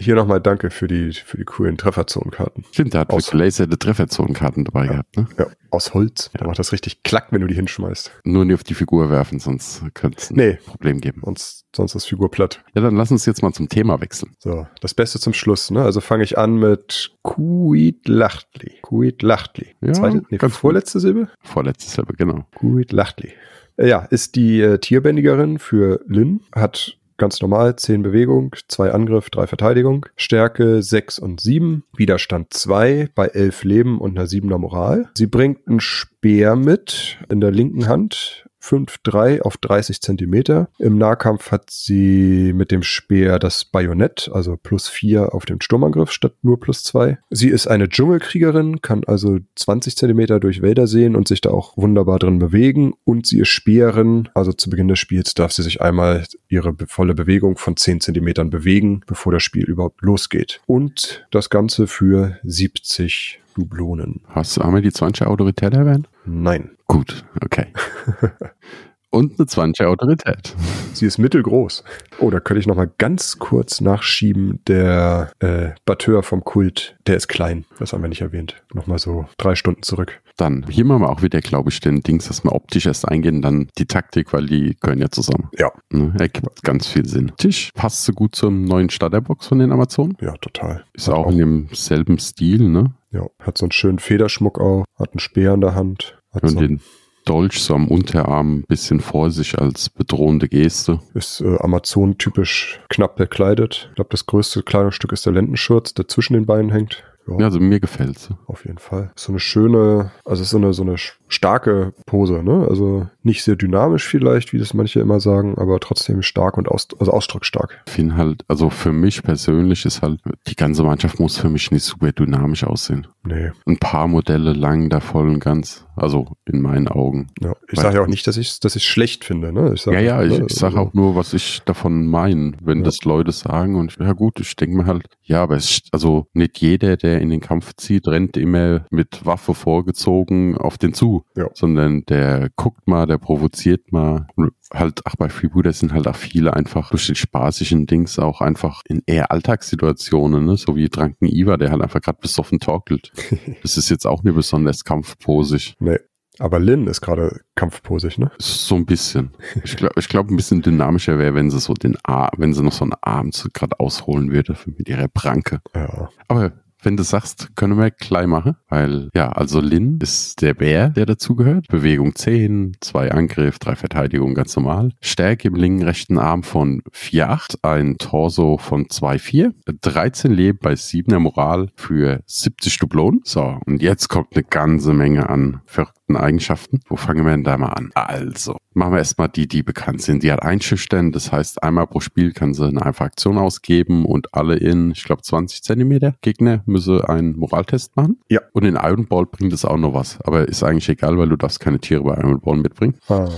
Hier 0.00 0.14
nochmal 0.14 0.40
danke 0.40 0.70
für 0.70 0.86
die, 0.86 1.12
für 1.12 1.36
die 1.38 1.44
coolen 1.44 1.76
Trefferzonenkarten. 1.76 2.64
Stimmt, 2.72 2.94
der 2.94 3.00
hat 3.02 3.10
Aus- 3.10 3.30
gelaserte 3.30 3.78
Trefferzonenkarten 3.78 4.64
dabei 4.64 4.86
gehabt, 4.86 5.16
ne? 5.16 5.26
Ja, 5.38 5.46
aus 5.70 5.92
Holz. 5.94 6.30
Da 6.34 6.40
Ja. 6.42 6.46
macht 6.46 6.58
das 6.58 6.72
richtig 6.72 7.02
klack, 7.02 7.26
wenn 7.30 7.40
du 7.40 7.46
die 7.48 7.54
hinschmeißt. 7.54 8.12
Nur 8.24 8.44
nicht 8.44 8.54
auf 8.54 8.64
die 8.64 8.74
Figur 8.74 9.10
werfen, 9.10 9.38
sonst 9.40 9.82
könnte 9.94 10.18
es 10.18 10.30
ein 10.30 10.36
Nee. 10.36 10.58
Problem 10.64 11.00
geben. 11.00 11.22
Sonst, 11.24 11.66
sonst 11.74 11.94
ist 11.96 12.04
Figur 12.06 12.30
platt. 12.30 12.62
Ja, 12.74 12.82
dann 12.82 12.96
lass 12.96 13.10
uns 13.10 13.26
jetzt 13.26 13.42
mal 13.42 13.52
zum 13.52 13.68
Thema 13.68 14.00
wechseln. 14.00 14.32
So, 14.38 14.66
das 14.80 14.94
Beste 14.94 15.18
zum 15.18 15.32
Schluss, 15.32 15.70
ne? 15.70 15.82
Also 15.82 16.00
fange 16.00 16.22
ich 16.24 16.38
an 16.38 16.56
mit 16.58 17.12
Kuitlachtli. 17.22 18.78
Kuitlachtli. 18.82 19.74
Ja, 19.80 19.92
Zweite, 19.92 20.22
nee, 20.30 20.36
ganz 20.38 20.56
vorletzte 20.56 21.00
Silbe? 21.00 21.28
Vorletztes 21.42 21.92
Silber, 21.92 22.14
genau. 22.16 22.46
Kuitlachtli. 22.54 23.32
Äh, 23.76 23.88
Ja, 23.88 24.00
ist 24.10 24.34
die 24.36 24.60
äh, 24.60 24.78
Tierbändigerin 24.78 25.58
für 25.58 26.00
Lin, 26.08 26.40
hat 26.52 26.97
ganz 27.18 27.40
normal 27.42 27.76
10 27.76 28.02
Bewegung, 28.02 28.54
2 28.68 28.92
Angriff, 28.92 29.28
3 29.30 29.46
Verteidigung, 29.46 30.06
Stärke 30.16 30.82
6 30.82 31.18
und 31.18 31.40
7, 31.40 31.84
Widerstand 31.96 32.54
2 32.54 33.10
bei 33.14 33.26
11 33.26 33.64
Leben 33.64 34.00
und 34.00 34.18
einer 34.18 34.26
7er 34.26 34.58
Moral. 34.58 35.10
Sie 35.14 35.26
bringt 35.26 35.68
einen 35.68 35.80
Speer 35.80 36.56
mit 36.56 37.18
in 37.28 37.40
der 37.40 37.50
linken 37.50 37.88
Hand. 37.88 38.47
5-3 38.62 39.40
auf 39.42 39.56
30 39.56 40.00
Zentimeter. 40.00 40.68
Im 40.78 40.98
Nahkampf 40.98 41.50
hat 41.50 41.70
sie 41.70 42.52
mit 42.54 42.70
dem 42.70 42.82
Speer 42.82 43.38
das 43.38 43.64
Bajonett, 43.64 44.30
also 44.32 44.56
plus 44.56 44.88
4 44.88 45.34
auf 45.34 45.46
den 45.46 45.60
Sturmangriff 45.60 46.10
statt 46.10 46.34
nur 46.42 46.58
plus 46.60 46.84
2. 46.84 47.18
Sie 47.30 47.48
ist 47.48 47.66
eine 47.66 47.88
Dschungelkriegerin, 47.88 48.82
kann 48.82 49.04
also 49.04 49.38
20 49.56 49.96
Zentimeter 49.96 50.40
durch 50.40 50.62
Wälder 50.62 50.86
sehen 50.86 51.16
und 51.16 51.28
sich 51.28 51.40
da 51.40 51.50
auch 51.50 51.76
wunderbar 51.76 52.18
drin 52.18 52.38
bewegen. 52.38 52.94
Und 53.04 53.26
sie 53.26 53.40
ist 53.40 53.48
Speerin, 53.48 54.28
also 54.34 54.52
zu 54.52 54.70
Beginn 54.70 54.88
des 54.88 54.98
Spiels 54.98 55.34
darf 55.34 55.52
sie 55.52 55.62
sich 55.62 55.80
einmal 55.80 56.24
ihre 56.48 56.74
volle 56.86 57.14
Bewegung 57.14 57.56
von 57.56 57.76
10 57.76 58.00
Zentimetern 58.00 58.50
bewegen, 58.50 59.02
bevor 59.06 59.32
das 59.32 59.42
Spiel 59.42 59.64
überhaupt 59.64 60.02
losgeht. 60.02 60.60
Und 60.66 61.26
das 61.30 61.50
Ganze 61.50 61.86
für 61.86 62.38
70 62.42 63.40
Dublonen. 63.58 64.20
Hast 64.28 64.56
du 64.56 64.62
einmal 64.62 64.82
die 64.82 64.92
20 64.92 65.26
Autorität 65.26 65.74
erwähnt? 65.74 66.08
Nein. 66.24 66.70
Gut, 66.86 67.24
okay. 67.44 67.66
Und 69.10 69.38
eine 69.38 69.46
20 69.46 69.86
Autorität. 69.86 70.54
Sie 70.92 71.06
ist 71.06 71.18
mittelgroß. 71.18 71.82
Oh, 72.18 72.30
da 72.30 72.40
könnte 72.40 72.60
ich 72.60 72.66
noch 72.66 72.76
mal 72.76 72.90
ganz 72.98 73.38
kurz 73.38 73.80
nachschieben. 73.80 74.60
Der 74.66 75.30
äh, 75.38 75.70
Batteur 75.86 76.22
vom 76.22 76.44
Kult, 76.44 76.96
der 77.06 77.16
ist 77.16 77.28
klein. 77.28 77.64
Das 77.78 77.92
haben 77.92 78.02
wir 78.02 78.08
nicht 78.08 78.20
erwähnt. 78.20 78.62
Noch 78.74 78.86
mal 78.86 78.98
so 78.98 79.26
drei 79.38 79.54
Stunden 79.54 79.82
zurück. 79.82 80.20
Dann, 80.36 80.66
hier 80.68 80.84
machen 80.84 81.02
wir 81.02 81.10
auch 81.10 81.22
wieder, 81.22 81.40
glaube 81.40 81.70
ich, 81.70 81.80
den 81.80 82.00
Dings, 82.00 82.28
dass 82.28 82.44
wir 82.44 82.52
optisch 82.52 82.86
erst 82.86 83.08
eingehen, 83.08 83.42
dann 83.42 83.68
die 83.78 83.86
Taktik, 83.86 84.32
weil 84.32 84.46
die 84.46 84.76
gehören 84.78 85.00
ja 85.00 85.10
zusammen. 85.10 85.48
Ja. 85.58 85.72
Ne? 85.90 86.14
Ergibt 86.18 86.62
ganz 86.62 86.86
viel 86.86 87.06
Sinn. 87.06 87.32
Tisch 87.38 87.70
passt 87.74 88.04
so 88.04 88.12
gut 88.12 88.36
zum 88.36 88.64
neuen 88.64 88.90
Starterbox 88.90 89.46
von 89.46 89.58
den 89.58 89.72
Amazonen. 89.72 90.16
Ja, 90.20 90.36
total. 90.36 90.84
Ist 90.92 91.08
auch 91.08 91.30
in 91.30 91.38
demselben 91.38 92.18
Stil, 92.18 92.68
ne? 92.68 92.92
Ja, 93.10 93.26
hat 93.40 93.58
so 93.58 93.64
einen 93.64 93.72
schönen 93.72 93.98
Federschmuck 93.98 94.60
auch, 94.60 94.84
hat 94.98 95.12
einen 95.12 95.18
Speer 95.20 95.54
in 95.54 95.62
der 95.62 95.74
Hand. 95.74 96.18
Hat 96.30 96.42
Und 96.42 96.50
so, 96.50 96.60
den 96.60 96.80
Dolch 97.28 97.60
so 97.60 97.74
am 97.74 97.88
Unterarm 97.88 98.58
ein 98.58 98.64
bisschen 98.66 99.00
vor 99.00 99.30
sich 99.30 99.58
als 99.58 99.90
bedrohende 99.90 100.48
Geste. 100.48 101.00
ist 101.14 101.40
äh, 101.40 101.58
Amazon-typisch 101.58 102.80
knapp 102.88 103.16
bekleidet. 103.16 103.86
Ich 103.90 103.96
glaube, 103.96 104.10
das 104.10 104.26
größte 104.26 104.62
Kleidungsstück 104.62 105.12
ist 105.12 105.26
der 105.26 105.34
Lendenschurz, 105.34 105.92
der 105.94 106.08
zwischen 106.08 106.32
den 106.34 106.46
Beinen 106.46 106.70
hängt. 106.70 107.04
Ja, 107.38 107.46
also 107.46 107.60
mir 107.60 107.80
gefällt's. 107.80 108.30
Auf 108.46 108.64
jeden 108.64 108.78
Fall. 108.78 109.10
So 109.16 109.32
eine 109.32 109.40
schöne, 109.40 110.10
also 110.24 110.42
es 110.42 110.50
so 110.50 110.56
eine, 110.58 110.72
so 110.72 110.82
eine 110.82 110.96
starke 111.28 111.92
Pose, 112.06 112.42
ne? 112.42 112.66
Also 112.68 113.06
nicht 113.22 113.42
sehr 113.44 113.56
dynamisch 113.56 114.06
vielleicht, 114.06 114.52
wie 114.52 114.58
das 114.58 114.72
manche 114.74 115.00
immer 115.00 115.20
sagen, 115.20 115.58
aber 115.58 115.78
trotzdem 115.80 116.22
stark 116.22 116.56
und 116.56 116.68
aus, 116.68 116.88
also 116.98 117.12
ausdrucksstark. 117.12 117.82
Ich 117.86 117.92
finde 117.92 118.16
halt, 118.16 118.44
also 118.48 118.70
für 118.70 118.92
mich 118.92 119.22
persönlich 119.22 119.84
ist 119.84 120.00
halt, 120.02 120.20
die 120.46 120.56
ganze 120.56 120.82
Mannschaft 120.84 121.20
muss 121.20 121.36
für 121.36 121.50
mich 121.50 121.70
nicht 121.70 121.84
super 121.84 122.12
dynamisch 122.12 122.64
aussehen. 122.64 123.06
Nee, 123.24 123.50
Ein 123.66 123.76
paar 123.78 124.08
Modelle 124.08 124.54
lang 124.54 124.88
da 124.88 125.00
voll 125.00 125.28
und 125.28 125.40
ganz. 125.40 125.84
Also 125.96 126.28
in 126.46 126.62
meinen 126.62 126.88
Augen. 126.88 127.26
ja. 127.40 127.52
Ich 127.70 127.78
sage 127.80 127.96
ja 127.96 128.02
auch 128.02 128.06
nicht, 128.06 128.26
dass 128.26 128.36
ich 128.36 128.60
dass 128.60 128.76
ich 128.76 128.86
schlecht 128.86 129.24
finde, 129.24 129.52
ne? 129.52 129.72
Ich 129.74 129.82
sag, 129.82 129.92
Ja, 129.94 130.00
ja, 130.00 130.22
ich, 130.22 130.38
ne, 130.38 130.46
ich 130.48 130.54
sage 130.54 130.76
also- 130.78 130.88
auch 130.90 130.94
nur, 130.94 131.16
was 131.16 131.34
ich 131.34 131.60
davon 131.64 132.06
meine, 132.06 132.52
wenn 132.62 132.78
Ja. 132.78 132.84
das 132.84 133.04
Leute 133.04 133.32
sagen. 133.32 133.74
Und 133.74 133.96
ja 134.00 134.12
gut, 134.12 134.40
ich 134.40 134.54
denke 134.56 134.76
mir 134.76 134.86
halt, 134.86 135.06
ja, 135.22 135.42
aber 135.42 135.56
es, 135.56 135.82
also 135.92 136.26
nicht 136.32 136.58
jeder, 136.58 136.96
der 136.96 137.17
in 137.18 137.30
den 137.30 137.40
Kampf 137.40 137.74
zieht, 137.76 138.06
rennt 138.08 138.36
immer 138.36 138.86
mit 138.90 139.24
Waffe 139.26 139.54
vorgezogen 139.54 140.56
auf 140.56 140.78
den 140.78 140.94
zu, 140.94 141.24
Ja. 141.36 141.48
sondern 141.54 142.04
der 142.06 142.48
guckt 142.56 142.86
mal, 142.88 143.06
der 143.06 143.18
provoziert 143.18 143.92
mal. 143.92 144.26
Und 144.36 144.52
halt, 144.72 145.00
ach, 145.04 145.16
bei 145.16 145.28
Freebooter 145.28 145.72
sind 145.72 145.92
halt 145.92 146.06
auch 146.08 146.16
viele 146.16 146.54
einfach 146.54 146.90
durch 146.90 147.06
den 147.06 147.14
spaßigen 147.14 147.86
Dings 147.86 148.18
auch 148.18 148.40
einfach 148.40 148.82
in 148.88 149.02
eher 149.06 149.30
Alltagssituationen, 149.32 150.44
ne? 150.44 150.56
so 150.56 150.76
wie 150.76 150.88
Dranken 150.88 151.26
Iva, 151.26 151.56
der 151.56 151.70
halt 151.70 151.82
einfach 151.82 152.00
gerade 152.00 152.18
besoffen 152.20 152.60
torkelt. 152.60 153.12
das 153.62 153.76
ist 153.76 153.88
jetzt 153.90 154.06
auch 154.06 154.22
nicht 154.22 154.34
besonders 154.34 154.84
kampfposig. 154.84 155.74
Nee. 155.80 155.98
Aber 156.40 156.60
Lin 156.60 156.86
ist 156.86 157.00
gerade 157.00 157.40
kampfposig, 157.56 158.16
ne? 158.16 158.30
So 158.38 158.76
ein 158.76 158.86
bisschen. 158.86 159.32
Ich 159.64 159.76
glaube, 159.76 159.94
ich 159.98 160.08
glaub, 160.08 160.30
ein 160.30 160.36
bisschen 160.36 160.62
dynamischer 160.62 161.18
wäre, 161.18 161.34
wenn 161.34 161.50
sie 161.50 161.58
so 161.58 161.74
den 161.74 161.96
Arm, 162.04 162.30
wenn 162.36 162.54
sie 162.54 162.62
noch 162.62 162.70
so 162.70 162.84
einen 162.84 162.94
Arm 163.00 163.32
so 163.32 163.48
gerade 163.52 163.80
ausholen 163.80 164.30
würde 164.30 164.56
mit 164.66 164.88
ihrer 164.88 165.08
Pranke. 165.08 165.60
Ja. 165.74 166.10
Aber 166.28 166.52
wenn 166.82 166.96
du 166.96 167.02
sagst, 167.02 167.56
können 167.56 167.78
wir 167.78 167.90
gleich 167.90 168.26
machen, 168.26 168.56
weil 168.68 169.08
ja, 169.14 169.30
also 169.30 169.60
Lin 169.60 169.98
ist 170.00 170.42
der 170.42 170.54
Bär, 170.54 170.90
der 170.90 171.06
dazugehört. 171.06 171.66
Bewegung 171.68 172.14
10, 172.14 172.76
2 172.80 173.12
Angriff, 173.12 173.58
3 173.58 173.76
Verteidigung, 173.76 174.34
ganz 174.34 174.54
normal. 174.56 174.92
Stärke 175.00 175.48
im 175.48 175.54
linken 175.54 175.82
rechten 175.82 176.18
Arm 176.18 176.42
von 176.42 176.82
4,8, 176.92 177.58
ein 177.62 177.98
Torso 177.98 178.58
von 178.58 178.86
2,4, 178.86 179.52
13 179.80 180.32
Leben 180.32 180.58
bei 180.60 180.74
7er 180.74 181.18
Moral 181.18 181.68
für 181.76 182.20
70 182.26 182.78
Dublonen. 182.78 183.20
So, 183.24 183.58
und 183.66 183.82
jetzt 183.82 184.08
kommt 184.08 184.34
eine 184.34 184.44
ganze 184.44 184.92
Menge 184.92 185.28
an 185.28 185.60
verrückten 185.66 186.16
Eigenschaften. 186.16 186.80
Wo 186.88 186.96
fangen 186.96 187.24
wir 187.24 187.32
denn 187.32 187.44
da 187.44 187.58
mal 187.58 187.68
an? 187.68 187.90
Also, 187.94 188.56
machen 188.74 188.92
wir 188.92 188.98
erstmal 188.98 189.28
die, 189.28 189.46
die 189.48 189.62
bekannt 189.62 190.02
sind. 190.02 190.22
Die 190.22 190.32
hat 190.32 190.42
Einschüchtern, 190.42 191.12
das 191.12 191.32
heißt, 191.32 191.62
einmal 191.62 191.86
pro 191.86 192.00
Spiel 192.00 192.32
kann 192.32 192.54
sie 192.54 192.66
eine 192.66 192.84
einfache 192.84 193.06
Aktion 193.06 193.38
ausgeben 193.38 194.04
und 194.04 194.34
alle 194.34 194.56
in, 194.56 194.92
ich 194.92 195.04
glaube, 195.04 195.22
20 195.22 195.62
Zentimeter 195.62 196.14
Gegner 196.22 196.62
müsse 196.68 197.08
einen 197.08 197.36
Moraltest 197.36 197.96
machen. 197.96 198.18
Ja. 198.28 198.40
Und 198.52 198.64
in 198.64 198.76
Iron 198.76 199.06
Ball 199.06 199.26
bringt 199.26 199.52
es 199.52 199.64
auch 199.64 199.76
noch 199.76 199.94
was. 199.94 200.20
Aber 200.22 200.46
ist 200.48 200.62
eigentlich 200.62 200.88
egal, 200.88 201.18
weil 201.18 201.28
du 201.28 201.36
darfst 201.36 201.60
keine 201.60 201.78
Tiere 201.80 202.02
bei 202.04 202.14
Iron 202.16 202.40
Ball 202.40 202.56
mitbringen. 202.56 202.94
Ah. 203.08 203.28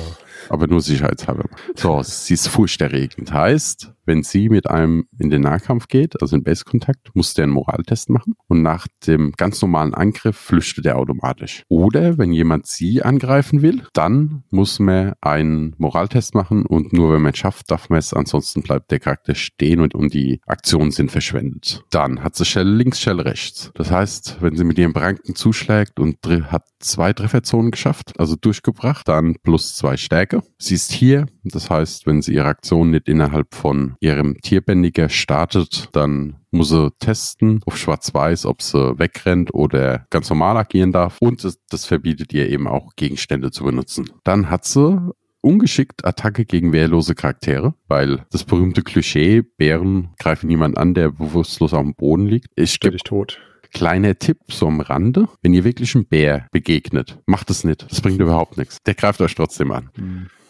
Aber 0.49 0.67
nur 0.67 0.81
sicherheitshalber. 0.81 1.45
So, 1.75 2.03
sie 2.03 2.35
ist 2.35 2.49
furchterregend. 2.49 3.33
Heißt, 3.33 3.93
wenn 4.11 4.23
sie 4.25 4.49
mit 4.49 4.69
einem 4.69 5.07
in 5.19 5.31
den 5.31 5.43
Nahkampf 5.43 5.87
geht, 5.87 6.21
also 6.21 6.35
in 6.35 6.43
Base-Kontakt, 6.43 7.15
muss 7.15 7.35
der 7.35 7.45
einen 7.45 7.53
Moraltest 7.53 8.11
machen. 8.11 8.35
Und 8.49 8.63
nach 8.63 8.89
dem 9.07 9.33
ganz 9.37 9.63
normalen 9.63 9.95
Angriff 9.95 10.37
flüchtet 10.37 10.87
er 10.87 10.97
automatisch. 10.97 11.63
Oder 11.69 12.19
wenn 12.19 12.33
jemand 12.33 12.67
sie 12.67 13.03
angreifen 13.03 13.63
will, 13.63 13.85
dann 13.93 14.43
muss 14.51 14.81
man 14.81 15.13
einen 15.21 15.75
Moraltest 15.79 16.35
machen 16.35 16.67
und 16.67 16.93
nur 16.93 17.13
wenn 17.13 17.23
man 17.23 17.33
es 17.33 17.39
schafft, 17.39 17.71
darf 17.71 17.89
man 17.89 17.99
es. 17.99 18.13
Ansonsten 18.13 18.63
bleibt 18.63 18.91
der 18.91 18.99
Charakter 18.99 19.35
stehen 19.35 19.81
und, 19.81 19.95
und 19.95 20.13
die 20.13 20.41
Aktionen 20.47 20.91
sind 20.91 21.13
verschwendet. 21.13 21.85
Dann 21.91 22.25
hat 22.25 22.35
sie 22.35 22.45
Shell 22.45 22.69
links, 22.69 23.01
Shell 23.01 23.21
rechts. 23.21 23.71
Das 23.75 23.91
heißt, 23.91 24.39
wenn 24.41 24.57
sie 24.57 24.65
mit 24.65 24.79
ihrem 24.79 24.93
Branken 24.93 25.35
zuschlägt 25.35 26.01
und 26.01 26.17
hat 26.51 26.65
zwei 26.81 27.13
Trefferzonen 27.13 27.71
geschafft, 27.71 28.19
also 28.19 28.37
durchgebracht, 28.37 29.07
dann 29.09 29.37
plus 29.43 29.77
zwei 29.77 29.97
Stärke. 29.97 30.30
Sie 30.59 30.75
ist 30.75 30.93
hier, 30.93 31.27
das 31.45 31.71
heißt, 31.71 32.07
wenn 32.07 32.23
sie 32.23 32.35
ihre 32.35 32.47
Aktion 32.47 32.91
nicht 32.91 33.09
innerhalb 33.09 33.55
von 33.55 33.97
ihrem 34.01 34.37
Tierbändiger 34.41 35.09
startet, 35.09 35.89
dann 35.93 36.37
muss 36.51 36.71
sie 36.71 36.91
testen 36.99 37.61
auf 37.67 37.77
Schwarz-Weiß, 37.77 38.47
ob 38.47 38.63
sie 38.63 38.99
wegrennt 38.99 39.55
oder 39.55 40.07
ganz 40.11 40.31
normal 40.31 40.57
agieren 40.57 40.93
darf. 40.93 41.17
Und 41.21 41.45
das, 41.45 41.59
das 41.69 41.85
verbietet 41.85 42.33
ihr 42.33 42.49
eben 42.49 42.67
auch, 42.67 42.95
Gegenstände 42.97 43.51
zu 43.51 43.65
benutzen. 43.65 44.11
Dann 44.25 44.51
hat 44.51 44.65
sie 44.65 45.13
ungeschickt 45.43 46.05
Attacke 46.05 46.45
gegen 46.45 46.73
wehrlose 46.73 47.15
Charaktere, 47.15 47.75
weil 47.89 48.25
das 48.31 48.45
berühmte 48.45 48.83
Klischee, 48.83 49.43
Bären 49.43 50.11
greifen 50.19 50.49
niemand 50.49 50.77
an, 50.77 50.95
der 50.95 51.11
bewusstlos 51.11 51.73
auf 51.73 51.83
dem 51.83 51.95
Boden 51.95 52.27
liegt. 52.27 52.49
Ich 52.57 52.79
gebe 52.81 52.99
tot. 52.99 53.41
Kleiner 53.73 54.19
Tipp 54.19 54.39
so 54.49 54.67
am 54.67 54.81
Rande. 54.81 55.29
Wenn 55.43 55.55
ihr 55.55 55.65
wirklich 55.65 55.95
einem 55.95 56.07
Bär 56.07 56.47
begegnet, 56.53 57.19
macht 57.27 57.51
es 57.51 57.65
nicht. 57.65 57.91
Das 57.91 58.01
bringt 58.01 58.21
überhaupt 58.21 58.57
nichts. 58.57 58.79
Der 58.87 58.95
greift 58.95 59.21
euch 59.21 59.35
trotzdem 59.35 59.73
an. 59.73 59.91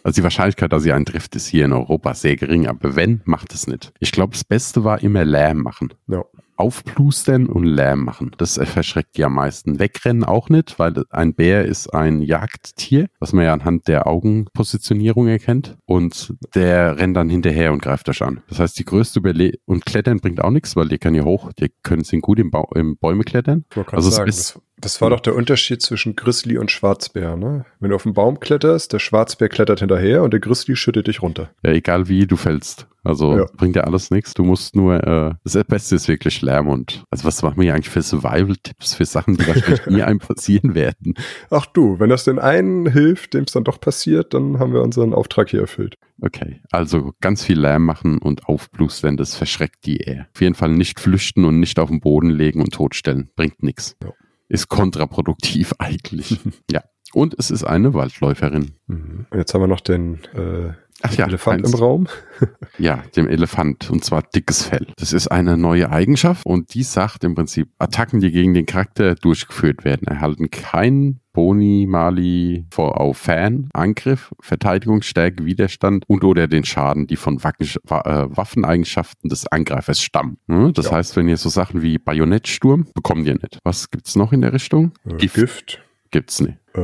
Also 0.03 0.21
die 0.21 0.23
Wahrscheinlichkeit, 0.23 0.73
dass 0.73 0.87
ihr 0.87 0.95
einen 0.95 1.05
trifft, 1.05 1.37
ist 1.37 1.47
hier 1.47 1.67
in 1.67 1.73
Europa 1.73 2.15
sehr 2.15 2.37
gering, 2.37 2.67
aber 2.67 2.97
wenn, 2.97 3.21
macht 3.25 3.53
es 3.53 3.67
nicht. 3.67 3.93
Ich 4.01 4.13
glaube, 4.13 4.33
das 4.33 4.45
Beste 4.45 4.83
war 4.85 5.03
immer 5.03 5.25
Lärm 5.25 5.59
machen. 5.59 5.93
Ja. 6.09 6.25
Aufplustern 6.61 7.47
und 7.47 7.65
Lärm 7.65 8.05
machen. 8.05 8.33
Das 8.39 8.61
verschreckt 8.63 9.17
die 9.17 9.25
am 9.25 9.35
meisten. 9.35 9.79
Wegrennen 9.79 10.25
auch 10.25 10.49
nicht, 10.49 10.79
weil 10.79 11.05
ein 11.11 11.35
Bär 11.35 11.65
ist 11.65 11.93
ein 11.95 12.23
Jagdtier, 12.23 13.09
was 13.19 13.33
man 13.33 13.45
ja 13.45 13.53
anhand 13.53 13.89
der 13.89 14.07
Augenpositionierung 14.07 15.29
erkennt. 15.29 15.77
Und 15.87 16.35
der 16.55 16.99
rennt 16.99 17.17
dann 17.17 17.31
hinterher 17.31 17.73
und 17.73 17.83
greift 17.83 18.09
euch 18.09 18.23
an. 18.23 18.43
Das 18.49 18.59
heißt, 18.61 18.79
die 18.79 18.85
größte 18.85 19.21
Überle 19.21 19.55
und 19.65 19.87
Klettern 19.87 20.21
bringt 20.21 20.43
auch 20.43 20.51
nichts, 20.51 20.77
weil 20.77 20.89
die 20.89 20.99
kann 20.99 21.15
ja 21.15 21.25
hoch, 21.25 21.53
die 21.53 21.71
können 21.83 22.05
sind 22.05 22.21
gut 22.21 22.39
im, 22.39 22.51
ba 22.51 22.65
im 22.75 22.97
Bäume 22.97 23.25
klettern. 23.25 23.65
Also 23.97 24.11
sagen, 24.11 24.27
das, 24.27 24.61
das, 24.81 25.01
war 25.01 25.11
doch 25.11 25.21
der 25.21 25.35
Unterschied 25.35 25.83
zwischen 25.83 26.17
Grizzly 26.17 26.59
und 26.59 26.71
Schwarzbär, 26.71 27.37
ne? 27.37 27.65
Wenn 27.79 27.91
du 27.91 27.97
auf 27.97 28.03
den 28.03 28.15
Baum 28.15 28.41
kletterst, 28.41 28.93
der 28.93 28.99
Schwarzbär 28.99 29.49
klettert 29.49 29.81
hinterher 29.81 30.23
und 30.23 30.33
der 30.33 30.41
Grizzly 30.41 30.77
schüttet 30.77 31.07
dich 31.07 31.23
runter. 31.23 31.51
Ja, 31.65 31.73
egal 31.73 32.09
wie 32.09 32.27
du 32.27 32.37
fällst. 32.37 32.87
Also 33.03 33.39
ja. 33.39 33.47
bringt 33.57 33.77
ja 33.77 33.85
alles 33.85 34.11
nichts. 34.11 34.35
Du 34.35 34.45
musst 34.45 34.77
nur, 34.77 35.03
äh, 35.07 35.35
das 35.45 35.65
Beste 35.65 35.97
ist 35.97 36.09
wirklich 36.09 36.43
Lärm 36.43 36.69
und, 36.69 37.05
also 37.11 37.25
was 37.25 37.43
machen 37.43 37.57
wir 37.57 37.65
hier 37.65 37.75
eigentlich 37.75 37.89
für 37.89 38.03
Survival-Tipps, 38.03 38.95
für 38.95 39.07
Sachen, 39.07 39.37
die 39.37 39.47
wahrscheinlich 39.47 39.87
nie 39.87 40.03
einem 40.03 40.19
passieren 40.19 40.75
werden? 40.75 41.15
Ach 41.51 41.67
du, 41.67 41.99
wenn 41.99 42.11
das 42.11 42.25
den 42.25 42.39
einen 42.39 42.87
hilft, 42.87 43.35
dem 43.35 43.45
es 43.45 43.53
dann 43.53 43.65
doch 43.65 43.81
passiert, 43.81 44.35
dann 44.35 44.59
haben 44.59 44.73
wir 44.73 44.83
unseren 44.83 45.15
Auftrag 45.15 45.51
hier 45.51 45.61
erfüllt. 45.61 45.97
Okay, 46.23 46.61
also 46.71 47.13
ganz 47.21 47.43
viel 47.43 47.59
Lärm 47.59 47.85
machen 47.85 48.19
und 48.19 48.47
aufblustern, 48.47 49.17
das 49.17 49.35
verschreckt 49.35 49.87
die 49.87 49.97
eher. 49.97 50.27
Auf 50.35 50.41
jeden 50.43 50.55
Fall 50.55 50.71
nicht 50.71 51.01
flüchten 51.01 51.47
und 51.47 51.59
nicht 51.61 51.79
auf 51.79 51.89
den 51.89 52.01
Boden 52.01 52.29
legen 52.29 52.61
und 52.61 52.75
totstellen. 52.75 53.31
Bringt 53.37 53.63
nichts. 53.63 53.97
Ja. 54.03 54.13
Ist 54.51 54.69
kontraproduktiv 54.69 55.73
eigentlich. 55.79 56.39
ja. 56.71 56.83
Und 57.13 57.35
es 57.39 57.51
ist 57.51 57.65
eine 57.65 57.95
Waldläuferin. 57.95 58.73
Mhm. 58.87 59.27
Jetzt 59.35 59.55
haben 59.55 59.63
wir 59.63 59.67
noch 59.67 59.81
den 59.81 60.21
äh, 60.35 60.73
Ach 61.03 61.15
ja, 61.15 61.27
Elefant 61.27 61.65
eins. 61.65 61.73
im 61.73 61.79
Raum. 61.79 62.09
ja, 62.79 63.03
dem 63.17 63.29
Elefant 63.29 63.91
und 63.91 64.05
zwar 64.05 64.23
dickes 64.23 64.65
Fell. 64.65 64.87
Das 64.97 65.13
ist 65.13 65.29
eine 65.29 65.57
neue 65.57 65.91
Eigenschaft 65.91 66.45
und 66.45 66.75
die 66.75 66.83
sagt 66.83 67.25
im 67.25 67.35
Prinzip, 67.35 67.71
Attacken, 67.79 68.21
die 68.21 68.31
gegen 68.31 68.55
den 68.55 68.67
Charakter 68.67 69.15
durchgeführt 69.15 69.85
werden, 69.85 70.07
erhalten 70.07 70.51
keinen 70.51 71.20
Boni, 71.33 71.87
Mali 71.89 72.65
vor 72.71 73.01
auf 73.01 73.19
Fan, 73.19 73.69
Angriff, 73.73 74.33
Verteidigungsstärke, 74.41 75.45
Widerstand 75.45 76.05
und 76.09 76.25
oder 76.25 76.49
den 76.49 76.65
Schaden, 76.65 77.07
die 77.07 77.17
von 77.17 77.43
Wacken, 77.45 77.67
äh, 77.67 78.27
Waffeneigenschaften 78.37 79.29
des 79.29 79.47
Angreifers 79.47 80.01
stammen. 80.01 80.39
Ne? 80.47 80.73
Das 80.73 80.87
ja. 80.87 80.93
heißt, 80.93 81.17
wenn 81.17 81.29
ihr 81.29 81.37
so 81.37 81.49
Sachen 81.49 81.83
wie 81.83 81.99
Bajonettsturm 81.99 82.87
bekommt 82.95 83.27
ihr 83.27 83.35
nicht. 83.35 83.59
Was 83.65 83.91
gibt's 83.91 84.17
noch 84.17 84.33
in 84.33 84.43
der 84.43 84.53
Richtung? 84.53 84.93
Äh, 85.07 85.17
Gift. 85.17 85.35
Gift. 85.35 85.81
Gibt's 86.11 86.41
nicht. 86.41 86.59
Äh, 86.75 86.81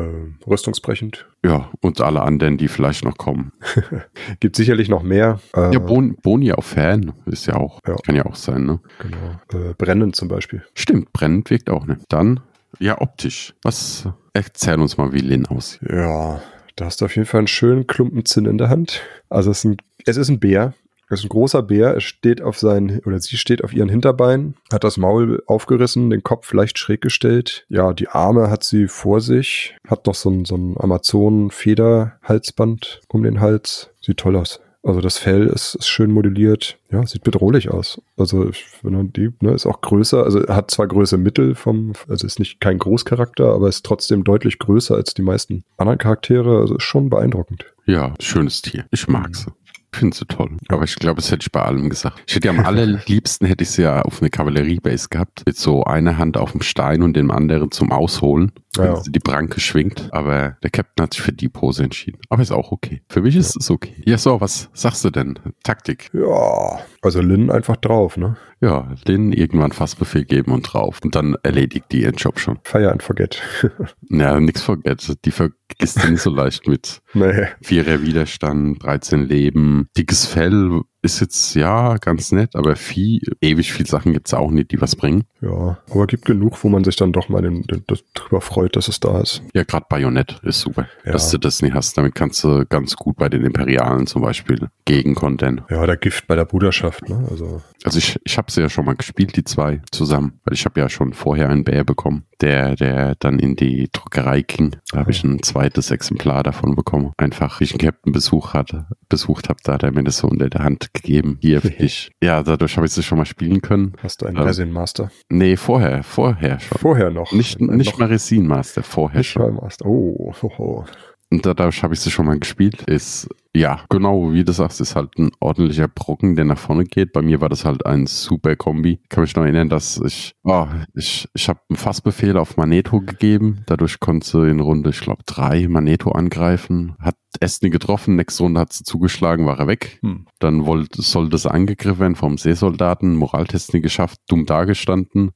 rüstungsbrechend. 0.47 1.27
Ja, 1.45 1.71
und 1.81 2.01
alle 2.01 2.23
anderen, 2.23 2.59
die 2.59 2.69
vielleicht 2.69 3.05
noch 3.05 3.19
kommen. 3.19 3.53
Gibt 4.41 4.55
sicherlich 4.55 4.89
noch 4.89 5.03
mehr. 5.03 5.41
Äh, 5.55 5.73
ja, 5.73 5.79
bon, 5.81 6.17
Boni 6.23 6.53
auf 6.53 6.67
Fan 6.67 7.13
ist 7.27 7.47
ja 7.47 7.55
auch, 7.55 7.81
ja. 7.87 7.97
kann 8.05 8.15
ja 8.15 8.25
auch 8.25 8.37
sein, 8.37 8.67
ne? 8.67 8.81
Genau. 9.01 9.69
Äh, 9.71 9.75
brennend 9.75 10.15
zum 10.15 10.29
Beispiel. 10.29 10.63
Stimmt, 10.75 11.13
brennend 11.13 11.51
wirkt 11.51 11.71
auch, 11.71 11.87
ne? 11.87 11.99
Dann, 12.09 12.41
ja, 12.79 13.01
optisch. 13.01 13.55
Was, 13.63 14.09
erzähl 14.33 14.81
uns 14.81 14.97
mal, 14.97 15.13
wie 15.13 15.21
Lin 15.21 15.47
aussieht. 15.47 15.91
Ja, 15.91 16.41
da 16.77 16.85
hast 16.85 17.01
du 17.01 17.07
auf 17.07 17.17
jeden 17.17 17.27
Fall 17.27 17.39
einen 17.39 17.49
schönen 17.49 17.87
Klumpen 17.87 18.25
Zinn 18.25 18.47
in 18.47 18.59
der 18.59 18.69
Hand. 18.69 19.03
Also 19.29 19.51
es 19.51 19.59
ist 19.59 19.65
ein, 19.65 19.77
es 20.05 20.17
ist 20.17 20.29
ein 20.29 20.41
Bär, 20.41 20.75
das 21.09 21.21
ist 21.21 21.27
ein 21.27 21.29
großer 21.29 21.63
Bär, 21.63 21.95
er 21.95 22.01
steht 22.01 22.43
auf 22.43 22.59
seinen, 22.59 22.99
oder 23.01 23.21
sie 23.21 23.37
steht 23.37 23.63
auf 23.63 23.73
ihren 23.73 23.89
Hinterbeinen, 23.89 24.57
hat 24.73 24.83
das 24.83 24.97
Maul 24.97 25.41
aufgerissen, 25.47 26.11
den 26.11 26.25
Kopf 26.25 26.53
leicht 26.53 26.79
schräg 26.79 27.01
gestellt. 27.01 27.65
Ja, 27.69 27.93
die 27.93 28.09
Arme 28.09 28.51
hat 28.51 28.65
sie 28.65 28.89
vor 28.89 29.21
sich, 29.21 29.77
hat 29.87 30.07
noch 30.07 30.17
so 30.17 30.31
ein, 30.31 30.45
so 30.45 30.57
ein 30.57 30.75
Amazonen-Feder-Halsband 30.77 33.03
um 33.09 33.23
den 33.23 33.41
Hals. 33.41 33.91
Sieht 34.01 34.19
toll 34.19 34.35
aus. 34.37 34.61
Also 34.87 35.01
das 35.01 35.19
Fell 35.19 35.49
ist, 35.49 35.75
ist, 35.75 35.89
schön 35.89 36.13
modelliert. 36.13 36.79
Ja, 36.93 37.05
sieht 37.05 37.25
bedrohlich 37.25 37.71
aus. 37.71 38.01
Also 38.17 38.51
wenn 38.83 38.93
man 38.93 39.13
die, 39.13 39.33
ne, 39.41 39.53
ist 39.53 39.67
auch 39.67 39.81
größer. 39.81 40.23
Also 40.23 40.47
hat 40.47 40.71
zwar 40.71 40.87
Größe 40.87 41.19
Mittel 41.19 41.57
vom, 41.57 41.95
also 42.09 42.25
ist 42.25 42.39
nicht 42.39 42.61
kein 42.61 42.79
Großcharakter, 42.79 43.53
aber 43.53 43.69
ist 43.69 43.85
trotzdem 43.85 44.23
deutlich 44.23 44.61
größer 44.61 44.95
als 44.95 45.13
die 45.13 45.23
meisten 45.23 45.65
anderen 45.77 45.99
Charaktere. 45.99 46.61
Also 46.61 46.77
ist 46.77 46.85
schon 46.85 47.11
beeindruckend. 47.11 47.65
Ja, 47.87 48.15
schönes 48.21 48.63
Tier. 48.63 48.87
Ich 48.93 49.09
mag's. 49.09 49.47
Mhm 49.47 49.53
finde 49.93 50.17
sie 50.17 50.27
toll. 50.27 50.57
Aber 50.69 50.85
ich 50.85 50.97
glaube, 50.97 51.21
das 51.21 51.31
hätte 51.31 51.43
ich 51.43 51.53
bei 51.53 51.63
allem 51.63 51.91
gesagt. 51.91 52.23
Ich 52.27 52.35
hätte 52.35 52.49
ja 52.49 52.55
am 52.55 52.65
allerliebsten 52.65 53.47
hätte 53.47 53.65
ich 53.65 53.71
sie 53.71 53.83
ja 53.83 54.03
auf 54.03 54.21
eine 54.21 54.31
Kavalleriebase 54.31 55.09
gehabt. 55.09 55.43
Mit 55.47 55.57
so 55.57 55.85
einer 55.85 56.19
Hand 56.19 56.37
auf 56.37 56.53
dem 56.53 56.63
Stein 56.63 57.03
und 57.03 57.15
dem 57.15 57.31
anderen 57.31 57.71
zum 57.71 57.93
Ausholen. 57.93 58.53
Wenn 58.77 58.87
ja. 58.87 59.01
sie 59.01 59.11
die 59.11 59.21
Pranke 59.21 59.61
schwingt. 59.61 60.09
Aber 60.13 60.57
der 60.63 60.71
Captain 60.71 61.05
hat 61.05 61.15
sich 61.15 61.23
für 61.23 61.33
die 61.33 61.49
Pose 61.49 61.85
entschieden. 61.85 62.21
Aber 62.29 62.43
ist 62.43 62.53
auch 62.53 62.73
okay. 62.73 63.03
Für 63.09 63.23
mich 63.23 63.37
ist 63.37 63.55
ja. 63.55 63.61
es 63.61 63.71
okay. 63.71 64.03
Ja, 64.05 64.19
so, 64.19 64.41
was 64.41 64.69
sagst 64.75 65.05
du 65.05 65.11
denn? 65.11 65.39
Taktik. 65.63 66.11
Ja, 66.13 66.79
also 67.07 67.21
Lynn 67.21 67.51
einfach 67.51 67.77
drauf, 67.77 68.17
ne? 68.17 68.37
Ja, 68.61 68.95
Lynn 69.07 69.33
irgendwann 69.33 69.73
Fassbefehl 69.73 70.25
geben 70.25 70.53
und 70.53 70.63
drauf. 70.63 71.01
Und 71.03 71.15
dann 71.15 71.37
erledigt 71.43 71.87
die 71.93 72.03
ihren 72.03 72.17
Job 72.17 72.39
schon. 72.39 72.59
Fire 72.65 72.93
and 72.93 73.03
forget. 73.03 73.43
ja, 74.11 74.39
nix 74.39 74.63
forget. 74.63 75.25
Die 75.25 75.31
vergisst 75.31 76.09
nicht 76.09 76.21
so 76.21 76.31
leicht 76.31 76.69
mit. 76.69 77.01
Nee. 77.15 77.47
Vierer 77.63 78.03
Widerstand, 78.03 78.83
13 78.83 79.27
Leben, 79.27 79.89
dickes 79.97 80.27
Fell 80.27 80.83
ist 81.07 81.21
jetzt 81.21 81.55
ja 81.55 81.97
ganz 81.97 82.33
nett, 82.33 82.55
aber 82.55 82.77
viel, 82.77 83.21
ewig 83.41 83.73
viel 83.73 83.87
Sachen 83.87 84.13
gibt 84.13 84.27
es 84.27 84.35
auch 84.35 84.51
nicht, 84.51 84.73
die 84.73 84.81
was 84.81 84.97
bringen. 84.97 85.25
Ja, 85.41 85.79
aber 85.91 86.07
gibt 86.07 86.25
genug, 86.25 86.63
wo 86.63 86.69
man 86.69 86.85
sich 86.85 86.97
dann 86.97 87.13
doch 87.13 87.29
mal 87.29 87.41
den, 87.41 87.63
den, 87.63 87.85
drüber 88.15 88.41
freut, 88.41 88.77
dass 88.77 88.89
es 88.89 89.01
da 89.01 89.21
ist. 89.21 89.43
Ja, 89.55 89.63
gerade 89.63 89.87
Bayonett 89.89 90.41
ist 90.43 90.61
super, 90.61 90.89
ja. 91.05 91.13
dass 91.13 91.31
du 91.31 91.39
das 91.39 91.63
nicht 91.63 91.75
hast. 91.75 91.97
Damit 91.97 92.15
kannst 92.15 92.43
du 92.45 92.67
ganz 92.67 92.97
gut 92.97 93.17
bei 93.17 93.29
den 93.29 93.45
Imperialen 93.45 94.07
zum 94.07 94.23
Beispiel 94.23 94.69
gegenkontern. 94.85 95.63
Ja, 95.71 95.87
der 95.87 95.97
Gift 95.97 96.27
bei 96.27 96.35
der 96.35 96.45
Bruderschaft, 96.45 97.09
ne? 97.09 97.27
Also, 97.31 97.63
also 97.85 97.99
ich, 97.99 98.19
ich 98.25 98.37
habe 98.37 98.51
sie 98.51 98.61
ja 98.61 98.69
schon 98.69 98.85
mal 98.85 98.97
gespielt, 98.97 99.37
die 99.37 99.45
zwei 99.45 99.81
zusammen, 99.93 100.41
weil 100.45 100.55
ich 100.55 100.65
habe 100.65 100.81
ja 100.81 100.89
schon 100.89 101.13
vorher 101.13 101.49
einen 101.49 101.65
Bär 101.65 101.85
bekommen, 101.85 102.25
der, 102.41 102.77
der 102.77 103.15
dann 103.17 103.39
in 103.39 103.57
die 103.57 103.89
Druckerei 103.93 104.43
ging. 104.43 104.77
Da 104.91 104.99
habe 104.99 105.11
ich 105.11 105.25
ein 105.25 105.43
zweites 105.43 105.91
Exemplar 105.91 106.43
davon 106.43 106.75
bekommen. 106.75 107.13
Einfach, 107.17 107.61
wie 107.61 107.65
ich 107.65 107.73
einen 107.73 107.81
Captain-Besuch 107.81 108.55
hatte, 108.55 108.87
besucht 109.09 109.49
habe, 109.49 109.59
da 109.65 109.75
hat 109.75 109.83
er 109.83 109.93
mir 109.93 110.05
das 110.05 110.19
so 110.19 110.29
unter 110.29 110.49
der 110.49 110.63
Hand 110.63 110.93
gegeben. 110.95 111.39
Hier 111.41 111.61
für 111.63 111.71
dich. 111.71 112.11
Ja, 112.23 112.43
dadurch 112.43 112.77
habe 112.77 112.87
ich 112.87 112.97
es 112.97 113.05
schon 113.05 113.19
mal 113.19 113.27
spielen 113.27 113.63
können. 113.63 113.95
Hast 114.03 114.23
du 114.23 114.27
einen 114.27 114.37
ähm, 114.37 114.43
Resin 114.43 114.73
Master? 114.73 115.11
Nee, 115.29 115.57
vorher, 115.57 116.03
vorher 116.03 116.61
schon. 116.61 116.79
Vorher 116.79 117.11
noch? 117.11 117.33
Nicht, 117.33 117.61
nicht 117.61 117.93
noch? 117.93 117.99
mal 117.99 118.09
Resin 118.09 118.47
Master, 118.47 118.83
vorher 118.83 119.19
nicht 119.19 119.31
schon. 119.31 119.55
Master. 119.55 119.87
Oh, 119.87 120.33
oh, 120.43 120.51
oh. 120.59 120.85
Und 121.31 121.45
dadurch 121.45 121.83
habe 121.83 121.95
ich 121.95 122.01
sie 122.01 122.11
schon 122.11 122.27
mal 122.27 122.39
gespielt. 122.39 122.83
Ist, 122.83 123.29
ja, 123.55 123.81
genau, 123.91 124.33
wie 124.33 124.45
du 124.45 124.53
sagst, 124.53 124.81
ist 124.81 124.95
halt 124.95 125.19
ein 125.19 125.31
ordentlicher 125.41 125.89
Brocken, 125.89 126.37
der 126.37 126.45
nach 126.45 126.59
vorne 126.59 126.85
geht. 126.85 127.13
Bei 127.13 127.21
mir 127.21 127.41
war 127.41 127.49
das 127.49 127.65
halt 127.65 127.85
ein 127.85 128.07
super 128.07 128.55
Kombi. 128.55 129.01
Ich 129.03 129.09
kann 129.09 129.23
mich 129.23 129.35
noch 129.35 129.43
erinnern, 129.43 129.69
dass 129.69 130.01
ich, 130.05 130.35
oh, 130.45 130.67
ich, 130.95 131.29
ich 131.35 131.49
habe 131.49 131.61
einen 131.69 131.77
Fassbefehl 131.77 132.37
auf 132.37 132.57
Maneto 132.57 133.01
gegeben. 133.01 133.63
Dadurch 133.67 133.99
konnte 133.99 134.27
sie 134.27 134.49
in 134.49 134.61
Runde, 134.61 134.91
ich 134.91 135.01
glaube, 135.01 135.25
drei 135.27 135.67
Maneto 135.67 136.13
angreifen. 136.13 136.95
Hat 137.01 137.17
Estni 137.41 137.71
getroffen, 137.71 138.15
nächste 138.17 138.45
Runde 138.45 138.61
hat 138.61 138.73
sie 138.73 138.85
zugeschlagen, 138.85 139.47
war 139.47 139.59
er 139.59 139.67
weg. 139.67 139.99
Hm. 140.03 140.27
Dann 140.39 140.65
wollte, 140.65 141.03
sollte 141.03 141.39
sie 141.39 141.51
angegriffen 141.51 142.01
werden 142.01 142.17
vom 142.17 142.39
Seesoldaten, 142.39 143.17
Moraltest 143.17 143.75
nie 143.75 143.81
geschafft, 143.81 144.21
dumm 144.29 144.47
dagestanden. 144.47 145.33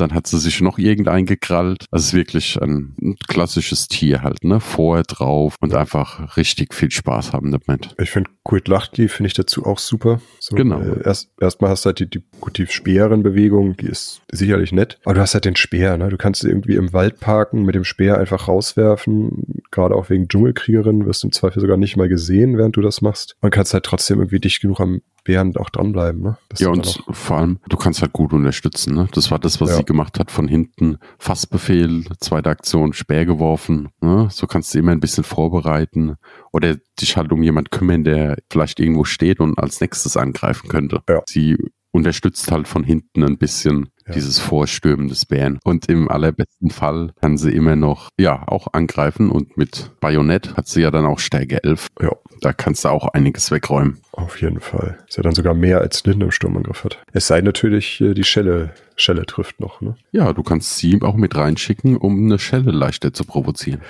Dann 0.00 0.14
hat 0.14 0.26
sie 0.26 0.38
sich 0.38 0.60
noch 0.60 0.78
irgendein 0.78 1.26
gekrallt. 1.26 1.86
Also 1.90 2.02
es 2.02 2.08
ist 2.08 2.14
wirklich 2.14 2.62
ein, 2.62 2.96
ein 3.00 3.16
klassisches 3.28 3.88
Tier 3.88 4.22
halt, 4.22 4.44
ne? 4.44 4.60
Vorher 4.60 5.04
drauf 5.04 5.56
und 5.60 5.74
einfach 5.74 6.36
richtig 6.36 6.74
viel 6.74 6.90
Spaß 6.90 7.32
haben 7.32 7.52
damit. 7.52 7.94
Ich 8.00 8.10
finde 8.10 8.30
Kult 8.44 8.68
Lachti 8.68 9.08
finde 9.08 9.28
ich 9.28 9.34
dazu 9.34 9.66
auch 9.66 9.78
super. 9.78 10.20
So, 10.40 10.56
genau. 10.56 10.80
Äh, 10.80 11.02
erst 11.04 11.30
erstmal 11.40 11.70
hast 11.70 11.84
du 11.84 11.88
halt 11.88 12.00
die, 12.00 12.08
die, 12.08 12.22
die 12.56 12.66
Speerenbewegung, 12.66 13.76
die 13.76 13.86
ist 13.86 14.22
sicherlich 14.30 14.72
nett. 14.72 14.98
Aber 15.04 15.14
du 15.14 15.20
hast 15.20 15.34
halt 15.34 15.44
den 15.44 15.56
Speer, 15.56 15.96
ne? 15.98 16.08
Du 16.08 16.16
kannst 16.16 16.44
irgendwie 16.44 16.76
im 16.76 16.92
Wald 16.92 17.20
parken, 17.20 17.64
mit 17.64 17.74
dem 17.74 17.84
Speer 17.84 18.18
einfach 18.18 18.48
rauswerfen. 18.48 19.62
Gerade 19.70 19.94
auch 19.94 20.08
wegen 20.10 20.28
Dschungelkriegerin 20.28 21.04
wirst 21.06 21.22
du 21.22 21.28
im 21.28 21.32
Zweifel 21.32 21.60
sogar 21.60 21.76
nicht 21.76 21.96
mal 21.96 22.08
gesehen, 22.08 22.56
während 22.56 22.76
du 22.76 22.80
das 22.80 23.02
machst. 23.02 23.36
Man 23.42 23.50
kann 23.50 23.64
halt 23.64 23.84
trotzdem 23.84 24.18
irgendwie 24.18 24.40
dicht 24.40 24.62
genug 24.62 24.80
am 24.80 25.02
Bären 25.28 25.54
auch 25.58 25.68
dranbleiben. 25.68 26.22
Ne? 26.22 26.38
Ja, 26.56 26.70
und 26.70 27.02
vor 27.10 27.36
allem, 27.36 27.58
du 27.68 27.76
kannst 27.76 28.00
halt 28.00 28.14
gut 28.14 28.32
unterstützen. 28.32 28.94
Ne? 28.94 29.08
Das 29.12 29.30
war 29.30 29.38
das, 29.38 29.60
was 29.60 29.68
ja. 29.68 29.76
sie 29.76 29.84
gemacht 29.84 30.18
hat. 30.18 30.30
Von 30.30 30.48
hinten 30.48 30.96
Fassbefehl, 31.18 32.06
zweite 32.18 32.48
Aktion, 32.48 32.94
Speer 32.94 33.26
geworfen. 33.26 33.90
Ne? 34.00 34.28
So 34.30 34.46
kannst 34.46 34.72
du 34.72 34.78
immer 34.78 34.92
ein 34.92 35.00
bisschen 35.00 35.24
vorbereiten. 35.24 36.16
Oder 36.50 36.76
dich 36.98 37.18
halt 37.18 37.30
um 37.30 37.42
jemand 37.42 37.70
kümmern, 37.70 38.04
der 38.04 38.38
vielleicht 38.50 38.80
irgendwo 38.80 39.04
steht 39.04 39.38
und 39.38 39.58
als 39.58 39.82
nächstes 39.82 40.16
angreifen 40.16 40.70
könnte. 40.70 41.02
Ja. 41.06 41.20
Sie 41.28 41.58
unterstützt 41.90 42.50
halt 42.50 42.66
von 42.66 42.82
hinten 42.82 43.22
ein 43.22 43.36
bisschen 43.36 43.90
ja. 44.08 44.14
dieses 44.14 44.38
Vorstürmen 44.38 45.08
des 45.08 45.26
Bären. 45.26 45.58
Und 45.64 45.88
im 45.88 46.10
allerbesten 46.10 46.70
Fall 46.70 47.12
kann 47.20 47.38
sie 47.38 47.50
immer 47.50 47.76
noch, 47.76 48.08
ja, 48.18 48.44
auch 48.46 48.68
angreifen 48.72 49.30
und 49.30 49.56
mit 49.56 49.90
Bajonett 50.00 50.56
hat 50.56 50.68
sie 50.68 50.82
ja 50.82 50.90
dann 50.90 51.06
auch 51.06 51.18
Stärke 51.18 51.62
11. 51.62 51.88
Ja. 52.00 52.12
Da 52.40 52.52
kannst 52.52 52.84
du 52.84 52.88
auch 52.88 53.08
einiges 53.08 53.50
wegräumen. 53.50 53.98
Auf 54.12 54.40
jeden 54.40 54.60
Fall. 54.60 54.98
Ist 55.08 55.16
ja 55.16 55.22
dann 55.22 55.34
sogar 55.34 55.54
mehr 55.54 55.80
als 55.80 56.04
Linde 56.04 56.26
im 56.26 56.32
Sturmangriff 56.32 56.84
hat. 56.84 56.98
Es 57.12 57.26
sei 57.26 57.40
natürlich, 57.40 58.00
äh, 58.00 58.14
die 58.14 58.24
Schelle, 58.24 58.70
Schelle 58.96 59.26
trifft 59.26 59.60
noch, 59.60 59.80
ne? 59.80 59.96
Ja, 60.12 60.32
du 60.32 60.42
kannst 60.42 60.78
sie 60.78 61.00
auch 61.02 61.16
mit 61.16 61.36
reinschicken, 61.36 61.96
um 61.96 62.24
eine 62.24 62.38
Schelle 62.38 62.70
leichter 62.70 63.12
zu 63.12 63.24
provozieren. 63.24 63.80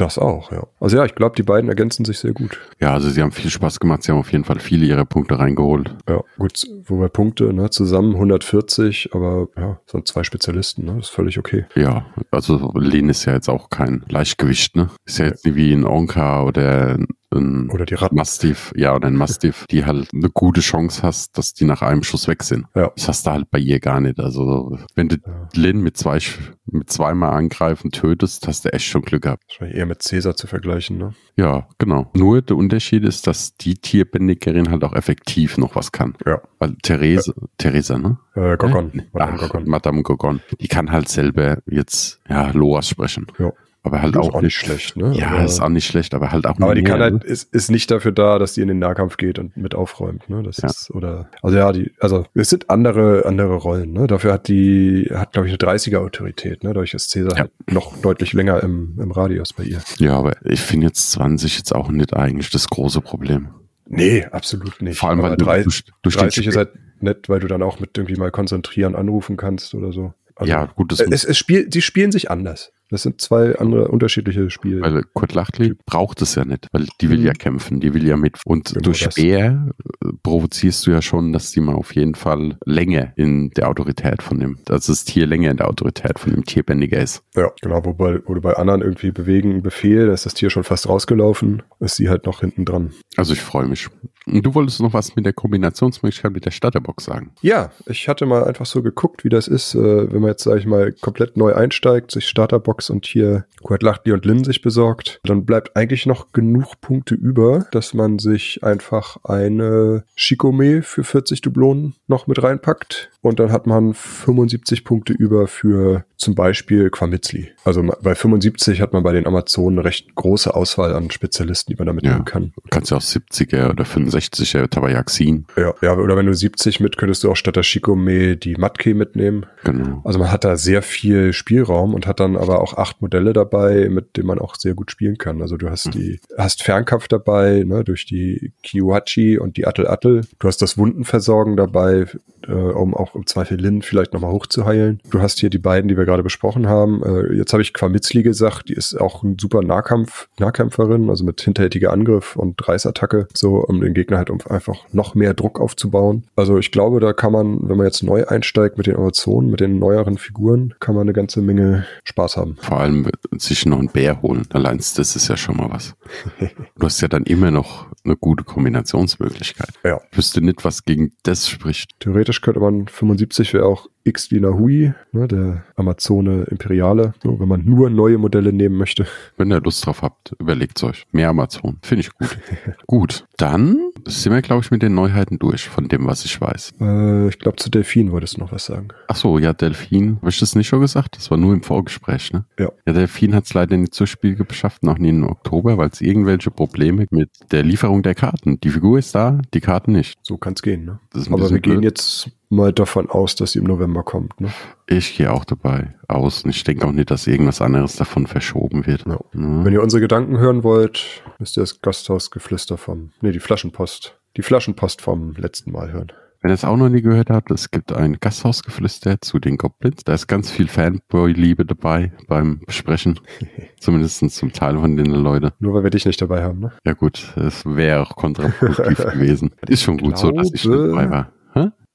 Das 0.00 0.16
auch, 0.16 0.50
ja. 0.50 0.66
Also 0.80 0.96
ja, 0.96 1.04
ich 1.04 1.14
glaube, 1.14 1.36
die 1.36 1.42
beiden 1.42 1.68
ergänzen 1.68 2.06
sich 2.06 2.18
sehr 2.18 2.32
gut. 2.32 2.58
Ja, 2.80 2.94
also 2.94 3.10
sie 3.10 3.20
haben 3.20 3.32
viel 3.32 3.50
Spaß 3.50 3.80
gemacht. 3.80 4.02
Sie 4.02 4.10
haben 4.10 4.18
auf 4.18 4.32
jeden 4.32 4.44
Fall 4.44 4.58
viele 4.58 4.86
ihrer 4.86 5.04
Punkte 5.04 5.38
reingeholt. 5.38 5.94
Ja, 6.08 6.22
gut, 6.38 6.62
wobei 6.86 7.08
Punkte, 7.08 7.52
ne, 7.52 7.68
zusammen 7.68 8.14
140, 8.14 9.10
aber 9.12 9.48
ja, 9.58 9.78
sind 9.84 10.08
zwei 10.08 10.24
Spezialisten, 10.24 10.86
ne, 10.86 10.94
das 10.96 11.08
ist 11.08 11.10
völlig 11.10 11.38
okay. 11.38 11.66
Ja, 11.74 12.06
also 12.30 12.72
Lin 12.76 13.10
ist 13.10 13.26
ja 13.26 13.34
jetzt 13.34 13.50
auch 13.50 13.68
kein 13.68 14.02
Leichtgewicht, 14.08 14.74
ne? 14.74 14.88
Ist 15.04 15.18
ja 15.18 15.26
jetzt 15.26 15.44
nicht 15.44 15.56
wie 15.56 15.70
ein 15.74 15.84
Onka 15.84 16.44
oder 16.44 16.98
ein 17.32 17.70
Oder 17.70 17.86
die 17.86 17.94
Ratten. 17.94 18.16
Mastiff, 18.16 18.72
ja, 18.76 18.94
oder 18.94 19.06
ein 19.08 19.16
Mastiff, 19.16 19.64
die 19.70 19.84
halt 19.84 20.08
eine 20.12 20.30
gute 20.30 20.60
Chance 20.60 21.02
hast, 21.02 21.38
dass 21.38 21.54
die 21.54 21.64
nach 21.64 21.82
einem 21.82 22.02
Schuss 22.02 22.26
weg 22.28 22.42
sind. 22.42 22.66
Ja. 22.74 22.90
Das 22.96 23.08
hast 23.08 23.26
du 23.26 23.30
halt 23.30 23.50
bei 23.50 23.58
ihr 23.58 23.78
gar 23.80 24.00
nicht. 24.00 24.18
Also, 24.18 24.76
wenn 24.94 25.08
du 25.08 25.16
Ja. 25.24 25.48
Lin 25.54 25.80
mit 25.82 25.96
zwei, 25.96 26.18
mit 26.66 26.90
zweimal 26.90 27.32
angreifen 27.34 27.90
tötest, 27.90 28.46
hast 28.48 28.64
du 28.64 28.72
echt 28.72 28.86
schon 28.86 29.02
Glück 29.02 29.22
gehabt. 29.22 29.44
Wahrscheinlich 29.48 29.76
eher 29.78 29.86
mit 29.86 30.02
Cäsar 30.02 30.34
zu 30.36 30.46
vergleichen, 30.46 30.98
ne? 30.98 31.14
Ja, 31.36 31.68
genau. 31.78 32.10
Nur 32.14 32.42
der 32.42 32.56
Unterschied 32.56 33.04
ist, 33.04 33.26
dass 33.26 33.54
die 33.56 33.74
Tierbändigerin 33.74 34.70
halt 34.70 34.82
auch 34.84 34.92
effektiv 34.94 35.58
noch 35.58 35.76
was 35.76 35.92
kann. 35.92 36.14
Ja. 36.26 36.40
Weil 36.58 36.76
Therese, 36.82 37.34
Theresa, 37.58 37.98
ne? 37.98 38.18
Äh, 38.34 38.56
Gogon. 38.56 39.02
Madame 39.12 39.32
Ach, 39.38 39.40
Gogon. 39.48 39.68
Madame 39.68 40.02
Gogon. 40.02 40.40
Die 40.60 40.68
kann 40.68 40.90
halt 40.90 41.08
selber 41.08 41.58
jetzt, 41.66 42.20
ja, 42.28 42.50
Loas 42.50 42.88
sprechen. 42.88 43.26
Ja. 43.38 43.52
Aber 43.82 44.02
halt 44.02 44.14
auch, 44.18 44.34
auch 44.34 44.42
nicht 44.42 44.56
schlecht, 44.56 44.96
ne? 44.96 45.12
Ja, 45.14 45.28
Aber- 45.30 45.44
ist 45.44 45.58
auch 45.60 45.70
nicht 45.70 45.86
schlecht, 45.86 46.12
aber 46.12 46.30
halt 46.32 46.44
auch 46.46 46.50
Aber 46.56 46.66
nur 46.66 46.74
die 46.74 46.82
kann 46.82 46.98
mehr, 46.98 47.10
halt, 47.12 47.24
ist, 47.24 47.52
ist 47.54 47.70
nicht 47.70 47.90
dafür 47.90 48.12
da, 48.12 48.38
dass 48.38 48.52
die 48.52 48.60
in 48.60 48.68
den 48.68 48.78
Nahkampf 48.78 49.16
geht 49.16 49.38
und 49.38 49.56
mit 49.56 49.74
aufräumt, 49.74 50.28
ne? 50.28 50.42
Das 50.42 50.58
Ja. 50.58 50.68
ist, 50.68 50.90
oder, 50.90 51.30
also 51.42 51.56
ja, 51.56 51.72
die, 51.72 51.90
also 51.98 52.26
es 52.34 52.50
sind 52.50 52.68
andere, 52.68 53.24
andere 53.24 53.54
Rollen, 53.54 53.92
ne? 53.92 54.06
Dafür 54.06 54.34
hat 54.34 54.48
die, 54.48 55.08
hat, 55.14 55.32
glaube 55.32 55.48
ich, 55.48 55.52
eine 55.52 55.58
30er 55.58 55.96
Autorität, 55.98 56.62
ne? 56.62 56.70
Dadurch 56.74 56.92
ist 56.92 57.08
Cäsar 57.10 57.32
Ja. 57.32 57.38
halt 57.40 57.52
noch 57.70 57.96
deutlich 57.96 58.34
länger 58.34 58.62
im, 58.62 58.98
im 59.00 59.10
Radius 59.12 59.54
bei 59.54 59.62
ihr. 59.64 59.80
Ja, 59.98 60.18
aber 60.18 60.34
ich 60.44 60.60
finde 60.60 60.86
jetzt 60.88 61.10
20 61.12 61.56
jetzt 61.56 61.74
auch 61.74 61.88
nicht 61.90 62.14
eigentlich 62.14 62.50
das 62.50 62.68
große 62.68 63.00
Problem. 63.00 63.48
Nee, 63.88 64.26
absolut 64.26 64.82
nicht. 64.82 64.98
Vor 64.98 65.08
allem, 65.08 65.20
Aber 65.20 65.30
weil 65.30 65.36
du 65.38 65.44
drei- 65.46 65.62
durch, 65.62 65.84
durch 66.02 66.16
den 66.16 66.20
30 66.24 66.46
ist 66.46 66.56
halt 66.56 66.70
nett, 67.00 67.30
weil 67.30 67.40
du 67.40 67.46
dann 67.48 67.62
auch 67.62 67.80
mit 67.80 67.96
irgendwie 67.96 68.16
mal 68.16 68.30
konzentrieren 68.30 68.94
anrufen 68.94 69.38
kannst 69.38 69.74
oder 69.74 69.90
so. 69.90 70.12
Also, 70.36 70.50
Ja, 70.52 70.66
gut, 70.66 70.92
das 70.92 71.00
es, 71.00 71.24
es 71.24 71.38
spiel, 71.38 71.66
die 71.68 71.80
spielen 71.82 72.12
sich 72.12 72.30
anders. 72.30 72.72
Das 72.90 73.02
sind 73.02 73.20
zwei 73.20 73.56
andere 73.58 73.88
unterschiedliche 73.88 74.50
Spiele. 74.50 74.80
Weil 74.82 75.02
Kurt 75.14 75.34
Lachtli 75.34 75.74
braucht 75.86 76.22
es 76.22 76.34
ja 76.34 76.44
nicht, 76.44 76.66
weil 76.72 76.86
die 77.00 77.08
will 77.10 77.18
Mhm. 77.20 77.26
ja 77.26 77.32
kämpfen, 77.32 77.80
die 77.80 77.94
will 77.94 78.06
ja 78.06 78.16
mit. 78.16 78.38
Und 78.44 78.70
Genau 78.70 78.80
durch 78.84 79.00
das. 79.04 79.14
Speer 79.14 79.68
äh, 80.04 80.08
provozierst 80.22 80.86
du 80.86 80.90
ja 80.90 81.02
schon, 81.02 81.32
dass 81.32 81.50
die 81.52 81.60
mal 81.60 81.74
auf 81.74 81.94
jeden 81.94 82.14
Fall 82.14 82.58
länger 82.64 83.12
in 83.16 83.50
der 83.50 83.68
Autorität 83.68 84.22
von 84.22 84.38
dem, 84.40 84.58
dass 84.64 84.86
das 84.86 85.04
Tier 85.04 85.26
länger 85.26 85.50
in 85.50 85.56
der 85.56 85.68
Autorität 85.68 86.18
von 86.18 86.32
dem 86.32 86.44
Tierbändiger 86.44 87.00
ist. 87.00 87.22
Ja, 87.36 87.50
genau, 87.62 87.84
wobei, 87.84 88.20
wo 88.26 88.34
du 88.34 88.40
bei 88.40 88.54
anderen 88.54 88.82
irgendwie 88.82 89.10
bewegen, 89.12 89.62
Befehl, 89.62 90.06
da 90.06 90.12
ist 90.12 90.26
das 90.26 90.34
Tier 90.34 90.50
schon 90.50 90.64
fast 90.64 90.88
rausgelaufen, 90.88 91.62
ist 91.80 91.96
sie 91.96 92.08
halt 92.08 92.26
noch 92.26 92.40
hinten 92.40 92.64
dran. 92.64 92.90
Also 93.16 93.32
ich 93.32 93.40
freue 93.40 93.66
mich. 93.66 93.88
Und 94.26 94.44
du 94.44 94.54
wolltest 94.54 94.80
noch 94.80 94.92
was 94.92 95.16
mit 95.16 95.24
der 95.26 95.32
Kombinationsmöglichkeit 95.32 96.32
mit 96.32 96.44
der 96.44 96.50
Starterbox 96.50 97.04
sagen. 97.04 97.30
Ja, 97.42 97.70
ich 97.86 98.08
hatte 98.08 98.26
mal 98.26 98.44
einfach 98.44 98.66
so 98.66 98.82
geguckt, 98.82 99.24
wie 99.24 99.28
das 99.28 99.48
ist, 99.48 99.74
äh, 99.74 100.12
wenn 100.12 100.20
man 100.20 100.30
jetzt, 100.30 100.44
sage 100.44 100.58
ich 100.60 100.66
mal, 100.66 100.92
komplett 101.00 101.36
neu 101.36 101.54
einsteigt, 101.54 102.10
sich 102.10 102.28
Starterbox 102.28 102.79
und 102.88 103.04
hier 103.04 103.44
Quad 103.62 103.82
Lachtli 103.82 104.12
und 104.12 104.24
Lin 104.24 104.44
sich 104.44 104.62
besorgt, 104.62 105.20
dann 105.24 105.44
bleibt 105.44 105.76
eigentlich 105.76 106.06
noch 106.06 106.32
genug 106.32 106.80
Punkte 106.80 107.14
über, 107.14 107.66
dass 107.72 107.92
man 107.92 108.18
sich 108.18 108.64
einfach 108.64 109.18
eine 109.24 110.04
Shikome 110.14 110.82
für 110.82 111.04
40 111.04 111.42
Dublonen 111.42 111.94
noch 112.06 112.26
mit 112.26 112.42
reinpackt 112.42 113.10
und 113.22 113.38
dann 113.40 113.52
hat 113.52 113.66
man 113.66 113.92
75 113.92 114.84
Punkte 114.84 115.12
über 115.12 115.46
für 115.48 116.04
zum 116.16 116.34
Beispiel 116.34 116.90
Quamitzli. 116.90 117.50
Also 117.64 117.82
bei 118.02 118.14
75 118.14 118.80
hat 118.80 118.92
man 118.92 119.02
bei 119.02 119.12
den 119.12 119.26
Amazonen 119.26 119.78
eine 119.78 119.86
recht 119.86 120.14
große 120.14 120.54
Auswahl 120.54 120.94
an 120.94 121.10
Spezialisten, 121.10 121.72
die 121.72 121.76
man 121.78 121.86
da 121.86 121.92
mitnehmen 121.92 122.18
Ja. 122.18 122.22
kann. 122.24 122.52
Du 122.56 122.68
kannst 122.70 122.90
ja 122.90 122.96
auch 122.98 123.02
70er 123.02 123.70
oder 123.70 123.84
65er 123.84 124.68
Tabayaxin. 124.68 125.46
Ja, 125.56 125.74
ja, 125.82 125.94
oder 125.96 126.16
wenn 126.16 126.26
du 126.26 126.34
70 126.34 126.80
mit, 126.80 126.96
könntest 126.98 127.24
du 127.24 127.30
auch 127.30 127.36
statt 127.36 127.56
der 127.56 127.62
Shikome 127.62 128.36
die 128.36 128.54
Matke 128.56 128.94
mitnehmen. 128.94 129.46
Genau. 129.64 130.02
Also 130.04 130.18
man 130.18 130.30
hat 130.30 130.44
da 130.44 130.56
sehr 130.56 130.82
viel 130.82 131.32
Spielraum 131.32 131.94
und 131.94 132.06
hat 132.06 132.20
dann 132.20 132.36
aber 132.36 132.60
auch 132.60 132.69
acht 132.74 133.00
Modelle 133.02 133.32
dabei, 133.32 133.88
mit 133.88 134.16
denen 134.16 134.26
man 134.26 134.38
auch 134.38 134.54
sehr 134.56 134.74
gut 134.74 134.90
spielen 134.90 135.18
kann. 135.18 135.40
Also 135.42 135.56
du 135.56 135.70
hast 135.70 135.86
Mhm. 135.86 135.90
die, 135.92 136.20
hast 136.36 136.62
Fernkampf 136.62 137.08
dabei, 137.08 137.64
ne, 137.66 137.84
durch 137.84 138.06
die 138.06 138.52
Kiwachi 138.62 139.38
und 139.38 139.56
die 139.56 139.66
Attel 139.66 139.86
Attel. 139.86 140.22
Du 140.38 140.48
hast 140.48 140.62
das 140.62 140.76
Wundenversorgen 140.78 141.56
dabei, 141.56 142.06
äh, 142.46 142.52
um 142.52 142.94
auch 142.94 143.14
im 143.14 143.26
Zweifel 143.26 143.58
Lin 143.58 143.82
vielleicht 143.82 144.12
nochmal 144.12 144.32
hochzuheilen. 144.32 145.00
Du 145.10 145.20
hast 145.20 145.38
hier 145.40 145.50
die 145.50 145.58
beiden, 145.58 145.88
die 145.88 145.96
wir 145.96 146.04
gerade 146.04 146.22
besprochen 146.22 146.68
haben. 146.68 147.02
Äh, 147.02 147.34
jetzt 147.34 147.52
habe 147.52 147.62
ich 147.62 147.72
Quamitzli 147.72 148.22
gesagt, 148.22 148.68
die 148.68 148.74
ist 148.74 149.00
auch 149.00 149.22
ein 149.22 149.36
super 149.40 149.62
Nahkampf, 149.62 150.28
Nahkämpferin, 150.38 151.10
also 151.10 151.24
mit 151.24 151.40
hinterhältiger 151.40 151.92
Angriff 151.92 152.36
und 152.36 152.66
Reißattacke, 152.66 153.28
so 153.34 153.56
um 153.56 153.80
den 153.80 153.94
Gegner 153.94 154.18
halt 154.18 154.30
um 154.30 154.38
einfach 154.48 154.84
noch 154.92 155.14
mehr 155.14 155.34
Druck 155.34 155.60
aufzubauen. 155.60 156.24
Also 156.36 156.58
ich 156.58 156.70
glaube, 156.70 157.00
da 157.00 157.12
kann 157.12 157.32
man, 157.32 157.68
wenn 157.68 157.76
man 157.76 157.86
jetzt 157.86 158.02
neu 158.02 158.26
einsteigt 158.26 158.78
mit 158.78 158.86
den 158.86 158.96
Amazonen, 158.96 159.50
mit 159.50 159.60
den 159.60 159.78
neueren 159.78 160.18
Figuren, 160.18 160.74
kann 160.80 160.94
man 160.94 161.02
eine 161.02 161.12
ganze 161.12 161.40
Menge 161.40 161.86
Spaß 162.04 162.36
haben. 162.36 162.56
Vor 162.60 162.80
allem 162.80 163.06
sich 163.36 163.66
noch 163.66 163.78
einen 163.78 163.88
Bär 163.88 164.22
holen. 164.22 164.46
Allein 164.52 164.78
das 164.78 165.16
ist 165.16 165.28
ja 165.28 165.36
schon 165.36 165.56
mal 165.56 165.70
was. 165.70 165.94
Du 166.78 166.86
hast 166.86 167.00
ja 167.02 167.08
dann 167.08 167.24
immer 167.24 167.50
noch 167.50 167.86
eine 168.04 168.16
gute 168.16 168.44
Kombinationsmöglichkeit. 168.44 169.74
Ja. 169.84 170.00
Ich 170.10 170.16
wüsste 170.16 170.40
nicht, 170.40 170.64
was 170.64 170.84
gegen 170.84 171.12
das 171.22 171.48
spricht. 171.48 171.98
Theoretisch 172.00 172.29
könnte 172.32 172.60
man 172.60 172.88
75 172.88 173.54
wäre 173.54 173.66
auch 173.66 173.88
X 174.04 174.30
Hui, 174.30 174.92
ne, 175.12 175.28
der 175.28 175.64
Amazone 175.76 176.44
Imperiale, 176.50 177.12
so, 177.22 177.38
wenn 177.38 177.48
man 177.48 177.64
nur 177.64 177.90
neue 177.90 178.18
Modelle 178.18 178.52
nehmen 178.52 178.76
möchte. 178.76 179.06
Wenn 179.36 179.52
ihr 179.52 179.60
Lust 179.60 179.84
drauf 179.84 180.02
habt, 180.02 180.34
überlegt 180.38 180.82
euch. 180.82 181.06
Mehr 181.12 181.28
Amazon. 181.28 181.78
Finde 181.82 182.00
ich 182.00 182.14
gut. 182.14 182.38
gut. 182.86 183.26
Dann 183.36 183.90
sind 184.06 184.32
wir, 184.32 184.42
glaube 184.42 184.62
ich, 184.62 184.70
mit 184.70 184.82
den 184.82 184.94
Neuheiten 184.94 185.38
durch, 185.38 185.68
von 185.68 185.88
dem, 185.88 186.06
was 186.06 186.24
ich 186.24 186.40
weiß. 186.40 186.74
Äh, 186.80 187.28
ich 187.28 187.38
glaube, 187.38 187.56
zu 187.56 187.70
Delfin 187.70 188.12
wolltest 188.12 188.36
du 188.36 188.40
noch 188.40 188.52
was 188.52 188.66
sagen. 188.66 188.88
Ach 189.08 189.16
so, 189.16 189.38
ja, 189.38 189.52
Delfin. 189.52 190.16
Habe 190.16 190.30
ich 190.30 190.38
das 190.40 190.54
nicht 190.54 190.68
schon 190.68 190.80
gesagt? 190.80 191.16
Das 191.16 191.30
war 191.30 191.38
nur 191.38 191.52
im 191.52 191.62
Vorgespräch, 191.62 192.32
ne? 192.32 192.44
Ja. 192.58 192.70
Ja, 192.86 192.92
Delfin 192.92 193.34
hat 193.34 193.44
es 193.44 193.54
leider 193.54 193.76
nicht 193.76 193.94
zur 193.94 194.06
Spiel 194.06 194.34
geschafft, 194.34 194.82
noch 194.82 194.98
nie 194.98 195.10
im 195.10 195.24
Oktober, 195.24 195.76
weil 195.76 195.90
es 195.90 196.00
irgendwelche 196.00 196.50
Probleme 196.50 197.06
mit 197.10 197.30
der 197.52 197.62
Lieferung 197.62 198.02
der 198.02 198.14
Karten. 198.14 198.60
Die 198.60 198.70
Figur 198.70 198.98
ist 198.98 199.14
da, 199.14 199.40
die 199.52 199.60
Karten 199.60 199.92
nicht. 199.92 200.18
So 200.22 200.36
kann 200.36 200.54
es 200.54 200.62
gehen, 200.62 200.84
ne? 200.84 201.00
Aber 201.30 201.50
wir 201.50 201.60
gehen 201.60 201.80
blöd. 201.80 201.84
jetzt 201.84 202.30
mal 202.50 202.72
davon 202.72 203.08
aus, 203.08 203.36
dass 203.36 203.52
sie 203.52 203.60
im 203.60 203.64
November 203.64 204.02
kommt, 204.02 204.40
ne? 204.40 204.52
Ich 204.86 205.16
gehe 205.16 205.32
auch 205.32 205.44
dabei 205.44 205.94
aus 206.08 206.44
und 206.44 206.50
ich 206.50 206.64
denke 206.64 206.86
auch 206.86 206.92
nicht, 206.92 207.10
dass 207.10 207.26
irgendwas 207.26 207.62
anderes 207.62 207.96
davon 207.96 208.26
verschoben 208.26 208.86
wird. 208.86 209.06
Ja. 209.06 209.18
Ne? 209.32 209.64
Wenn 209.64 209.72
ihr 209.72 209.82
unsere 209.82 210.00
Gedanken 210.00 210.38
hören 210.38 210.64
wollt, 210.64 211.22
müsst 211.38 211.56
ihr 211.56 211.62
das 211.62 211.80
Gasthausgeflüster 211.80 212.76
vom, 212.76 213.12
nee, 213.20 213.30
die 213.30 213.40
Flaschenpost, 213.40 214.18
die 214.36 214.42
Flaschenpost 214.42 215.00
vom 215.00 215.34
letzten 215.36 215.70
Mal 215.70 215.92
hören. 215.92 216.12
Wenn 216.42 216.50
ihr 216.50 216.54
es 216.54 216.64
auch 216.64 216.76
noch 216.76 216.88
nie 216.88 217.02
gehört 217.02 217.28
habt, 217.28 217.50
es 217.50 217.70
gibt 217.70 217.92
ein 217.92 218.16
Gasthausgeflüster 218.18 219.20
zu 219.20 219.38
den 219.38 219.58
Goblins. 219.58 220.04
Da 220.04 220.14
ist 220.14 220.26
ganz 220.26 220.50
viel 220.50 220.68
Fanboy-Liebe 220.68 221.66
dabei 221.66 222.12
beim 222.28 222.60
Besprechen. 222.64 223.20
Zumindest 223.78 224.30
zum 224.30 224.50
Teil 224.50 224.78
von 224.78 224.96
den 224.96 225.10
Leuten. 225.10 225.50
Nur 225.58 225.74
weil 225.74 225.82
wir 225.82 225.90
dich 225.90 226.06
nicht 226.06 226.20
dabei 226.22 226.42
haben, 226.42 226.60
ne? 226.60 226.72
Ja 226.86 226.94
gut, 226.94 227.34
es 227.36 227.66
wäre 227.66 228.00
auch 228.00 228.16
kontraproduktiv 228.16 228.96
gewesen. 229.12 229.50
Ist 229.68 229.82
schon 229.82 229.98
gut 229.98 230.16
so, 230.16 230.30
dass 230.30 230.50
ich 230.54 230.64
nicht 230.64 230.80
dabei 230.80 231.10
war. 231.10 231.32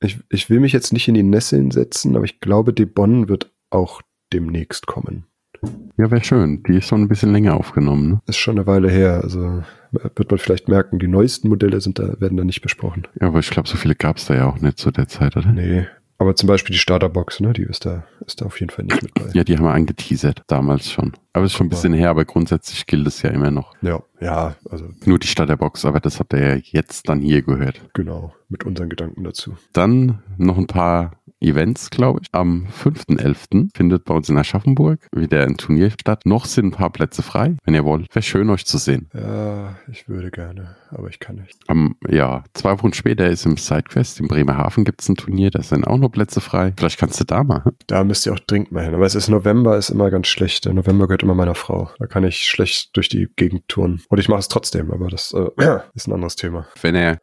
Ich, 0.05 0.19
ich 0.29 0.49
will 0.49 0.59
mich 0.59 0.73
jetzt 0.73 0.93
nicht 0.93 1.07
in 1.07 1.15
die 1.15 1.23
Nesseln 1.23 1.71
setzen, 1.71 2.15
aber 2.15 2.25
ich 2.25 2.39
glaube, 2.39 2.73
Debon 2.73 3.29
wird 3.29 3.51
auch 3.69 4.01
demnächst 4.31 4.87
kommen. 4.87 5.25
Ja, 5.97 6.11
wäre 6.11 6.23
schön. 6.23 6.63
Die 6.63 6.77
ist 6.77 6.87
schon 6.87 7.01
ein 7.01 7.07
bisschen 7.07 7.31
länger 7.31 7.55
aufgenommen. 7.55 8.09
Ne? 8.09 8.21
Ist 8.27 8.37
schon 8.37 8.57
eine 8.57 8.67
Weile 8.67 8.89
her, 8.89 9.21
also 9.23 9.63
wird 9.91 10.29
man 10.29 10.37
vielleicht 10.37 10.67
merken, 10.67 10.99
die 10.99 11.07
neuesten 11.07 11.47
Modelle 11.49 11.79
sind 11.81 11.99
da, 11.99 12.19
werden 12.19 12.37
da 12.37 12.43
nicht 12.43 12.61
besprochen. 12.61 13.07
Ja, 13.19 13.27
aber 13.27 13.39
ich 13.39 13.49
glaube, 13.49 13.67
so 13.67 13.77
viele 13.77 13.95
gab 13.95 14.17
es 14.17 14.25
da 14.25 14.35
ja 14.35 14.47
auch 14.47 14.59
nicht 14.59 14.77
zu 14.77 14.91
der 14.91 15.07
Zeit, 15.07 15.37
oder? 15.37 15.51
Nee. 15.51 15.87
Aber 16.17 16.35
zum 16.35 16.47
Beispiel 16.47 16.73
die 16.73 16.79
Starterbox, 16.79 17.41
ne, 17.41 17.53
die 17.53 17.63
ist 17.63 17.85
da, 17.85 18.05
ist 18.25 18.41
da 18.41 18.45
auf 18.45 18.59
jeden 18.59 18.71
Fall 18.71 18.85
nicht 18.85 19.01
mit 19.01 19.13
bei. 19.13 19.29
Ja, 19.33 19.43
die 19.43 19.57
haben 19.57 19.65
wir 19.65 19.73
angeteasert, 19.73 20.43
damals 20.47 20.91
schon. 20.91 21.13
Aber 21.35 21.45
ist 21.45 21.53
schon 21.53 21.67
ein 21.67 21.69
bisschen 21.69 21.93
her, 21.93 22.09
aber 22.09 22.23
grundsätzlich 22.25 22.85
gilt 22.87 23.05
es 23.07 23.21
ja 23.21 23.29
immer 23.29 23.51
noch. 23.51 23.73
Ja, 23.81 24.01
ja, 24.21 24.55
also 24.69 24.87
Nur 25.05 25.19
die 25.19 25.27
Starterbox, 25.27 25.83
aber 25.85 25.99
das 25.99 26.19
habt 26.19 26.33
ihr 26.33 26.55
ja 26.55 26.61
jetzt 26.63 27.09
dann 27.09 27.19
hier 27.19 27.41
gehört. 27.41 27.81
genau, 27.93 28.33
mit 28.49 28.63
unseren 28.63 28.89
Gedanken 28.89 29.23
dazu. 29.23 29.57
Dann 29.73 30.19
noch 30.37 30.57
ein 30.57 30.67
paar 30.67 31.11
Events, 31.41 31.89
glaube 31.89 32.21
ich. 32.23 32.29
Am 32.31 32.67
5.11. 32.81 33.69
findet 33.75 34.05
bei 34.05 34.13
uns 34.13 34.29
in 34.29 34.37
Aschaffenburg 34.37 34.99
wieder 35.13 35.43
ein 35.43 35.57
Turnier 35.57 35.91
statt. 35.91 36.25
Noch 36.25 36.45
sind 36.45 36.67
ein 36.67 36.71
paar 36.71 36.89
Plätze 36.89 37.21
frei. 37.21 37.57
Wenn 37.65 37.73
ihr 37.75 37.83
wollt, 37.83 38.13
wäre 38.15 38.23
schön, 38.23 38.49
euch 38.49 38.65
zu 38.65 38.77
sehen. 38.77 39.09
Ja, 39.13 39.75
ich 39.91 40.07
würde 40.07 40.31
gerne, 40.31 40.75
aber 40.91 41.09
ich 41.09 41.19
kann 41.19 41.35
nicht. 41.35 41.59
Am, 41.67 41.97
ja, 42.07 42.43
zwei 42.53 42.71
Wochen 42.71 42.93
später 42.93 43.27
ist 43.27 43.45
im 43.45 43.57
Sidequest 43.57 44.19
in 44.21 44.27
Bremerhaven 44.27 44.85
gibt 44.85 45.01
es 45.01 45.09
ein 45.09 45.15
Turnier, 45.15 45.51
da 45.51 45.61
sind 45.61 45.85
auch 45.85 45.97
noch 45.97 46.09
Plätze 46.09 46.39
frei. 46.41 46.73
Vielleicht 46.77 46.99
kannst 46.99 47.19
du 47.19 47.25
da 47.25 47.43
mal. 47.43 47.63
hm? 47.65 47.73
Da 47.87 48.03
müsst 48.03 48.25
ihr 48.25 48.33
auch 48.33 48.39
dringend 48.39 48.71
mal 48.71 48.85
hin. 48.85 48.95
Aber 48.95 49.05
es 49.05 49.15
ist 49.15 49.27
November, 49.27 49.77
ist 49.77 49.89
immer 49.89 50.09
ganz 50.09 50.27
schlecht. 50.27 50.65
Der 50.65 50.73
November 50.73 51.05
gehört 51.07 51.23
immer 51.25 51.35
meiner 51.35 51.55
Frau. 51.55 51.89
Da 51.99 52.07
kann 52.07 52.23
ich 52.23 52.47
schlecht 52.47 52.95
durch 52.95 53.09
die 53.09 53.27
Gegend 53.35 53.67
touren. 53.67 54.01
Und 54.09 54.19
ich 54.19 54.29
mache 54.29 54.39
es 54.39 54.47
trotzdem, 54.47 54.91
aber 54.91 55.07
das 55.09 55.33
äh, 55.33 55.49
ist 55.93 56.07
ein 56.07 56.13
anderes 56.13 56.35
Thema. 56.35 56.67
Wenn 56.81 56.95
ihr 56.95 57.19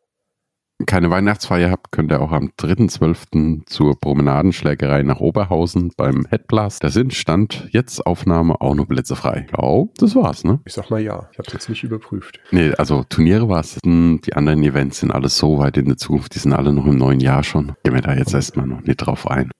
keine 0.86 1.11
Weihnachtsfeier 1.11 1.70
habt, 1.70 1.92
könnt 1.92 2.11
ihr 2.11 2.20
auch 2.20 2.32
am 2.32 2.50
3.12. 2.59 3.66
zur 3.66 3.98
Promenadenschlägerei 4.00 5.05
nach 5.05 5.20
Oberhausen 5.20 5.92
beim 5.96 6.26
Headblast. 6.28 6.82
Da 6.82 6.90
sind 6.90 7.14
Stand 7.14 7.68
jetzt 7.70 8.05
Aufnahme 8.05 8.61
auch 8.61 8.74
noch 8.74 8.88
Plätze 8.88 9.14
frei. 9.14 9.46
Ja, 9.57 9.84
das 9.98 10.16
war's, 10.16 10.42
ne? 10.42 10.61
Ich 10.64 10.72
sag 10.72 10.90
mal 10.90 11.00
ja. 11.00 11.28
Ich 11.32 11.38
habe 11.38 11.48
jetzt 11.53 11.68
nicht 11.68 11.84
überprüft. 11.84 12.40
Nee, 12.50 12.72
also 12.72 13.05
Turniere 13.09 13.48
war 13.48 13.61
es. 13.61 13.78
Die 13.84 14.34
anderen 14.34 14.62
Events 14.64 14.98
sind 15.00 15.12
alles 15.12 15.38
so 15.38 15.59
weit 15.59 15.76
in 15.76 15.86
der 15.86 15.96
Zukunft, 15.96 16.34
die 16.34 16.40
sind 16.40 16.53
alle 16.53 16.72
noch 16.72 16.86
im 16.86 16.96
neuen 16.96 17.20
Jahr 17.20 17.44
schon. 17.44 17.74
Gehen 17.84 17.94
wir 17.94 18.03
da 18.03 18.14
jetzt 18.14 18.34
erstmal 18.34 18.66
noch 18.66 18.82
nicht 18.82 18.96
drauf 18.96 19.30
ein. 19.30 19.53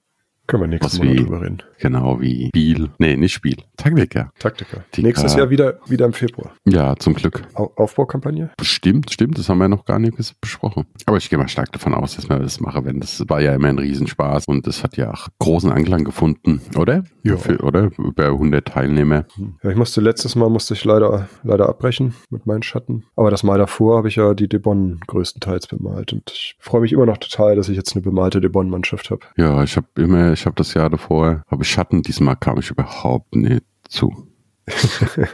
Können 0.47 0.65
wir 0.65 0.69
nächstes 0.69 0.99
Mal 0.99 1.17
drüber 1.17 1.41
reden. 1.41 1.63
Genau 1.79 2.21
wie 2.21 2.47
Spiel. 2.49 2.91
Nee, 2.99 3.17
nicht 3.17 3.33
Spiel. 3.33 3.57
Taktiker. 3.77 4.33
Taktiker. 4.39 4.85
Die- 4.95 5.03
Nächstes 5.03 5.35
Jahr 5.35 5.51
wieder, 5.51 5.79
wieder 5.87 6.05
im 6.05 6.13
Februar. 6.13 6.53
Ja, 6.65 6.95
zum 6.97 7.15
Glück. 7.15 7.43
Au 7.55 7.73
Aufbaukampagne? 7.77 8.51
Stimmt, 8.61 9.11
stimmt, 9.13 9.39
das 9.39 9.49
haben 9.49 9.59
wir 9.59 9.69
noch 9.69 9.85
gar 9.85 9.99
nicht 9.99 10.17
besprochen. 10.41 10.85
Aber 11.07 11.17
ich 11.17 11.31
gehe 11.31 11.39
mal 11.39 11.49
stark 11.49 11.73
davon 11.73 11.95
aus, 11.95 12.17
dass 12.17 12.29
wir 12.29 12.39
das 12.39 12.61
machen 12.61 12.85
werden. 12.85 13.01
Das 13.01 13.23
war 13.29 13.41
ja 13.41 13.55
immer 13.55 13.69
ein 13.69 13.79
Riesenspaß 13.79 14.45
und 14.47 14.67
das 14.67 14.83
hat 14.85 14.97
ja 14.97 15.13
auch 15.13 15.29
großen 15.39 15.71
Anklang 15.73 16.05
gefunden, 16.05 16.61
oder? 16.77 17.05
Ja. 17.23 17.37
Für, 17.37 17.59
oder? 17.61 17.91
Über 17.99 18.27
100 18.27 18.67
Teilnehmer. 18.67 19.25
Ja, 19.63 19.71
ich 19.71 19.77
musste 19.77 20.01
letztes 20.01 20.35
Mal 20.37 20.51
musste 20.51 20.75
ich 20.75 20.85
leider, 20.85 21.29
leider 21.45 21.69
abbrechen 21.69 22.15
mit 22.31 22.47
meinen 22.47 22.63
Schatten. 22.63 23.05
Aber 23.17 23.31
das 23.31 23.43
Mal 23.43 23.59
davor 23.59 23.97
habe 23.99 24.09
ich 24.09 24.17
ja 24.17 24.35
die 24.35 24.49
Debon 24.49 25.01
größtenteils 25.07 25.67
bemalt. 25.69 26.13
Und 26.13 26.31
ich 26.31 26.57
freue 26.59 26.81
mich 26.83 26.93
immer 26.93 27.07
noch 27.07 27.19
total, 27.19 27.57
dass 27.57 27.69
ich 27.69 27.77
jetzt 27.77 27.95
eine 27.95 28.03
bemalte 28.03 28.41
Debon-Mannschaft 28.41 29.11
habe. 29.11 29.21
Ja, 29.37 29.63
ich 29.63 29.77
habe 29.77 29.87
immer, 29.97 30.32
ich 30.33 30.47
habe 30.47 30.57
das 30.57 30.75
Jahr 30.75 30.91
davor, 30.91 31.43
habe 31.51 31.63
ich 31.63 31.71
Schatten, 31.71 32.03
diesmal 32.03 32.37
kam 32.37 32.59
ich 32.59 32.71
überhaupt 32.71 33.35
nicht 33.35 33.65
zu. 33.89 34.29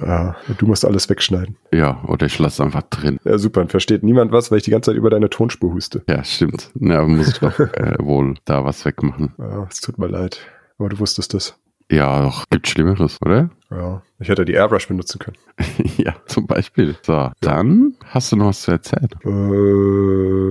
Ja, 0.00 0.36
du 0.58 0.66
musst 0.66 0.84
alles 0.84 1.08
wegschneiden. 1.08 1.56
Ja, 1.72 2.02
oder 2.04 2.26
ich 2.26 2.38
lasse 2.38 2.62
einfach 2.62 2.82
drin. 2.82 3.18
Ja, 3.24 3.38
super. 3.38 3.62
Und 3.62 3.70
versteht 3.70 4.02
niemand 4.02 4.30
was, 4.32 4.50
weil 4.50 4.58
ich 4.58 4.64
die 4.64 4.70
ganze 4.70 4.90
Zeit 4.90 4.96
über 4.96 5.08
deine 5.10 5.30
Tonspur 5.30 5.72
huste. 5.72 6.02
Ja, 6.08 6.22
stimmt. 6.22 6.70
Ja, 6.78 7.02
muss 7.04 7.28
ich 7.28 7.38
doch 7.38 7.58
äh, 7.74 7.96
wohl 7.98 8.34
da 8.44 8.64
was 8.64 8.84
wegmachen. 8.84 9.34
Ja, 9.38 9.66
es 9.68 9.80
tut 9.80 9.98
mir 9.98 10.06
leid. 10.06 10.40
Aber 10.78 10.88
du 10.88 11.00
wusstest 11.00 11.34
das. 11.34 11.56
Ja, 11.90 12.22
doch, 12.22 12.44
gibt 12.50 12.68
Schlimmeres, 12.68 13.18
oder? 13.22 13.48
Ja, 13.70 14.02
ich 14.18 14.28
hätte 14.28 14.44
die 14.44 14.52
Airbrush 14.52 14.88
benutzen 14.88 15.18
können. 15.18 15.38
ja, 15.96 16.14
zum 16.26 16.46
Beispiel. 16.46 16.96
So, 17.02 17.30
dann 17.40 17.94
hast 18.04 18.30
du 18.30 18.36
noch 18.36 18.48
was 18.48 18.60
zu 18.62 18.72
erzählen. 18.72 19.08
Ähm, 19.24 20.48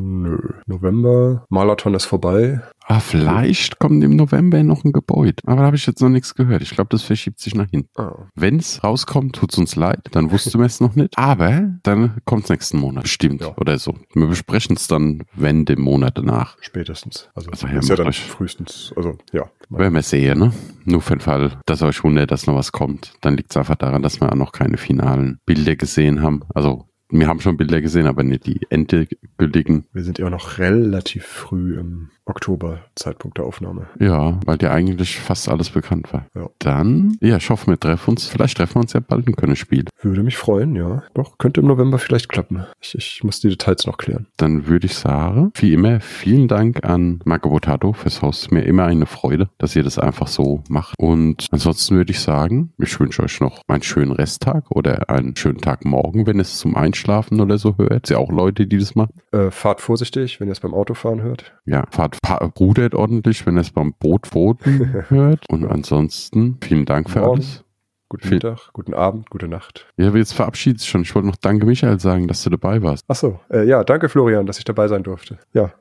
nö. 0.00 0.38
November. 0.66 1.44
Marathon 1.50 1.94
ist 1.94 2.04
vorbei. 2.06 2.60
Ah, 2.90 3.00
vielleicht 3.00 3.78
kommt 3.78 4.02
im 4.02 4.16
November 4.16 4.62
noch 4.62 4.82
ein 4.84 4.92
Gebäude. 4.92 5.42
Aber 5.44 5.56
da 5.60 5.66
habe 5.66 5.76
ich 5.76 5.86
jetzt 5.86 6.00
noch 6.00 6.08
nichts 6.08 6.34
gehört. 6.34 6.62
Ich 6.62 6.70
glaube, 6.70 6.88
das 6.90 7.02
verschiebt 7.02 7.38
sich 7.38 7.54
nach 7.54 7.68
hinten. 7.70 7.88
Ah, 8.00 8.28
Wenn 8.34 8.56
es 8.56 8.82
rauskommt, 8.82 9.34
tut's 9.36 9.58
uns 9.58 9.76
leid. 9.76 10.00
Dann 10.12 10.30
wussten 10.30 10.58
wir 10.58 10.64
es 10.66 10.80
noch 10.80 10.94
nicht. 10.96 11.16
Aber 11.18 11.74
dann 11.82 12.16
kommt's 12.24 12.48
nächsten 12.48 12.78
Monat. 12.78 13.06
Stimmt. 13.06 13.42
Ja. 13.42 13.54
Oder 13.58 13.78
so. 13.78 13.94
Wir 14.14 14.26
besprechen 14.26 14.76
es 14.76 14.86
dann, 14.88 15.22
wenn 15.34 15.66
dem 15.66 15.82
Monat 15.82 16.16
danach. 16.16 16.56
spätestens. 16.60 17.28
Also, 17.34 17.50
Also, 17.50 17.66
ist 17.66 17.88
ja 17.90 17.96
dann 17.96 18.06
euch- 18.08 18.24
frühestens. 18.24 18.92
Also, 18.96 19.18
ja. 19.32 19.44
Werden 19.68 19.92
wir 19.94 20.02
sehen, 20.02 20.38
ne? 20.38 20.52
Nur 20.86 21.02
für 21.02 21.14
den 21.16 21.20
Fall, 21.20 21.58
dass 21.66 21.82
euch 21.82 22.02
wundert, 22.04 22.30
dass 22.30 22.46
noch 22.46 22.54
was 22.54 22.72
kommt. 22.72 23.12
Dann 23.20 23.36
liegt's 23.36 23.56
einfach 23.58 23.76
daran, 23.76 24.00
dass 24.02 24.18
wir 24.22 24.32
auch 24.32 24.36
noch 24.36 24.52
keine 24.52 24.78
finalen 24.78 25.38
Bilder 25.44 25.76
gesehen 25.76 26.22
haben. 26.22 26.40
Also, 26.54 26.86
wir 27.10 27.26
haben 27.26 27.40
schon 27.40 27.56
Bilder 27.56 27.80
gesehen, 27.80 28.06
aber 28.06 28.22
nicht 28.22 28.46
die 28.46 28.60
endgültigen. 28.70 29.84
Wir 29.92 30.04
sind 30.04 30.18
ja 30.18 30.28
noch 30.30 30.58
relativ 30.58 31.24
früh 31.24 31.78
im 31.78 32.10
Oktober, 32.28 32.80
Zeitpunkt 32.94 33.38
der 33.38 33.46
Aufnahme. 33.46 33.86
Ja, 33.98 34.38
weil 34.44 34.58
dir 34.58 34.70
eigentlich 34.70 35.18
fast 35.18 35.48
alles 35.48 35.70
bekannt 35.70 36.12
war. 36.12 36.26
Ja. 36.34 36.48
Dann, 36.58 37.16
ja, 37.20 37.38
ich 37.38 37.48
hoffe, 37.50 37.68
wir 37.68 37.80
treffen 37.80 38.10
uns. 38.10 38.26
Vielleicht 38.26 38.58
treffen 38.58 38.76
wir 38.76 38.80
uns 38.82 38.92
ja 38.92 39.00
bald 39.00 39.26
und 39.26 39.36
können 39.36 39.56
spielen. 39.56 39.86
Würde 40.02 40.22
mich 40.22 40.36
freuen, 40.36 40.76
ja. 40.76 41.02
Doch, 41.14 41.38
könnte 41.38 41.60
im 41.60 41.66
November 41.66 41.98
vielleicht 41.98 42.28
klappen. 42.28 42.66
Ich, 42.80 42.94
ich 42.94 43.24
muss 43.24 43.40
die 43.40 43.48
Details 43.48 43.86
noch 43.86 43.96
klären. 43.96 44.26
Dann 44.36 44.66
würde 44.66 44.86
ich 44.86 44.94
sagen, 44.94 45.52
wie 45.54 45.72
immer, 45.72 46.00
vielen 46.00 46.48
Dank 46.48 46.84
an 46.84 47.20
Marco 47.24 47.48
Botato 47.48 47.92
fürs 47.94 48.22
Host. 48.22 48.52
Mir 48.52 48.62
immer 48.62 48.84
eine 48.84 49.06
Freude, 49.06 49.48
dass 49.58 49.74
ihr 49.74 49.82
das 49.82 49.98
einfach 49.98 50.28
so 50.28 50.62
macht. 50.68 50.94
Und 50.98 51.46
ansonsten 51.50 51.96
würde 51.96 52.12
ich 52.12 52.20
sagen, 52.20 52.72
ich 52.78 52.98
wünsche 53.00 53.22
euch 53.22 53.40
noch 53.40 53.62
einen 53.68 53.82
schönen 53.82 54.12
Resttag 54.12 54.70
oder 54.70 55.08
einen 55.08 55.34
schönen 55.36 55.58
Tag 55.58 55.84
morgen, 55.84 56.26
wenn 56.26 56.40
es 56.40 56.58
zum 56.58 56.76
Einschlafen 56.98 57.40
oder 57.40 57.58
so 57.58 57.76
hört. 57.78 58.04
Ist 58.04 58.10
ja 58.10 58.18
auch 58.18 58.30
Leute, 58.30 58.66
die 58.66 58.78
das 58.78 58.94
machen. 58.94 59.12
Äh, 59.32 59.50
fahrt 59.50 59.80
vorsichtig, 59.80 60.40
wenn 60.40 60.48
ihr 60.48 60.52
es 60.52 60.60
beim 60.60 60.74
Autofahren 60.74 61.22
hört. 61.22 61.52
Ja, 61.64 61.84
fahrt, 61.90 62.18
rudert 62.58 62.94
ordentlich, 62.94 63.46
wenn 63.46 63.56
ihr 63.56 63.60
es 63.60 63.70
beim 63.70 63.94
Bootfoten 63.98 65.04
hört. 65.08 65.44
Und 65.48 65.64
ansonsten, 65.66 66.58
vielen 66.62 66.84
Dank 66.86 67.08
für 67.10 67.20
Morgen. 67.20 67.36
alles. 67.36 67.64
Guten 68.10 68.30
Mittag, 68.30 68.72
guten 68.72 68.94
Abend, 68.94 69.28
gute 69.28 69.48
Nacht. 69.48 69.86
Ja, 69.98 70.14
jetzt 70.14 70.32
verabschiedet 70.32 70.82
schon. 70.82 71.02
Ich 71.02 71.14
wollte 71.14 71.28
noch 71.28 71.36
Danke 71.36 71.66
Michael 71.66 72.00
sagen, 72.00 72.26
dass 72.26 72.42
du 72.42 72.48
dabei 72.50 72.82
warst. 72.82 73.04
Achso, 73.08 73.38
äh, 73.50 73.66
ja, 73.68 73.84
danke 73.84 74.08
Florian, 74.08 74.46
dass 74.46 74.58
ich 74.58 74.64
dabei 74.64 74.88
sein 74.88 75.02
durfte. 75.02 75.38
Ja, 75.52 75.72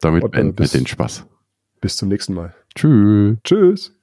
Damit 0.00 0.24
Und, 0.24 0.34
äh, 0.34 0.38
beenden 0.40 0.58
wir 0.58 0.66
den 0.66 0.86
Spaß. 0.86 1.26
bis 1.82 1.96
zum 1.98 2.08
nächsten 2.08 2.32
Mal. 2.34 2.54
Tschüss. 2.74 3.36
Tschüss. 3.44 3.94